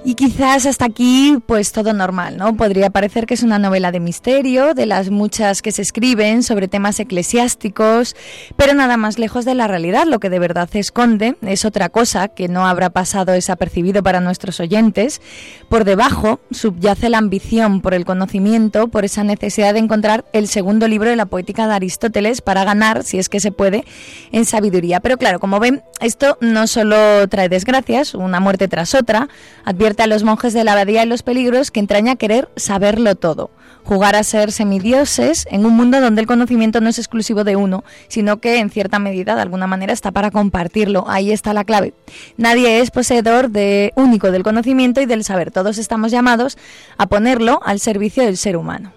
Y 0.06 0.14
quizás 0.14 0.66
hasta 0.66 0.84
aquí, 0.84 1.36
pues 1.46 1.72
todo 1.72 1.92
normal, 1.92 2.36
¿no? 2.36 2.56
Podría 2.56 2.90
parecer 2.90 3.26
que 3.26 3.34
es 3.34 3.42
una 3.42 3.58
novela 3.58 3.90
de 3.90 3.98
misterio, 3.98 4.72
de 4.72 4.86
las 4.86 5.10
muchas 5.10 5.62
que 5.62 5.72
se 5.72 5.82
escriben 5.82 6.44
sobre 6.44 6.68
temas 6.68 7.00
eclesiásticos, 7.00 8.14
pero 8.54 8.72
nada 8.72 8.96
más 8.96 9.18
lejos 9.18 9.44
de 9.44 9.56
la 9.56 9.66
realidad. 9.66 10.06
Lo 10.06 10.20
que 10.20 10.30
de 10.30 10.38
verdad 10.38 10.68
se 10.70 10.78
esconde 10.78 11.36
es 11.42 11.64
otra 11.64 11.88
cosa 11.88 12.28
que 12.28 12.46
no 12.46 12.68
habrá 12.68 12.90
pasado 12.90 13.32
desapercibido 13.32 14.04
para 14.04 14.20
nuestros 14.20 14.60
oyentes. 14.60 15.20
Por 15.68 15.82
debajo 15.82 16.38
subyace 16.52 17.08
la 17.08 17.18
ambición 17.18 17.80
por 17.80 17.92
el 17.92 18.04
conocimiento, 18.04 18.86
por 18.86 19.04
esa 19.04 19.24
necesidad 19.24 19.74
de 19.74 19.80
encontrar 19.80 20.24
el 20.32 20.46
segundo 20.46 20.86
libro 20.86 21.10
de 21.10 21.16
la 21.16 21.26
poética 21.26 21.66
de 21.66 21.74
Aristóteles 21.74 22.42
para 22.42 22.62
ganar, 22.62 23.02
si 23.02 23.18
es 23.18 23.28
que 23.28 23.40
se 23.40 23.50
puede, 23.50 23.84
en 24.30 24.44
sabiduría. 24.44 25.00
Pero 25.00 25.18
claro, 25.18 25.40
como 25.40 25.58
ven, 25.58 25.82
esto 26.00 26.38
no 26.40 26.68
solo 26.68 27.26
trae 27.26 27.48
desgracias, 27.48 28.14
una 28.14 28.38
muerte 28.38 28.68
tras 28.68 28.94
otra, 28.94 29.28
advierte 29.64 29.95
a 30.02 30.06
los 30.06 30.24
monjes 30.24 30.52
de 30.52 30.64
la 30.64 30.72
abadía 30.72 31.02
y 31.02 31.06
los 31.06 31.22
peligros 31.22 31.70
que 31.70 31.80
entraña 31.80 32.16
querer 32.16 32.48
saberlo 32.56 33.14
todo, 33.14 33.50
jugar 33.84 34.16
a 34.16 34.22
ser 34.22 34.52
semidioses 34.52 35.46
en 35.50 35.66
un 35.66 35.74
mundo 35.74 36.00
donde 36.00 36.20
el 36.20 36.26
conocimiento 36.26 36.80
no 36.80 36.88
es 36.88 36.98
exclusivo 36.98 37.44
de 37.44 37.56
uno, 37.56 37.84
sino 38.08 38.38
que 38.38 38.58
en 38.58 38.70
cierta 38.70 38.98
medida, 38.98 39.34
de 39.34 39.42
alguna 39.42 39.66
manera, 39.66 39.92
está 39.92 40.10
para 40.10 40.30
compartirlo. 40.30 41.04
Ahí 41.08 41.32
está 41.32 41.52
la 41.52 41.64
clave. 41.64 41.94
Nadie 42.36 42.80
es 42.80 42.90
poseedor 42.90 43.50
de 43.50 43.92
único 43.96 44.30
del 44.30 44.42
conocimiento 44.42 45.00
y 45.00 45.06
del 45.06 45.24
saber. 45.24 45.50
Todos 45.50 45.78
estamos 45.78 46.10
llamados 46.10 46.58
a 46.98 47.06
ponerlo 47.06 47.60
al 47.64 47.80
servicio 47.80 48.24
del 48.24 48.36
ser 48.36 48.56
humano. 48.56 48.95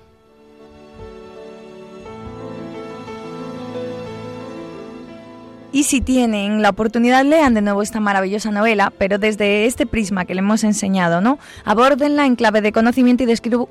Y 5.72 5.84
si 5.84 6.02
tienen 6.02 6.64
la 6.64 6.70
oportunidad, 6.70 7.24
lean 7.24 7.54
de 7.54 7.62
nuevo 7.62 7.84
esta 7.84 8.00
maravillosa 8.00 8.50
novela, 8.50 8.92
pero 8.98 9.20
desde 9.20 9.68
este 9.68 9.86
prisma 9.86 10.26
que 10.26 10.34
le 10.34 10.40
hemos 10.40 10.64
enseñado, 10.64 11.22
¿no? 11.22 11.38
Abórdenla 11.64 12.26
en 12.26 12.36
clave 12.36 12.62
de 12.62 12.72
conocimiento 12.72 13.24
y, 13.24 13.28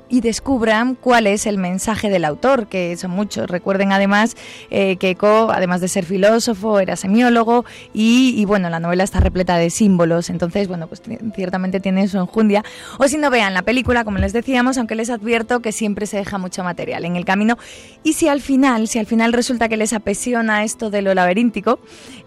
y 0.07 0.21
descubran 0.21 0.95
cuál 0.95 1.27
es 1.27 1.45
el 1.45 1.57
mensaje 1.57 2.09
del 2.09 2.23
autor, 2.23 2.67
que 2.67 2.95
son 2.95 3.11
muchos. 3.11 3.49
Recuerden 3.49 3.91
además 3.91 4.37
eh, 4.69 4.95
que 4.95 5.09
Eco, 5.09 5.49
además 5.51 5.81
de 5.81 5.89
ser 5.89 6.05
filósofo, 6.05 6.79
era 6.79 6.95
semiólogo 6.95 7.65
y, 7.93 8.33
y, 8.37 8.45
bueno, 8.45 8.69
la 8.69 8.79
novela 8.79 9.03
está 9.03 9.19
repleta 9.19 9.57
de 9.57 9.69
símbolos, 9.69 10.29
entonces, 10.29 10.69
bueno, 10.69 10.87
pues 10.87 11.01
ciertamente 11.35 11.81
tiene 11.81 12.07
su 12.07 12.17
enjundia. 12.17 12.63
O 12.97 13.09
si 13.09 13.17
no, 13.17 13.29
vean 13.29 13.53
la 13.53 13.63
película, 13.63 14.05
como 14.05 14.19
les 14.19 14.31
decíamos, 14.31 14.77
aunque 14.77 14.95
les 14.95 15.09
advierto 15.09 15.59
que 15.61 15.73
siempre 15.73 16.05
se 16.05 16.15
deja 16.15 16.37
mucho 16.37 16.63
material 16.63 17.03
en 17.03 17.17
el 17.17 17.25
camino. 17.25 17.57
Y 18.03 18.13
si 18.13 18.29
al 18.29 18.39
final, 18.39 18.87
si 18.87 18.99
al 18.99 19.05
final 19.05 19.33
resulta 19.33 19.67
que 19.67 19.75
les 19.75 19.91
apasiona 19.91 20.63
esto 20.63 20.89
de 20.89 21.01
lo 21.01 21.13
laberíntico, 21.13 21.79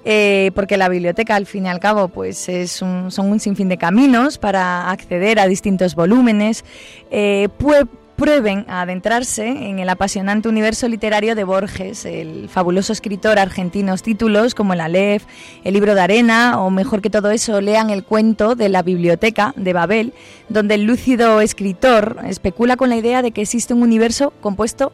eh, 0.04 0.50
porque 0.54 0.76
la 0.76 0.88
biblioteca 0.88 1.36
al 1.36 1.46
fin 1.46 1.66
y 1.66 1.68
al 1.68 1.78
cabo 1.78 2.08
pues 2.08 2.48
es 2.48 2.82
un, 2.82 3.10
son 3.10 3.30
un 3.30 3.38
sinfín 3.38 3.68
de 3.68 3.78
caminos 3.78 4.38
para 4.38 4.90
acceder 4.90 5.38
a 5.38 5.46
distintos 5.46 5.94
volúmenes, 5.94 6.64
eh, 7.10 7.48
prueben 8.16 8.64
a 8.68 8.82
adentrarse 8.82 9.48
en 9.48 9.78
el 9.78 9.88
apasionante 9.88 10.48
universo 10.48 10.86
literario 10.86 11.34
de 11.34 11.44
Borges, 11.44 12.04
el 12.04 12.48
fabuloso 12.48 12.92
escritor 12.92 13.38
argentino, 13.38 13.96
títulos 13.96 14.54
como 14.54 14.74
El 14.74 14.80
Aleph, 14.80 15.24
El 15.64 15.74
libro 15.74 15.94
de 15.94 16.02
arena 16.02 16.60
o 16.60 16.70
mejor 16.70 17.00
que 17.00 17.10
todo 17.10 17.30
eso, 17.30 17.60
lean 17.60 17.90
el 17.90 18.04
cuento 18.04 18.54
de 18.54 18.68
la 18.68 18.82
biblioteca 18.82 19.54
de 19.56 19.72
Babel, 19.72 20.14
donde 20.48 20.74
el 20.74 20.82
lúcido 20.82 21.40
escritor 21.40 22.18
especula 22.24 22.76
con 22.76 22.90
la 22.90 22.96
idea 22.96 23.22
de 23.22 23.32
que 23.32 23.42
existe 23.42 23.74
un 23.74 23.82
universo 23.82 24.32
compuesto 24.40 24.92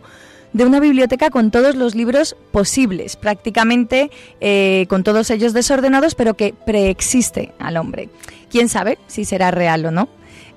de 0.53 0.65
una 0.65 0.81
biblioteca 0.81 1.31
con 1.31 1.51
todos 1.51 1.75
los 1.75 1.95
libros 1.95 2.37
posibles, 2.53 3.17
prácticamente 3.17 4.11
eh, 4.41 4.87
con 4.89 5.05
todos 5.05 5.31
ellos 5.31 5.53
desordenados, 5.53 6.15
pero 6.15 6.35
que 6.35 6.55
preexiste 6.67 7.53
al 7.59 7.77
hombre. 7.77 8.09
¿Quién 8.51 8.69
sabe 8.69 8.99
si 9.07 9.25
será 9.25 9.51
real 9.51 9.85
o 9.87 9.91
no? 9.91 10.09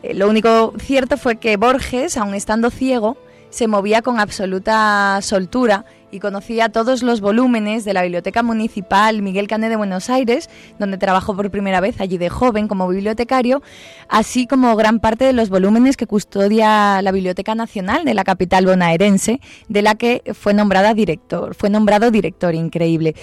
Eh, 0.03 0.13
lo 0.13 0.29
único 0.29 0.73
cierto 0.79 1.17
fue 1.17 1.37
que 1.37 1.57
Borges, 1.57 2.17
aun 2.17 2.33
estando 2.33 2.69
ciego, 2.69 3.17
se 3.49 3.67
movía 3.67 4.01
con 4.01 4.19
absoluta 4.19 5.19
soltura 5.21 5.85
y 6.11 6.19
conocía 6.19 6.69
todos 6.69 7.03
los 7.03 7.21
volúmenes 7.21 7.85
de 7.85 7.93
la 7.93 8.03
Biblioteca 8.03 8.43
Municipal 8.43 9.21
Miguel 9.21 9.47
Cané 9.47 9.69
de 9.69 9.75
Buenos 9.75 10.09
Aires, 10.09 10.49
donde 10.77 10.97
trabajó 10.97 11.35
por 11.35 11.49
primera 11.49 11.79
vez 11.79 11.99
allí 12.01 12.17
de 12.17 12.29
joven 12.29 12.67
como 12.67 12.87
bibliotecario, 12.87 13.61
así 14.09 14.47
como 14.47 14.75
gran 14.75 14.99
parte 14.99 15.25
de 15.25 15.33
los 15.33 15.49
volúmenes 15.49 15.97
que 15.97 16.07
custodia 16.07 17.01
la 17.01 17.11
Biblioteca 17.11 17.55
Nacional 17.55 18.05
de 18.05 18.13
la 18.13 18.23
capital 18.23 18.65
bonaerense, 18.65 19.39
de 19.69 19.81
la 19.81 19.95
que 19.95 20.21
fue 20.33 20.53
nombrada 20.53 20.93
director, 20.93 21.55
fue 21.55 21.69
nombrado 21.69 22.11
director 22.11 22.53
increíble. 22.53 23.15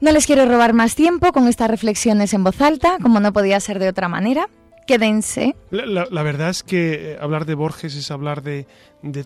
No 0.00 0.12
les 0.12 0.26
quiero 0.26 0.46
robar 0.46 0.72
más 0.72 0.94
tiempo 0.94 1.30
con 1.32 1.46
estas 1.46 1.70
reflexiones 1.70 2.32
en 2.32 2.42
voz 2.42 2.60
alta, 2.62 2.96
como 3.02 3.20
no 3.20 3.34
podía 3.34 3.60
ser 3.60 3.78
de 3.78 3.88
otra 3.88 4.08
manera. 4.08 4.48
Quédense. 4.86 5.54
La, 5.70 6.22
verdad 6.22 6.48
es 6.48 6.62
que 6.62 7.12
eh, 7.12 7.18
hablar 7.20 7.44
de 7.44 7.54
Borges 7.54 7.94
es 7.94 8.10
hablar 8.10 8.42
de, 8.42 8.66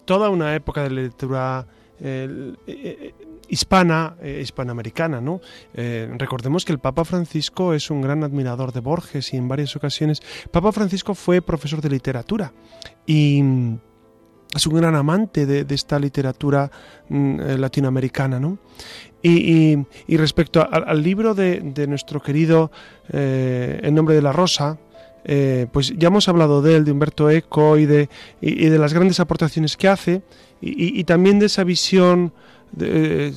toda 0.04 0.28
una 0.30 0.54
época 0.54 0.82
de 0.82 0.90
literatura 0.90 1.66
eh, 2.00 2.54
eh, 2.66 3.14
hispana, 3.48 4.16
hispanoamericana, 4.22 5.20
¿no? 5.20 5.40
recordemos 5.74 6.64
que 6.64 6.72
el 6.72 6.78
Papa 6.78 7.04
Francisco 7.04 7.74
es 7.74 7.90
un 7.90 8.00
gran 8.00 8.24
admirador 8.24 8.72
de 8.72 8.80
Borges 8.80 9.32
y 9.34 9.36
en 9.36 9.48
varias 9.48 9.76
ocasiones 9.76 10.22
Papa 10.50 10.72
Francisco 10.72 11.14
fue 11.14 11.42
profesor 11.42 11.80
de 11.80 11.90
literatura 11.90 12.52
y 13.06 13.40
es 14.54 14.66
un 14.66 14.74
gran 14.74 14.94
amante 14.94 15.44
de, 15.46 15.74
esta 15.74 15.98
literatura 15.98 16.70
mm, 17.08 17.40
latinoamericana, 17.58 18.40
¿no? 18.40 18.58
Y, 19.22 19.76
respecto 20.16 20.66
al, 20.70 21.02
libro 21.02 21.34
de, 21.34 21.86
nuestro 21.88 22.20
querido 22.20 22.70
En 23.08 23.94
nombre 23.94 24.14
de 24.14 24.20
la 24.22 24.32
rosa, 24.32 24.78
eh, 25.24 25.66
pues 25.72 25.94
ya 25.96 26.08
hemos 26.08 26.28
hablado 26.28 26.60
de 26.60 26.76
él, 26.76 26.84
de 26.84 26.92
Humberto 26.92 27.30
Eco 27.30 27.78
y 27.78 27.86
de, 27.86 28.08
y, 28.40 28.66
de 28.66 28.78
las 28.78 28.92
grandes 28.92 29.20
aportaciones 29.20 29.76
que 29.76 29.88
hace 29.88 30.22
y, 30.60 31.04
también 31.04 31.38
de 31.38 31.46
esa 31.46 31.62
visión, 31.62 32.32
eh, 32.80 33.34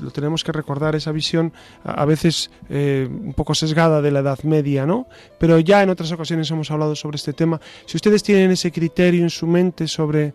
lo 0.00 0.10
tenemos 0.10 0.42
que 0.42 0.52
recordar, 0.52 0.96
esa 0.96 1.12
visión 1.12 1.52
a, 1.84 2.06
veces 2.06 2.50
eh, 2.70 3.06
un 3.10 3.34
poco 3.34 3.54
sesgada 3.54 4.00
de 4.00 4.10
la 4.10 4.20
Edad 4.20 4.42
Media, 4.44 4.86
¿no? 4.86 5.06
Pero 5.38 5.58
ya 5.58 5.82
en 5.82 5.90
otras 5.90 6.10
ocasiones 6.12 6.50
hemos 6.50 6.70
hablado 6.70 6.96
sobre 6.96 7.16
este 7.16 7.34
tema. 7.34 7.60
Si 7.84 7.98
ustedes 7.98 8.22
tienen 8.22 8.50
ese 8.52 8.72
criterio 8.72 9.22
en 9.22 9.28
su 9.28 9.46
mente 9.46 9.86
sobre 9.86 10.32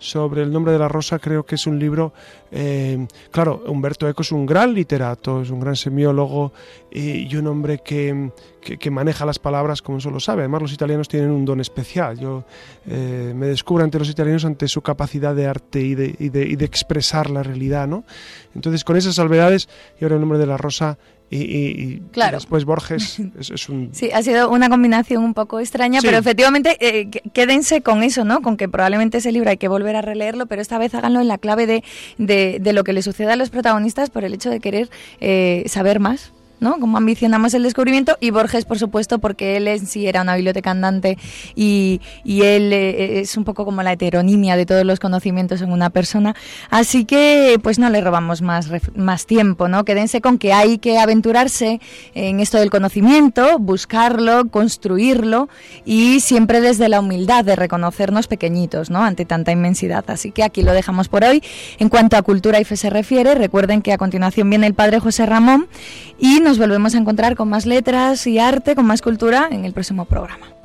sobre 0.00 0.42
el 0.42 0.50
nombre 0.50 0.72
de 0.72 0.78
la 0.78 0.88
rosa 0.88 1.18
creo 1.18 1.44
que 1.44 1.54
es 1.54 1.66
un 1.66 1.78
libro, 1.78 2.12
eh, 2.50 3.06
claro, 3.30 3.62
Humberto 3.66 4.08
Eco 4.08 4.22
es 4.22 4.32
un 4.32 4.46
gran 4.46 4.74
literato, 4.74 5.42
es 5.42 5.50
un 5.50 5.60
gran 5.60 5.76
semiólogo 5.76 6.52
y, 6.90 7.32
un 7.36 7.46
hombre 7.46 7.78
que, 7.84 8.30
que, 8.60 8.90
maneja 8.90 9.24
las 9.24 9.38
palabras 9.38 9.82
como 9.82 10.00
solo 10.00 10.18
sabe. 10.18 10.42
Además 10.42 10.62
los 10.62 10.72
italianos 10.72 11.06
tienen 11.06 11.30
un 11.30 11.44
don 11.44 11.60
especial. 11.60 12.18
Yo 12.18 12.44
eh, 12.88 13.32
me 13.36 13.46
descubro 13.46 13.84
ante 13.84 13.98
los 13.98 14.08
italianos 14.08 14.44
ante 14.44 14.66
su 14.66 14.82
capacidad 14.82 15.34
de 15.34 15.46
arte 15.46 15.80
y 15.80 15.94
de, 15.94 16.16
y 16.18 16.28
de, 16.30 16.64
expresar 16.64 17.30
la 17.30 17.42
realidad, 17.42 17.86
¿no? 17.86 18.04
Entonces 18.54 18.84
con 18.84 18.96
esas 18.96 19.14
salvedades 19.14 19.68
y 20.00 20.04
ahora 20.04 20.16
el 20.16 20.20
nombre 20.20 20.38
de 20.38 20.46
la 20.46 20.56
rosa 20.56 20.98
y, 21.32 22.00
claro. 22.12 22.38
después 22.38 22.64
Borges 22.64 23.20
es, 23.38 23.68
un... 23.68 23.90
Sí, 23.92 24.10
ha 24.12 24.22
sido 24.22 24.50
una 24.50 24.68
combinación 24.68 25.22
un 25.22 25.34
poco 25.34 25.60
extraña, 25.60 26.00
pero 26.02 26.18
efectivamente 26.18 26.76
eh, 26.80 27.08
quédense 27.32 27.82
con 27.82 28.02
eso, 28.02 28.24
¿no? 28.24 28.42
Con 28.42 28.56
que 28.56 28.68
probablemente 28.68 29.18
ese 29.18 29.30
libro 29.30 29.50
hay 29.50 29.56
que 29.56 29.68
volver 29.68 29.94
a 29.96 30.02
releerlo, 30.02 30.46
pero 30.46 30.60
esta 30.60 30.78
vez 30.78 30.94
háganlo 30.94 31.20
en 31.20 31.28
la 31.28 31.38
clave 31.38 31.66
de, 31.66 31.84
de, 32.18 32.72
lo 32.72 32.84
que 32.84 32.92
le 32.92 33.02
sucede 33.02 33.32
a 33.32 33.36
los 33.36 33.50
protagonistas 33.50 34.10
por 34.10 34.24
el 34.24 34.34
hecho 34.34 34.50
de 34.50 34.60
querer 34.60 34.90
eh, 35.20 35.64
saber 35.66 36.00
más 36.00 36.32
¿no? 36.60 36.78
Como 36.78 36.96
ambicionamos 36.96 37.54
el 37.54 37.62
descubrimiento 37.62 38.16
y 38.20 38.30
Borges, 38.30 38.64
por 38.64 38.78
supuesto, 38.78 39.18
porque 39.18 39.56
él 39.56 39.68
en 39.68 39.86
sí 39.86 40.06
era 40.06 40.22
una 40.22 40.36
biblioteca 40.36 40.70
andante 40.70 41.18
y, 41.54 42.00
y 42.24 42.42
él 42.42 42.72
eh, 42.72 43.20
es 43.20 43.36
un 43.36 43.44
poco 43.44 43.64
como 43.64 43.82
la 43.82 43.92
heteronimia 43.92 44.56
de 44.56 44.66
todos 44.66 44.84
los 44.84 45.00
conocimientos 45.00 45.62
en 45.62 45.72
una 45.72 45.90
persona. 45.90 46.34
Así 46.70 47.04
que, 47.04 47.58
pues 47.62 47.78
no 47.78 47.90
le 47.90 48.00
robamos 48.00 48.42
más, 48.42 48.70
más 48.94 49.26
tiempo, 49.26 49.68
¿no? 49.68 49.84
Quédense 49.84 50.20
con 50.20 50.38
que 50.38 50.52
hay 50.52 50.78
que 50.78 50.98
aventurarse 50.98 51.80
en 52.14 52.40
esto 52.40 52.58
del 52.58 52.70
conocimiento, 52.70 53.58
buscarlo, 53.58 54.48
construirlo 54.48 55.48
y 55.84 56.20
siempre 56.20 56.60
desde 56.60 56.88
la 56.88 57.00
humildad 57.00 57.44
de 57.44 57.56
reconocernos 57.56 58.26
pequeñitos, 58.26 58.90
¿no? 58.90 59.02
Ante 59.02 59.24
tanta 59.24 59.52
inmensidad. 59.52 60.04
Así 60.08 60.30
que 60.30 60.42
aquí 60.42 60.62
lo 60.62 60.72
dejamos 60.72 61.08
por 61.08 61.24
hoy. 61.24 61.42
En 61.78 61.88
cuanto 61.88 62.16
a 62.16 62.22
cultura 62.22 62.60
y 62.60 62.64
fe 62.64 62.76
se 62.76 62.90
refiere, 62.90 63.34
recuerden 63.34 63.82
que 63.82 63.92
a 63.92 63.98
continuación 63.98 64.50
viene 64.50 64.66
el 64.66 64.74
padre 64.74 65.00
José 65.00 65.26
Ramón 65.26 65.68
y 66.18 66.40
nos 66.40 66.49
volvemos 66.58 66.94
a 66.94 66.98
encontrar 66.98 67.36
con 67.36 67.48
más 67.48 67.66
letras 67.66 68.26
y 68.26 68.38
arte, 68.38 68.74
con 68.74 68.86
más 68.86 69.02
cultura 69.02 69.48
en 69.50 69.64
el 69.64 69.72
próximo 69.72 70.04
programa. 70.04 70.59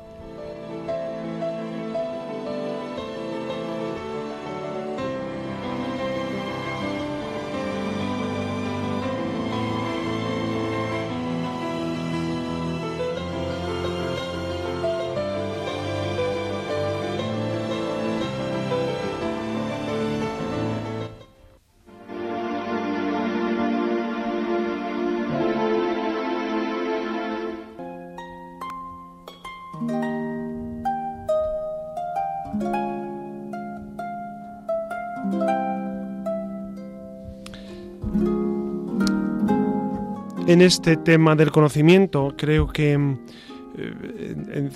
En 40.46 40.62
este 40.62 40.96
tema 40.96 41.34
del 41.34 41.50
conocimiento. 41.50 42.34
Creo 42.36 42.68
que 42.68 42.92
eh, 42.92 44.36
en 44.52 44.70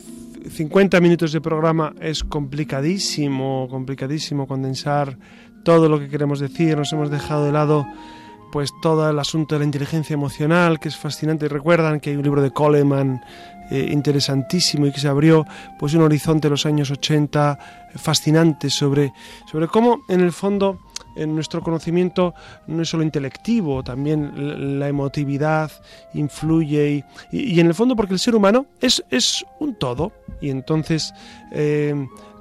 50 0.50 1.00
minutos 1.00 1.32
de 1.32 1.40
programa 1.40 1.94
es 2.00 2.24
complicadísimo, 2.24 3.68
complicadísimo 3.70 4.46
condensar 4.46 5.16
todo 5.64 5.88
lo 5.88 5.98
que 5.98 6.08
queremos 6.08 6.40
decir. 6.40 6.76
Nos 6.76 6.92
hemos 6.92 7.10
dejado 7.10 7.44
de 7.44 7.52
lado 7.52 7.86
pues 8.50 8.70
todo 8.82 9.08
el 9.08 9.18
asunto 9.18 9.54
de 9.54 9.60
la 9.60 9.64
inteligencia 9.64 10.14
emocional, 10.14 10.80
que 10.80 10.88
es 10.88 10.96
fascinante. 10.96 11.48
Recuerdan 11.48 12.00
que 12.00 12.10
hay 12.10 12.16
un 12.16 12.24
libro 12.24 12.42
de 12.42 12.50
Coleman 12.50 13.20
eh, 13.70 13.88
interesantísimo 13.92 14.86
y 14.86 14.92
que 14.92 14.98
se 14.98 15.06
abrió 15.06 15.46
pues 15.78 15.94
un 15.94 16.02
horizonte 16.02 16.48
de 16.48 16.50
los 16.50 16.66
años 16.66 16.90
80 16.90 17.58
fascinante 17.94 18.70
sobre, 18.70 19.12
sobre 19.50 19.68
cómo 19.68 20.00
en 20.08 20.20
el 20.20 20.32
fondo 20.32 20.80
en 21.16 21.34
nuestro 21.34 21.62
conocimiento 21.62 22.34
no 22.66 22.82
es 22.82 22.88
solo 22.88 23.02
intelectivo, 23.02 23.82
también 23.82 24.78
la 24.78 24.88
emotividad 24.88 25.70
influye 26.14 27.04
y, 27.30 27.60
en 27.60 27.66
el 27.66 27.74
fondo 27.74 27.96
porque 27.96 28.14
el 28.14 28.18
ser 28.18 28.34
humano 28.34 28.66
es, 28.80 29.04
es 29.10 29.44
un 29.58 29.74
todo. 29.74 30.12
Y 30.40 30.50
entonces 30.50 31.12
eh, 31.52 31.94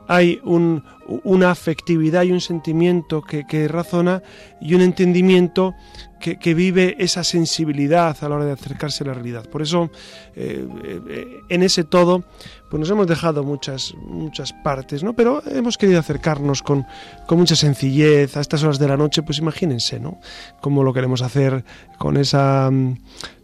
hay 0.10 0.41
una 0.43 1.51
afectividad 1.51 2.24
y 2.24 2.32
un 2.32 2.41
sentimiento 2.41 3.22
que, 3.22 3.68
razona 3.68 4.24
y 4.60 4.74
un 4.74 4.82
entendimiento 4.82 5.76
que, 6.20 6.53
vive 6.55 6.95
esa 6.97 7.24
sensibilidad 7.24 8.18
a 8.20 8.28
la 8.28 8.36
hora 8.36 8.45
de 8.45 8.53
acercarse 8.53 9.03
a 9.03 9.07
la 9.07 9.14
realidad. 9.14 9.47
Por 9.47 9.62
eso, 9.62 9.91
eh, 10.36 10.68
eh, 11.10 11.41
en 11.49 11.62
ese 11.62 11.84
todo, 11.84 12.24
pues 12.72 12.80
nos 12.80 12.89
hemos 12.89 13.05
dejado 13.05 13.43
muchas, 13.43 13.93
muchas 14.01 14.51
partes, 14.51 15.03
¿no? 15.03 15.14
Pero 15.14 15.43
hemos 15.45 15.78
querido 15.78 15.99
acercarnos 15.99 16.64
con, 16.64 16.88
mucha 17.30 17.55
sencillez 17.55 18.36
a 18.36 18.41
estas 18.41 18.64
horas 18.64 18.80
de 18.80 18.88
la 18.88 18.97
noche, 18.97 19.22
pues 19.22 19.38
imagínense, 19.38 19.99
¿no? 19.99 20.20
Cómo 20.60 20.84
lo 20.84 20.91
queremos 20.91 21.22
hacer 21.22 21.64
con 21.99 22.18
esa, 22.18 22.72
mm, 22.72 22.97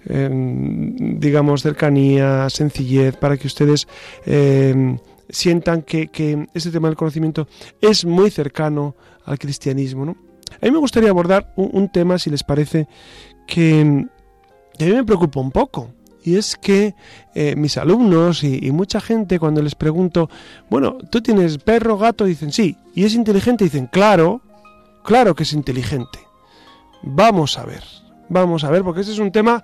em, 0.07 1.19
digamos, 1.19 1.61
cercanía, 1.61 2.49
sencillez, 2.49 3.17
para 3.17 3.37
que 3.37 3.45
ustedes 3.45 3.87
sientan 5.29 5.81
que, 5.81 6.07
que 6.07 6.47
este 6.53 6.71
tema 6.71 6.87
del 6.87 6.97
conocimiento 6.97 7.47
es 7.81 8.05
muy 8.05 8.31
cercano 8.31 8.95
al 9.25 9.39
cristianismo, 9.39 10.05
¿no? 10.05 10.15
A 10.61 10.65
mí 10.65 10.71
me 10.71 10.77
gustaría 10.77 11.09
abordar 11.09 11.53
un, 11.55 11.89
tema, 11.89 12.17
si 12.17 12.29
les 12.29 12.43
parece, 12.43 12.87
que, 13.47 13.81
a 13.81 14.83
mí 14.83 14.91
me 14.91 15.03
preocupa 15.03 15.39
un 15.39 15.51
poco. 15.51 15.91
Y 16.23 16.37
es 16.37 16.55
que 16.55 16.95
eh, 17.35 17.55
mis 17.55 17.77
alumnos 17.77 18.43
y, 18.43 18.71
mucha 18.71 18.99
gente 18.99 19.37
cuando 19.37 19.61
les 19.61 19.75
pregunto, 19.75 20.29
bueno, 20.69 20.97
¿tú 21.11 21.21
tienes 21.21 21.57
perro, 21.59 21.97
gato? 21.97 22.25
Dicen, 22.25 22.51
sí. 22.51 22.77
¿Y 22.95 23.03
es 23.03 23.13
inteligente? 23.13 23.63
Dicen, 23.63 23.87
claro, 23.87 24.41
claro 25.03 25.35
que 25.35 25.43
es 25.43 25.53
inteligente. 25.53 26.19
Vamos 27.03 27.59
a 27.59 27.65
ver, 27.65 27.83
vamos 28.29 28.63
a 28.63 28.71
ver, 28.71 28.83
porque 28.83 29.01
este 29.01 29.13
es 29.13 29.19
un 29.19 29.31
tema 29.31 29.63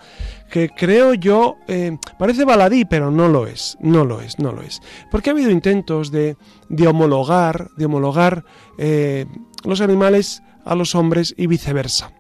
que 0.49 0.70
creo 0.70 1.14
yo, 1.14 1.57
eh, 1.68 1.97
parece 2.18 2.45
baladí, 2.45 2.86
pero 2.86 3.12
no 3.12 3.28
lo 3.28 3.47
es, 3.47 3.78
no 3.80 4.05
lo 4.05 4.22
es, 4.22 4.39
no 4.39 4.51
lo 4.51 4.62
es. 4.62 4.82
Porque 5.09 5.30
ha 5.30 5.34
habido 5.34 5.51
intentos 5.51 6.12
de, 6.12 6.38
de 6.70 6.88
homologar, 6.88 7.70
de 7.78 7.86
homologar 7.86 8.43
eh, 8.78 9.26
los 9.64 9.82
animales 9.82 10.43
a 10.66 10.76
los 10.76 10.95
hombres 10.95 11.34
y 11.38 11.47
viceversa. 11.47 12.12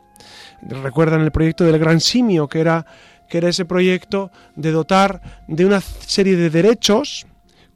Recuerdan 0.61 1.21
el 1.21 1.31
proyecto 1.31 1.63
del 1.63 1.79
gran 1.79 1.99
simio, 1.99 2.47
que 2.47 2.59
era, 2.59 2.85
que 3.29 3.39
era 3.39 3.49
ese 3.49 3.65
proyecto 3.65 4.31
de 4.55 4.71
dotar 4.71 5.43
de 5.47 5.65
una 5.65 5.81
serie 5.81 6.35
de 6.35 6.49
derechos 6.49 7.25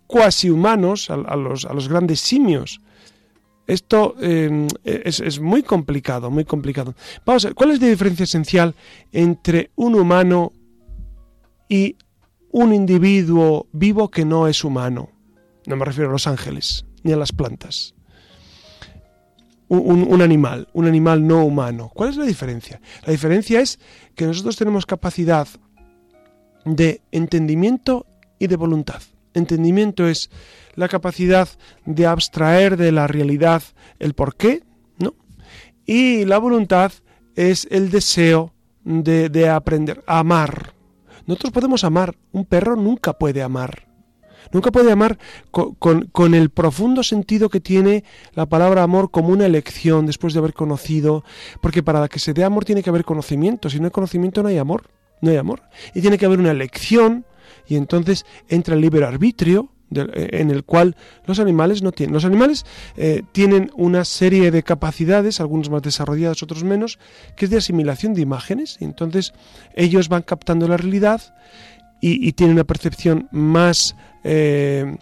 cuasi 0.07 0.49
humanos 0.49 1.09
a, 1.09 1.17
los, 1.35 1.65
a 1.65 1.73
los, 1.73 1.89
grandes 1.89 2.19
simios. 2.19 2.81
Esto 3.67 4.15
eh, 4.21 4.67
es, 4.83 5.39
muy 5.39 5.63
complicado, 5.63 6.29
muy 6.29 6.45
complicado. 6.45 6.93
Vamos 7.25 7.45
a 7.45 7.49
ver, 7.49 7.55
¿cuál 7.55 7.71
es 7.71 7.81
la 7.81 7.87
diferencia 7.87 8.23
esencial 8.23 8.75
entre 9.11 9.71
un 9.75 9.95
humano 9.95 10.51
y 11.67 11.95
un 12.51 12.73
individuo 12.73 13.67
vivo 13.71 14.09
que 14.09 14.23
no 14.25 14.47
es 14.47 14.63
humano? 14.63 15.09
No 15.65 15.75
me 15.75 15.85
refiero 15.85 16.09
a 16.09 16.13
los 16.13 16.27
ángeles 16.27 16.85
ni 17.03 17.11
a 17.11 17.17
las 17.17 17.31
plantas 17.31 17.95
un, 19.67 20.21
animal, 20.21 20.67
un 20.73 20.85
animal 20.85 21.25
no 21.25 21.43
humano. 21.43 21.91
¿Cuál 21.93 22.11
es 22.11 22.17
la 22.17 22.25
diferencia? 22.25 22.79
La 23.05 23.11
diferencia 23.11 23.61
es 23.61 23.79
que 24.15 24.25
nosotros 24.25 24.55
tenemos 24.55 24.85
capacidad 24.85 25.47
de 26.65 27.01
entendimiento 27.11 28.05
y 28.39 28.47
de 28.47 28.55
voluntad. 28.55 29.01
Entendimiento 29.33 30.07
es 30.07 30.29
la 30.75 30.87
capacidad 30.87 31.47
de 31.85 32.05
abstraer 32.05 32.77
de 32.77 32.91
la 32.91 33.07
realidad 33.07 33.63
el 33.99 34.13
porqué, 34.13 34.63
¿no? 34.97 35.15
Y 35.85 36.25
la 36.25 36.37
voluntad 36.37 36.91
es 37.35 37.67
el 37.71 37.91
deseo 37.91 38.53
de, 38.83 39.29
de 39.29 39.49
aprender 39.49 40.03
a 40.07 40.19
amar. 40.19 40.73
Nosotros 41.25 41.53
podemos 41.53 41.83
amar, 41.83 42.15
un 42.31 42.45
perro 42.45 42.75
nunca 42.75 43.13
puede 43.13 43.41
amar. 43.41 43.85
Nunca 44.51 44.71
puede 44.71 44.91
amar 44.91 45.17
con, 45.51 46.33
el 46.33 46.49
profundo 46.49 47.03
sentido 47.03 47.49
que 47.49 47.59
tiene 47.59 48.03
la 48.33 48.45
palabra 48.45 48.83
amor 48.83 49.11
como 49.11 49.29
una 49.29 49.45
elección 49.45 50.05
después 50.05 50.33
de 50.33 50.39
haber 50.39 50.53
conocido, 50.53 51.23
porque 51.61 51.83
para 51.83 52.07
que 52.07 52.19
se 52.19 52.33
dé 52.33 52.43
amor 52.43 52.65
tiene 52.65 52.83
que 52.83 52.89
haber 52.89 53.05
conocimiento, 53.05 53.69
si 53.69 53.79
no 53.79 53.85
hay 53.85 53.91
conocimiento 53.91 54.43
no 54.43 54.49
hay 54.49 54.57
amor, 54.57 54.89
no 55.21 55.31
hay 55.31 55.37
amor. 55.37 55.63
Y 55.93 56.01
tiene 56.01 56.17
que 56.17 56.25
haber 56.25 56.39
una 56.39 56.51
elección 56.51 57.25
y 57.67 57.75
entonces 57.75 58.25
entra 58.47 58.75
el 58.75 58.81
libre 58.81 59.05
arbitrio, 59.05 59.69
en 59.95 60.51
el 60.51 60.63
cual 60.63 60.95
los 61.25 61.39
animales 61.39 61.81
no 61.81 61.91
tienen. 61.91 62.13
Los 62.13 62.25
animales 62.25 62.65
eh, 62.97 63.23
tienen 63.31 63.71
una 63.75 64.05
serie 64.05 64.51
de 64.51 64.63
capacidades, 64.63 65.39
algunos 65.39 65.69
más 65.69 65.81
desarrolladas, 65.81 66.43
otros 66.43 66.63
menos, 66.63 66.99
que 67.35 67.45
es 67.45 67.51
de 67.51 67.57
asimilación 67.57 68.13
de 68.13 68.21
imágenes. 68.21 68.77
Entonces 68.79 69.33
ellos 69.75 70.09
van 70.09 70.23
captando 70.23 70.67
la 70.67 70.77
realidad 70.77 71.21
y, 72.01 72.33
tienen 72.33 72.55
una 72.55 72.65
percepción 72.65 73.27
más 73.31 73.95
eh, 74.23 74.95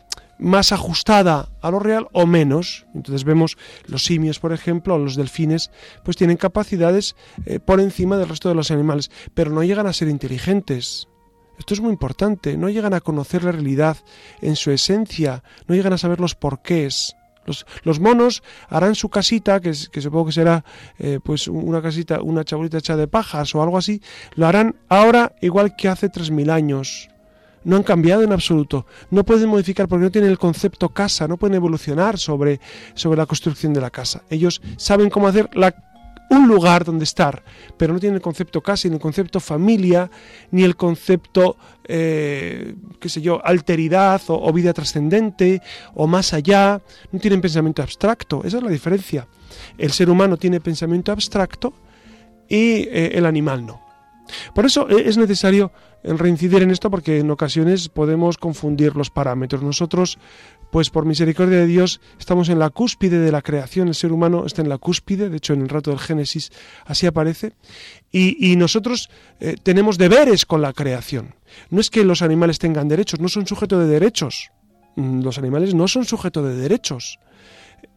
más 0.44 0.72
ajustada 0.72 1.50
a 1.62 1.72
lo 1.72 1.80
real 1.80 2.08
o 2.12 2.26
menos. 2.26 2.86
Entonces 2.94 3.24
vemos 3.24 3.58
los 3.88 4.04
simios, 4.04 4.40
por 4.40 4.54
ejemplo, 4.54 4.96
o 4.96 5.00
los 5.00 5.16
delfines, 5.16 5.72
pues 6.04 6.18
tienen 6.18 6.38
capacidades 6.38 7.16
eh, 7.46 7.60
por 7.60 7.80
encima 7.80 8.18
del 8.18 8.30
resto 8.30 8.50
de 8.50 8.56
los 8.56 8.72
animales, 8.72 9.10
pero 9.34 9.52
no 9.52 9.64
llegan 9.64 9.88
a 9.88 9.94
ser 9.94 10.10
inteligentes. 10.10 11.08
Esto 11.58 11.74
es 11.74 11.82
muy 11.82 11.92
importante, 11.92 12.58
no 12.58 12.70
llegan 12.70 12.94
a 12.94 13.02
conocer 13.02 13.44
la 13.44 13.52
realidad 13.52 13.98
en 14.42 14.56
su 14.56 14.72
esencia, 14.72 15.44
no 15.68 15.76
llegan 15.76 15.94
a 15.94 15.98
saber 15.98 16.20
los 16.20 16.36
porqués. 16.36 17.16
Los, 17.84 18.00
monos 18.00 18.42
harán 18.70 18.96
su 18.96 19.10
casita, 19.10 19.60
que, 19.60 19.74
que 19.92 20.02
supongo 20.02 20.28
que 20.28 20.32
será 20.32 20.64
eh, 20.98 21.20
pues 21.22 21.48
una 21.50 21.82
casita, 21.82 22.22
una 22.22 22.46
chabolita 22.46 22.78
hecha 22.78 22.96
de 22.96 23.08
pajas 23.08 23.54
o 23.54 23.62
algo 23.62 23.78
así, 23.78 24.02
lo 24.36 24.48
harán 24.48 24.78
ahora 24.88 25.34
igual 25.42 25.76
que 25.76 25.90
hace 25.90 26.10
3.000 26.10 26.50
años. 26.50 27.10
No 27.66 27.78
han 27.78 27.84
cambiado 27.84 28.24
en 28.24 28.34
absoluto. 28.34 28.86
No 29.10 29.24
pueden 29.24 29.50
modificar 29.50 29.88
porque 29.88 30.04
no 30.04 30.12
tienen 30.12 30.32
el 30.32 30.38
concepto 30.38 30.90
casa, 30.90 31.28
no 31.28 31.38
pueden 31.38 31.56
evolucionar 31.56 32.18
sobre, 32.18 32.60
sobre 32.94 33.18
la 33.18 33.26
construcción 33.26 33.74
de 33.74 33.82
la 33.82 33.90
casa. 33.90 34.24
Ellos 34.30 34.62
saben 34.78 35.10
cómo 35.10 35.28
hacer 35.28 35.50
la 35.54 35.74
un 36.30 36.48
lugar 36.48 36.84
donde 36.84 37.04
estar, 37.04 37.44
pero 37.78 37.94
no 37.94 38.00
tiene 38.00 38.16
el 38.16 38.22
concepto 38.22 38.62
casa, 38.62 38.88
ni 38.88 38.96
el 38.96 39.02
concepto 39.02 39.40
familia, 39.40 40.10
ni 40.52 40.64
el 40.64 40.76
concepto, 40.76 41.58
eh, 41.84 42.76
qué 43.00 43.10
sé 43.10 43.22
yo, 43.22 43.46
alteridad 43.46 44.22
o, 44.28 44.52
vida 44.54 44.74
trascendente 44.74 45.62
o 45.94 46.08
más 46.08 46.34
allá, 46.34 46.82
no 47.12 47.20
tienen 47.20 47.42
pensamiento 47.42 47.82
abstracto, 47.82 48.42
esa 48.44 48.58
es 48.58 48.64
la 48.64 48.70
diferencia. 48.70 49.28
El 49.78 49.92
ser 49.92 50.10
humano 50.10 50.38
tiene 50.38 50.60
pensamiento 50.60 51.12
abstracto 51.12 51.74
y 52.48 52.88
eh, 52.90 53.12
el 53.14 53.26
animal 53.26 53.66
no. 53.66 53.82
Por 54.56 54.66
eso 54.66 54.90
eh, 54.90 55.04
es 55.06 55.18
necesario 55.18 55.72
reincidir 56.04 56.64
en 56.64 56.72
esto 56.72 56.90
porque 56.90 57.20
en 57.20 57.32
ocasiones 57.32 57.90
podemos 57.90 58.38
confundir 58.38 58.96
los 58.96 59.10
parámetros. 59.10 59.62
Nosotros 59.62 60.18
pues 60.74 60.90
por 60.90 61.06
misericordia 61.06 61.60
de 61.60 61.68
Dios 61.68 62.02
estamos 62.18 62.50
en 62.50 62.58
la 62.58 62.72
cúspide 62.72 63.20
de 63.20 63.32
la 63.32 63.44
creación, 63.44 63.90
el 63.90 63.94
ser 63.94 64.12
humano 64.12 64.48
está 64.48 64.64
en 64.64 64.70
la 64.70 64.80
cúspide, 64.80 65.30
de 65.30 65.38
hecho 65.38 65.54
en 65.54 65.62
el 65.62 65.70
rato 65.70 65.92
del 65.92 66.00
Génesis 66.00 66.52
así 66.84 67.06
aparece, 67.06 67.54
y, 68.12 68.56
nosotros 68.56 69.12
eh, 69.40 69.56
tenemos 69.62 70.00
deberes 70.00 70.48
con 70.48 70.64
la 70.64 70.74
creación. 70.74 71.36
No 71.70 71.80
es 71.80 71.92
que 71.92 72.04
los 72.04 72.24
animales 72.24 72.58
tengan 72.58 72.88
derechos, 72.88 73.20
no 73.20 73.30
son 73.30 73.46
sujetos 73.46 73.82
de 73.82 73.86
derechos, 73.86 74.50
mm, 74.96 75.22
los 75.22 75.38
animales 75.38 75.76
no 75.76 75.88
son 75.88 76.06
sujetos 76.06 76.44
de 76.44 76.56
derechos, 76.56 77.20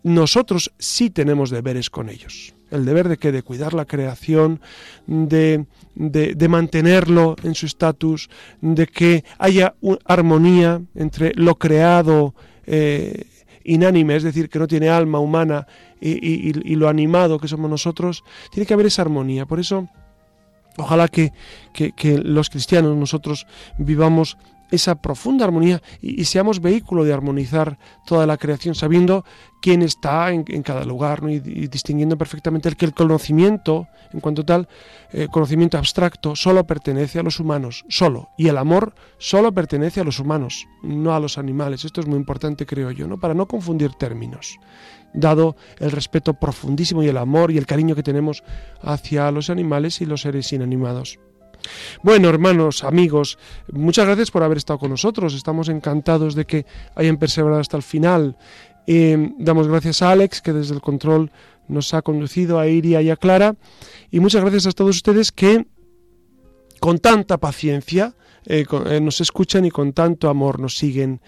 nosotros 0.02 0.70
sí 0.78 1.08
tenemos 1.08 1.48
deberes 1.48 1.88
con 1.88 2.10
ellos. 2.10 2.54
El 2.70 2.84
deber 2.84 3.08
de 3.08 3.16
que 3.16 3.32
de 3.32 3.42
cuidar 3.42 3.72
la 3.72 3.86
creación, 3.86 4.60
de, 5.06 5.64
de, 5.94 6.48
mantenerlo 6.48 7.36
en 7.42 7.54
su 7.54 7.64
estatus, 7.64 8.28
de 8.60 8.86
que 8.86 9.24
haya 9.38 9.76
armonía 10.04 10.82
entre 10.94 11.32
lo 11.36 11.54
creado 11.54 12.34
eh, 12.66 13.24
inánime, 13.64 14.16
es 14.16 14.22
decir, 14.22 14.48
que 14.48 14.58
no 14.58 14.66
tiene 14.66 14.88
alma 14.88 15.18
humana 15.18 15.66
y, 16.00 16.74
lo 16.74 16.88
animado 16.88 17.38
que 17.38 17.48
somos 17.48 17.70
nosotros, 17.70 18.22
tiene 18.52 18.66
que 18.66 18.74
haber 18.74 18.86
esa 18.86 19.02
armonía. 19.02 19.46
Por 19.46 19.58
eso, 19.58 19.88
ojalá 20.76 21.08
que, 21.08 21.32
que 21.72 22.18
los 22.18 22.50
cristianos 22.50 22.96
nosotros 22.96 23.46
vivamos 23.78 24.36
esa 24.70 24.96
profunda 24.96 25.44
armonía 25.44 25.82
y, 26.00 26.24
seamos 26.24 26.60
vehículo 26.60 27.04
de 27.04 27.12
armonizar 27.12 27.78
toda 28.04 28.26
la 28.26 28.36
creación, 28.36 28.74
sabiendo 28.74 29.24
quién 29.60 29.82
está 29.82 30.30
en, 30.30 30.44
cada 30.62 30.84
lugar 30.84 31.22
y, 31.28 31.38
distinguiendo 31.68 32.16
perfectamente 32.18 32.68
el 32.68 32.76
que 32.76 32.84
el 32.84 32.94
conocimiento, 32.94 33.88
en 34.12 34.20
cuanto 34.20 34.44
tal, 34.44 34.68
eh, 35.12 35.28
conocimiento 35.30 35.78
abstracto, 35.78 36.36
solo 36.36 36.66
pertenece 36.66 37.18
a 37.18 37.22
los 37.22 37.40
humanos, 37.40 37.84
solo, 37.88 38.28
y 38.36 38.48
el 38.48 38.58
amor 38.58 38.94
solo 39.18 39.52
pertenece 39.52 40.00
a 40.00 40.04
los 40.04 40.18
humanos, 40.18 40.66
no 40.82 41.14
a 41.14 41.20
los 41.20 41.38
animales. 41.38 41.84
Esto 41.84 42.00
es 42.00 42.06
muy 42.06 42.16
importante, 42.16 42.66
creo 42.66 42.90
yo, 42.90 43.06
¿no? 43.06 43.18
para 43.18 43.34
no 43.34 43.46
confundir 43.46 43.94
términos 43.94 44.58
dado 45.12 45.56
el 45.78 45.90
respeto 45.92 46.34
profundísimo 46.34 47.02
y 47.02 47.08
el 47.08 47.16
amor 47.16 47.50
y 47.50 47.58
el 47.58 47.66
cariño 47.66 47.94
que 47.94 48.02
tenemos 48.02 48.44
hacia 48.82 49.30
los 49.30 49.50
animales 49.50 50.00
y 50.00 50.06
los 50.06 50.20
seres 50.20 50.52
inanimados. 50.52 51.18
Bueno, 52.02 52.28
hermanos, 52.28 52.84
amigos, 52.84 53.38
muchas 53.72 54.06
gracias 54.06 54.30
por 54.30 54.42
haber 54.42 54.58
estado 54.58 54.78
con 54.78 54.90
nosotros. 54.90 55.34
Estamos 55.34 55.68
encantados 55.68 56.34
de 56.34 56.44
que 56.44 56.66
hayan 56.94 57.16
perseverado 57.16 57.60
hasta 57.60 57.76
el 57.76 57.82
final. 57.82 58.36
Eh, 58.86 59.32
damos 59.38 59.68
gracias 59.68 60.02
a 60.02 60.10
Alex, 60.12 60.40
que 60.40 60.52
desde 60.52 60.74
el 60.74 60.80
control 60.80 61.30
nos 61.68 61.94
ha 61.94 62.02
conducido 62.02 62.58
a 62.58 62.68
Iria 62.68 63.02
y 63.02 63.10
a 63.10 63.16
Clara. 63.16 63.56
Y 64.10 64.20
muchas 64.20 64.42
gracias 64.42 64.66
a 64.66 64.72
todos 64.72 64.96
ustedes 64.96 65.32
que 65.32 65.66
con 66.80 66.98
tanta 66.98 67.38
paciencia 67.38 68.14
eh, 68.44 68.64
eh, 68.86 69.00
nos 69.00 69.20
escuchan 69.20 69.64
y 69.64 69.70
con 69.70 69.92
tanto 69.92 70.28
amor 70.28 70.60
nos 70.60 70.76
siguen. 70.76 71.20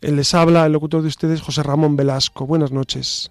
Les 0.00 0.34
habla 0.34 0.66
el 0.66 0.72
locutor 0.72 1.02
de 1.02 1.08
ustedes, 1.08 1.40
José 1.40 1.62
Ramón 1.62 1.96
Velasco. 1.96 2.46
Buenas 2.46 2.72
noches. 2.72 3.30